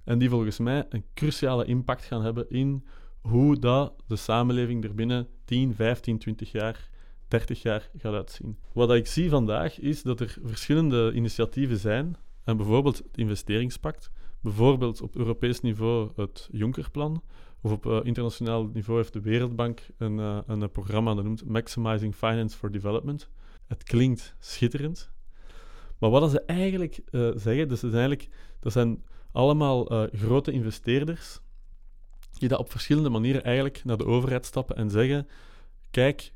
En 0.04 0.18
die 0.18 0.28
volgens 0.28 0.58
mij 0.58 0.86
een 0.88 1.04
cruciale 1.14 1.64
impact 1.64 2.04
gaan 2.04 2.24
hebben 2.24 2.50
in 2.50 2.86
hoe 3.20 3.58
dat 3.58 3.92
de 4.06 4.16
samenleving 4.16 4.84
er 4.84 4.94
binnen 4.94 5.28
10, 5.44 5.74
15, 5.74 6.18
20 6.18 6.52
jaar 6.52 6.88
30 7.28 7.62
jaar 7.62 7.90
gaat 7.96 8.14
uitzien. 8.14 8.58
Wat 8.72 8.92
ik 8.92 9.06
zie 9.06 9.28
vandaag 9.28 9.80
is 9.80 10.02
dat 10.02 10.20
er 10.20 10.36
verschillende 10.42 11.12
initiatieven 11.12 11.76
zijn 11.76 12.16
en 12.44 12.56
bijvoorbeeld 12.56 12.98
het 12.98 13.16
investeringspact, 13.16 14.10
bijvoorbeeld 14.40 15.00
op 15.00 15.16
Europees 15.16 15.60
niveau 15.60 16.10
het 16.16 16.48
Junckerplan, 16.52 17.22
of 17.60 17.72
op 17.72 17.86
uh, 17.86 18.00
internationaal 18.02 18.64
niveau 18.72 18.98
heeft 18.98 19.12
de 19.12 19.20
Wereldbank 19.20 19.86
een, 19.96 20.18
uh, 20.18 20.38
een 20.46 20.70
programma 20.70 21.14
dat 21.14 21.24
noemt 21.24 21.44
Maximizing 21.44 22.14
Finance 22.14 22.56
for 22.56 22.70
Development. 22.70 23.28
Het 23.66 23.82
klinkt 23.82 24.34
schitterend. 24.38 25.10
Maar 25.98 26.10
wat 26.10 26.30
ze 26.30 26.40
eigenlijk 26.44 27.00
zeggen, 27.34 27.68
dus 27.68 27.80
dat, 27.80 27.92
eigenlijk, 27.92 28.28
dat 28.60 28.72
zijn 28.72 29.04
allemaal 29.32 30.08
grote 30.12 30.52
investeerders 30.52 31.40
die 32.38 32.48
dat 32.48 32.58
op 32.58 32.70
verschillende 32.70 33.08
manieren 33.08 33.44
eigenlijk 33.44 33.84
naar 33.84 33.96
de 33.96 34.06
overheid 34.06 34.46
stappen 34.46 34.76
en 34.76 34.90
zeggen: 34.90 35.28
Kijk, 35.90 36.32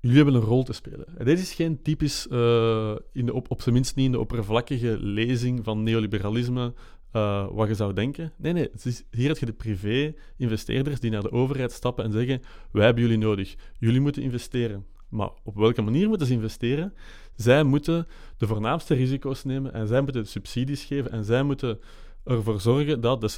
jullie 0.00 0.16
hebben 0.16 0.34
een 0.34 0.48
rol 0.48 0.62
te 0.62 0.72
spelen. 0.72 1.18
En 1.18 1.24
dit 1.24 1.38
is 1.38 1.54
geen 1.54 1.82
typisch, 1.82 2.26
uh, 2.30 2.94
in 3.12 3.26
de 3.26 3.34
op, 3.34 3.50
op 3.50 3.62
zijn 3.62 3.74
minst 3.74 3.96
niet 3.96 4.06
in 4.06 4.12
de 4.12 4.18
oppervlakkige 4.18 4.96
lezing 5.00 5.64
van 5.64 5.82
neoliberalisme, 5.82 6.74
uh, 7.12 7.46
wat 7.52 7.68
je 7.68 7.74
zou 7.74 7.92
denken. 7.92 8.32
Nee, 8.36 8.52
nee, 8.52 8.68
het 8.72 8.84
is, 8.84 9.04
hier 9.10 9.28
heb 9.28 9.38
je 9.38 9.46
de 9.46 9.52
privé-investeerders 9.52 11.00
die 11.00 11.10
naar 11.10 11.22
de 11.22 11.32
overheid 11.32 11.72
stappen 11.72 12.04
en 12.04 12.12
zeggen: 12.12 12.42
Wij 12.72 12.84
hebben 12.84 13.02
jullie 13.02 13.18
nodig, 13.18 13.54
jullie 13.78 14.00
moeten 14.00 14.22
investeren. 14.22 14.86
Maar 15.08 15.30
op 15.42 15.56
welke 15.56 15.82
manier 15.82 16.08
moeten 16.08 16.26
ze 16.26 16.32
investeren? 16.32 16.94
Zij 17.36 17.62
moeten 17.62 18.06
de 18.36 18.46
voornaamste 18.46 18.94
risico's 18.94 19.44
nemen 19.44 19.72
en 19.72 19.86
zij 19.86 20.00
moeten 20.00 20.26
subsidies 20.26 20.84
geven 20.84 21.10
en 21.10 21.24
zij 21.24 21.42
moeten 21.42 21.78
ervoor 22.24 22.60
zorgen 22.60 23.00
dat 23.00 23.20
de 23.20 23.28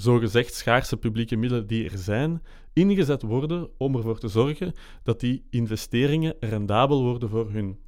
zogezegd 0.00 0.54
schaarse 0.54 0.96
publieke 0.96 1.36
middelen 1.36 1.66
die 1.66 1.90
er 1.90 1.98
zijn, 1.98 2.42
ingezet 2.72 3.22
worden 3.22 3.70
om 3.78 3.96
ervoor 3.96 4.18
te 4.18 4.28
zorgen 4.28 4.72
dat 5.02 5.20
die 5.20 5.46
investeringen 5.50 6.34
rendabel 6.40 7.02
worden 7.02 7.28
voor 7.28 7.50
hun. 7.50 7.78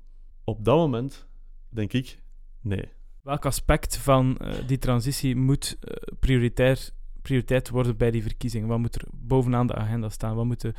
Op 0.45 0.65
dat 0.65 0.77
moment 0.77 1.27
denk 1.69 1.93
ik 1.93 2.19
nee. 2.61 2.89
Welk 3.23 3.47
aspect 3.47 3.97
van 3.97 4.39
uh, 4.41 4.53
die 4.67 4.79
transitie 4.79 5.37
moet 5.37 5.79
uh, 5.81 5.95
prioritair, 6.21 6.91
prioriteit 7.23 7.69
worden 7.69 7.97
bij 7.97 8.11
die 8.11 8.23
verkiezingen? 8.23 8.69
Wat 8.69 8.79
moet 8.79 8.95
er 8.95 9.05
bovenaan 9.13 9.67
de 9.67 9.75
agenda 9.75 10.09
staan? 10.09 10.35
Wat 10.35 10.45
moet 10.45 10.61
de 10.61 10.73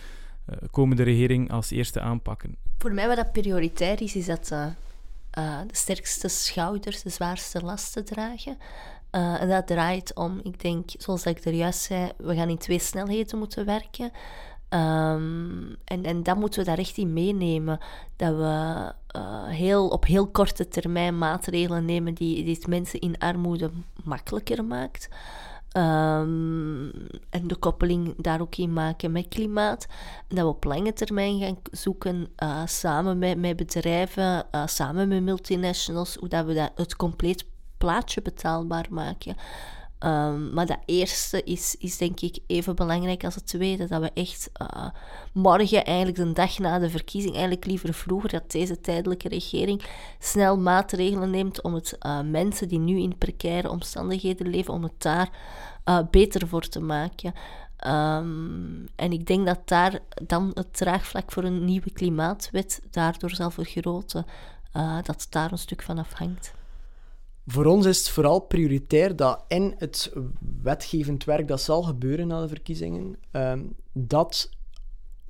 uh, 0.50 0.56
komende 0.72 1.04
regering 1.04 1.52
als 1.52 1.72
eerste 1.72 2.00
aanpakken? 2.00 2.58
Voor 2.78 2.94
mij 2.94 3.08
wat 3.08 3.16
dat 3.16 3.32
prioritair 3.32 4.02
is, 4.02 4.16
is 4.16 4.26
dat 4.26 4.54
de 5.68 5.76
sterkste 5.76 6.28
schouders 6.28 7.02
de 7.02 7.10
zwaarste 7.10 7.62
lasten 7.62 8.06
dragen. 8.06 8.58
Uh, 9.12 9.42
en 9.42 9.50
dat 9.50 9.68
draait 9.68 10.16
om, 10.16 10.40
ik 10.44 10.62
denk, 10.62 10.90
zoals 10.98 11.26
ik 11.26 11.46
er 11.46 11.54
juist 11.54 11.82
zei, 11.82 12.12
we 12.18 12.36
gaan 12.36 12.50
in 12.50 12.58
twee 12.58 12.80
snelheden 12.80 13.40
moeten 13.40 13.66
werken. 13.66 14.12
Um, 14.70 15.76
en, 15.84 16.04
en 16.04 16.24
dat 16.24 16.38
moeten 16.38 16.60
we 16.60 16.66
daar 16.66 16.78
echt 16.78 16.98
in 16.98 17.14
meenemen. 17.14 17.80
Dat 18.16 18.36
we 18.36 18.94
uh, 19.18 19.48
heel, 19.48 19.88
op 19.88 20.06
heel 20.06 20.28
korte 20.28 20.68
termijn 20.68 21.18
maatregelen 21.18 21.86
nemen 21.86 22.14
die, 22.14 22.44
die 22.44 22.68
mensen 22.68 23.00
in 23.00 23.18
armoede 23.18 23.72
makkelijker 24.04 24.66
maakt. 24.66 25.10
Um, 25.78 26.92
en 27.30 27.48
de 27.48 27.56
koppeling 27.60 28.14
daar 28.18 28.42
ook 28.42 28.56
in 28.56 28.74
maken 28.74 29.12
met 29.12 29.28
klimaat. 29.28 29.86
Dat 30.28 30.38
we 30.38 30.46
op 30.46 30.64
lange 30.64 30.94
termijn 30.94 31.40
gaan 31.40 31.58
zoeken, 31.72 32.28
uh, 32.44 32.62
samen 32.66 33.18
met, 33.18 33.38
met 33.38 33.56
bedrijven, 33.56 34.46
uh, 34.52 34.66
samen 34.66 35.08
met 35.08 35.24
multinationals, 35.24 36.16
hoe 36.16 36.30
dat 36.30 36.46
we 36.46 36.54
dat, 36.54 36.72
het 36.76 36.96
compleet 36.96 37.46
plaatje 37.78 38.22
betaalbaar 38.22 38.86
maken. 38.90 39.36
Um, 40.06 40.54
maar 40.54 40.66
dat 40.66 40.80
eerste 40.86 41.43
is, 41.43 41.76
is 41.80 41.97
denk 41.97 42.20
ik 42.20 42.39
even 42.47 42.76
belangrijk 42.76 43.24
als 43.24 43.36
het 43.36 43.47
tweede. 43.47 43.88
Dat 43.88 44.01
we 44.01 44.12
echt 44.14 44.49
uh, 44.62 44.89
morgen, 45.34 45.86
eigenlijk 45.86 46.18
de 46.18 46.32
dag 46.32 46.60
na 46.60 46.80
de 46.80 46.89
verkiezing, 46.89 47.34
eigenlijk 47.34 47.66
liever 47.66 47.93
vroeger, 47.93 48.30
dat 48.30 48.51
deze 48.51 48.82
tijdelijke 48.82 49.28
regering 49.28 49.84
snel 50.20 50.58
maatregelen 50.58 51.30
neemt 51.30 51.62
om 51.62 51.74
het 51.74 51.97
uh, 51.99 52.20
mensen 52.22 52.68
die 52.68 52.80
nu 52.80 52.99
in 52.99 53.18
precaire 53.18 53.70
omstandigheden 53.70 54.49
leven, 54.49 54.74
om 54.74 54.84
het 54.84 55.01
daar 55.01 55.30
uh, 55.86 55.99
beter 56.12 56.47
voor 56.47 56.68
te 56.68 56.80
maken. 56.80 57.34
Um, 57.88 58.88
en 58.95 59.12
ik 59.12 59.26
denk 59.26 59.45
dat 59.45 59.60
daar 59.66 59.99
dan 60.26 60.51
het 60.54 60.74
draagvlak 60.74 61.32
voor 61.32 61.43
een 61.43 61.66
nieuwe 61.66 61.91
klimaatwet 61.91 62.82
daardoor 62.91 63.30
zal 63.30 63.51
vergroten. 63.51 64.26
dat 65.04 65.28
daar 65.30 65.51
een 65.51 65.58
stuk 65.58 65.82
van 65.82 65.97
afhangt. 65.97 66.54
Voor 67.48 67.66
ons 67.66 67.86
is 67.86 67.98
het 67.98 68.10
vooral 68.10 68.39
prioritair 68.39 69.16
dat 69.16 69.44
in 69.48 69.74
het 69.78 70.14
wetgevend 70.62 71.24
werk 71.24 71.48
dat 71.48 71.62
zal 71.62 71.84
gebeuren 71.84 72.28
na 72.28 72.41
de 72.41 72.48
verkiezingen, 72.48 73.16
um, 73.32 73.76
dat 73.91 74.50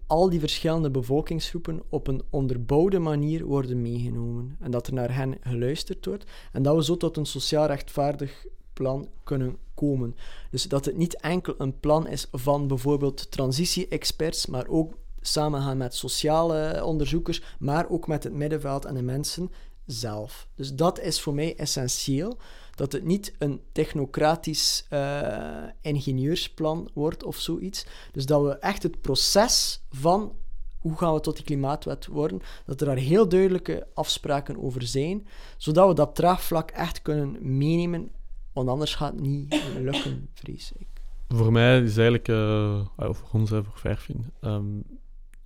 al 0.08 0.30
die 0.30 0.40
verschillende 0.40 0.92
bevolkingsgroepen 0.92 1.82
op 1.90 2.08
een 2.08 2.22
onderbouwde 2.30 3.00
manier 3.00 3.46
worden 3.46 3.82
meegenomen. 3.82 4.58
En 4.60 4.72
dat 4.72 4.88
er 4.88 4.94
naar 4.94 5.16
hen 5.16 5.38
geluisterd 5.42 6.06
wordt. 6.06 6.26
En 6.52 6.64
dat 6.64 6.76
we 6.76 6.84
zo 6.84 6.98
tot 6.98 7.18
een 7.18 7.26
sociaal 7.26 7.66
rechtvaardig 7.66 8.46
plan 8.74 9.10
kunnen 9.24 9.58
komen. 9.74 10.16
Dus 10.52 10.64
dat 10.64 10.86
het 10.86 10.98
niet 10.98 11.22
enkel 11.22 11.56
een 11.58 11.80
plan 11.80 12.08
is 12.08 12.28
van 12.32 12.68
bijvoorbeeld 12.68 13.32
transitie-experts, 13.32 14.46
maar 14.46 14.68
ook 14.68 14.94
samengaan 15.22 15.78
met 15.78 15.96
sociale 15.96 16.86
onderzoekers, 16.86 17.42
maar 17.60 17.90
ook 17.90 18.08
met 18.08 18.24
het 18.24 18.34
middenveld 18.34 18.86
en 18.86 18.96
de 18.96 19.02
mensen 19.02 19.52
zelf. 19.86 20.48
Dus 20.56 20.74
dat 20.74 21.00
is 21.00 21.22
voor 21.22 21.34
mij 21.34 21.56
essentieel. 21.56 22.38
Dat 22.76 22.92
het 22.92 23.04
niet 23.04 23.34
een 23.38 23.62
technocratisch 23.72 24.86
uh, 24.90 25.64
ingenieursplan 25.82 26.90
wordt 26.94 27.24
of 27.24 27.40
zoiets. 27.40 27.86
Dus 28.12 28.26
dat 28.26 28.44
we 28.44 28.58
echt 28.58 28.84
het 28.84 29.02
proces 29.02 29.82
van 29.90 30.36
hoe 30.84 30.98
gaan 30.98 31.14
we 31.14 31.20
tot 31.20 31.36
die 31.36 31.46
klimaatwet 31.46 32.08
worden, 32.08 32.42
dat 32.66 32.82
er 32.82 32.88
daar 32.88 32.96
heel 32.96 33.30
duidelijke 33.30 33.88
afspraken 33.94 34.64
over 34.64 34.82
zijn, 34.82 35.28
zodat 35.58 35.88
we 35.88 35.94
dat 35.94 36.16
draagvlak 36.16 36.72
echt 36.72 37.02
kunnen 37.02 37.58
meenemen, 37.58 38.10
want 38.54 38.70
anders 38.70 38.96
gaat 38.96 39.12
het 39.12 39.22
niet 39.22 39.64
lukken, 39.80 40.30
vrees 40.34 40.72
ik. 40.78 40.88
Voor 41.28 41.52
mij 41.52 41.82
is 41.82 41.98
eigenlijk, 41.98 42.28
uh, 42.28 42.86
voor 42.98 43.30
ons, 43.32 43.50
voor 43.50 43.66
Verfin, 43.74 44.26
um, 44.42 44.84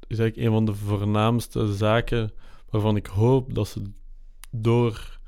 is 0.07 0.19
eigenlijk 0.19 0.47
een 0.47 0.53
van 0.53 0.65
de 0.65 0.73
voornaamste 0.73 1.73
zaken 1.73 2.31
waarvan 2.69 2.95
ik 2.95 3.05
hoop 3.05 3.53
dat 3.53 3.67
ze 3.67 3.81
door 4.61 5.19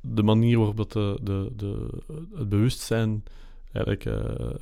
de 0.00 0.22
manier 0.22 0.58
waarop 0.58 0.90
de, 0.90 1.18
de, 1.22 1.52
de, 1.56 1.88
het 2.34 2.48
bewustzijn 2.48 3.24
eigenlijk 3.72 4.04
uh, 4.04 4.14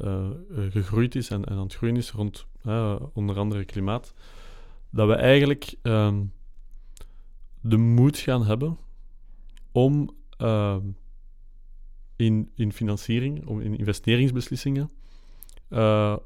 uh, 0.05 0.29
gegroeid 0.71 1.15
is 1.15 1.31
en, 1.31 1.45
en, 1.45 1.57
aan 1.57 1.63
het 1.63 1.75
groeien 1.75 1.97
is 1.97 2.11
rond 2.11 2.47
onder 3.13 3.39
andere 3.39 3.65
klimaat, 3.65 4.15
dat 4.91 5.09
we 5.09 5.15
eigenlijk 5.15 5.75
ehm, 5.83 6.25
de 7.61 7.77
moed 7.77 8.19
gaan 8.19 8.47
hebben 8.47 8.79
om 9.73 10.11
ehm, 10.37 10.87
in, 12.17 12.51
in 12.55 12.73
financiering, 12.73 13.47
om 13.47 13.61
in 13.61 13.79
investeringsbeslissingen, 13.79 14.91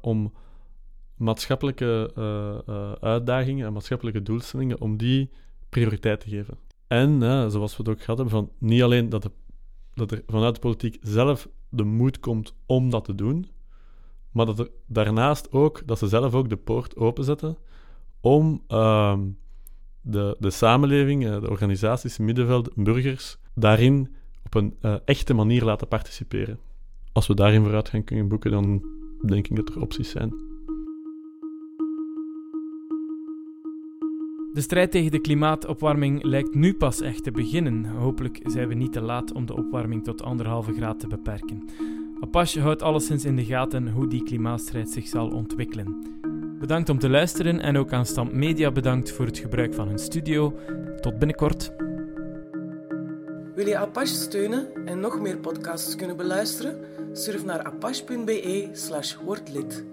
om 0.01 0.33
maatschappelijke 1.15 2.11
uitdagingen 3.01 3.65
en 3.65 3.73
maatschappelijke 3.73 4.23
doelstellingen, 4.23 4.81
om 4.81 4.97
die 4.97 5.29
prioriteit 5.69 6.19
te 6.19 6.29
geven. 6.29 6.57
En, 6.87 7.21
zoals 7.51 7.77
we 7.77 7.83
het 7.83 7.91
ook 7.91 8.05
hadden, 8.05 8.29
van 8.29 8.51
niet 8.57 8.81
alleen 8.81 9.09
dat, 9.09 9.23
de, 9.23 9.31
dat 9.93 10.11
er 10.11 10.23
vanuit 10.27 10.55
de 10.55 10.61
politiek 10.61 10.97
zelf 11.01 11.47
de 11.69 11.83
moed 11.83 12.19
komt 12.19 12.53
om 12.65 12.89
dat 12.89 13.05
te 13.05 13.15
doen, 13.15 13.47
maar 14.31 14.45
dat 14.45 14.59
er 14.59 14.69
daarnaast 14.85 15.51
ook, 15.51 15.81
dat 15.85 15.97
ze 15.97 16.07
zelf 16.07 16.33
ook 16.33 16.49
de 16.49 16.55
poort 16.57 16.95
openzetten 16.95 17.57
om 18.21 18.61
uh, 18.69 19.17
de, 20.01 20.35
de 20.39 20.49
samenleving, 20.49 21.25
eh, 21.25 21.41
de 21.41 21.49
organisaties, 21.49 22.17
middenveld, 22.17 22.75
burgers, 22.75 23.37
daarin 23.55 24.15
op 24.45 24.53
een 24.53 24.75
uh, 24.81 24.95
echte 25.05 25.33
manier 25.33 25.63
laten 25.63 25.87
participeren. 25.87 26.59
Als 27.11 27.27
we 27.27 27.33
daarin 27.33 27.63
vooruit 27.63 27.89
gaan 27.89 28.03
kunnen 28.03 28.27
boeken, 28.27 28.51
dan 28.51 28.83
denk 29.25 29.47
ik 29.47 29.55
dat 29.55 29.69
er 29.69 29.81
opties 29.81 30.09
zijn. 30.09 30.33
De 34.57 34.63
strijd 34.63 34.91
tegen 34.91 35.11
de 35.11 35.19
klimaatopwarming 35.19 36.23
lijkt 36.23 36.53
nu 36.53 36.73
pas 36.73 37.01
echt 37.01 37.23
te 37.23 37.31
beginnen. 37.31 37.85
Hopelijk 37.85 38.39
zijn 38.43 38.67
we 38.67 38.73
niet 38.73 38.93
te 38.93 39.01
laat 39.01 39.33
om 39.33 39.45
de 39.45 39.55
opwarming 39.55 40.03
tot 40.03 40.23
anderhalve 40.23 40.73
graad 40.73 40.99
te 40.99 41.07
beperken. 41.07 41.69
Apache 42.19 42.61
houdt 42.61 42.81
alleszins 42.81 43.25
in 43.25 43.35
de 43.35 43.45
gaten 43.45 43.91
hoe 43.91 44.07
die 44.07 44.23
klimaatstrijd 44.23 44.89
zich 44.89 45.07
zal 45.07 45.29
ontwikkelen. 45.29 46.03
Bedankt 46.59 46.89
om 46.89 46.99
te 46.99 47.09
luisteren 47.09 47.59
en 47.59 47.77
ook 47.77 47.93
aan 47.93 48.05
Stamp 48.05 48.33
Media 48.33 48.71
bedankt 48.71 49.11
voor 49.11 49.25
het 49.25 49.37
gebruik 49.37 49.73
van 49.73 49.87
hun 49.87 49.99
studio. 49.99 50.59
Tot 51.01 51.17
binnenkort. 51.17 51.71
Wil 53.55 53.67
je 53.67 53.77
Apache 53.77 54.15
steunen 54.15 54.85
en 54.85 54.99
nog 54.99 55.19
meer 55.19 55.37
podcasts 55.37 55.95
kunnen 55.95 56.17
beluisteren? 56.17 56.79
Surf 57.13 57.45
naar 57.45 57.63
apache.be/wordlid. 57.63 59.85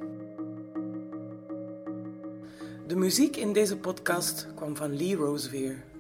De 2.87 2.97
muziek 2.97 3.37
in 3.37 3.53
deze 3.53 3.77
podcast 3.77 4.47
kwam 4.55 4.77
van 4.77 4.97
Lee 4.97 5.15
Rosevear. 5.15 5.94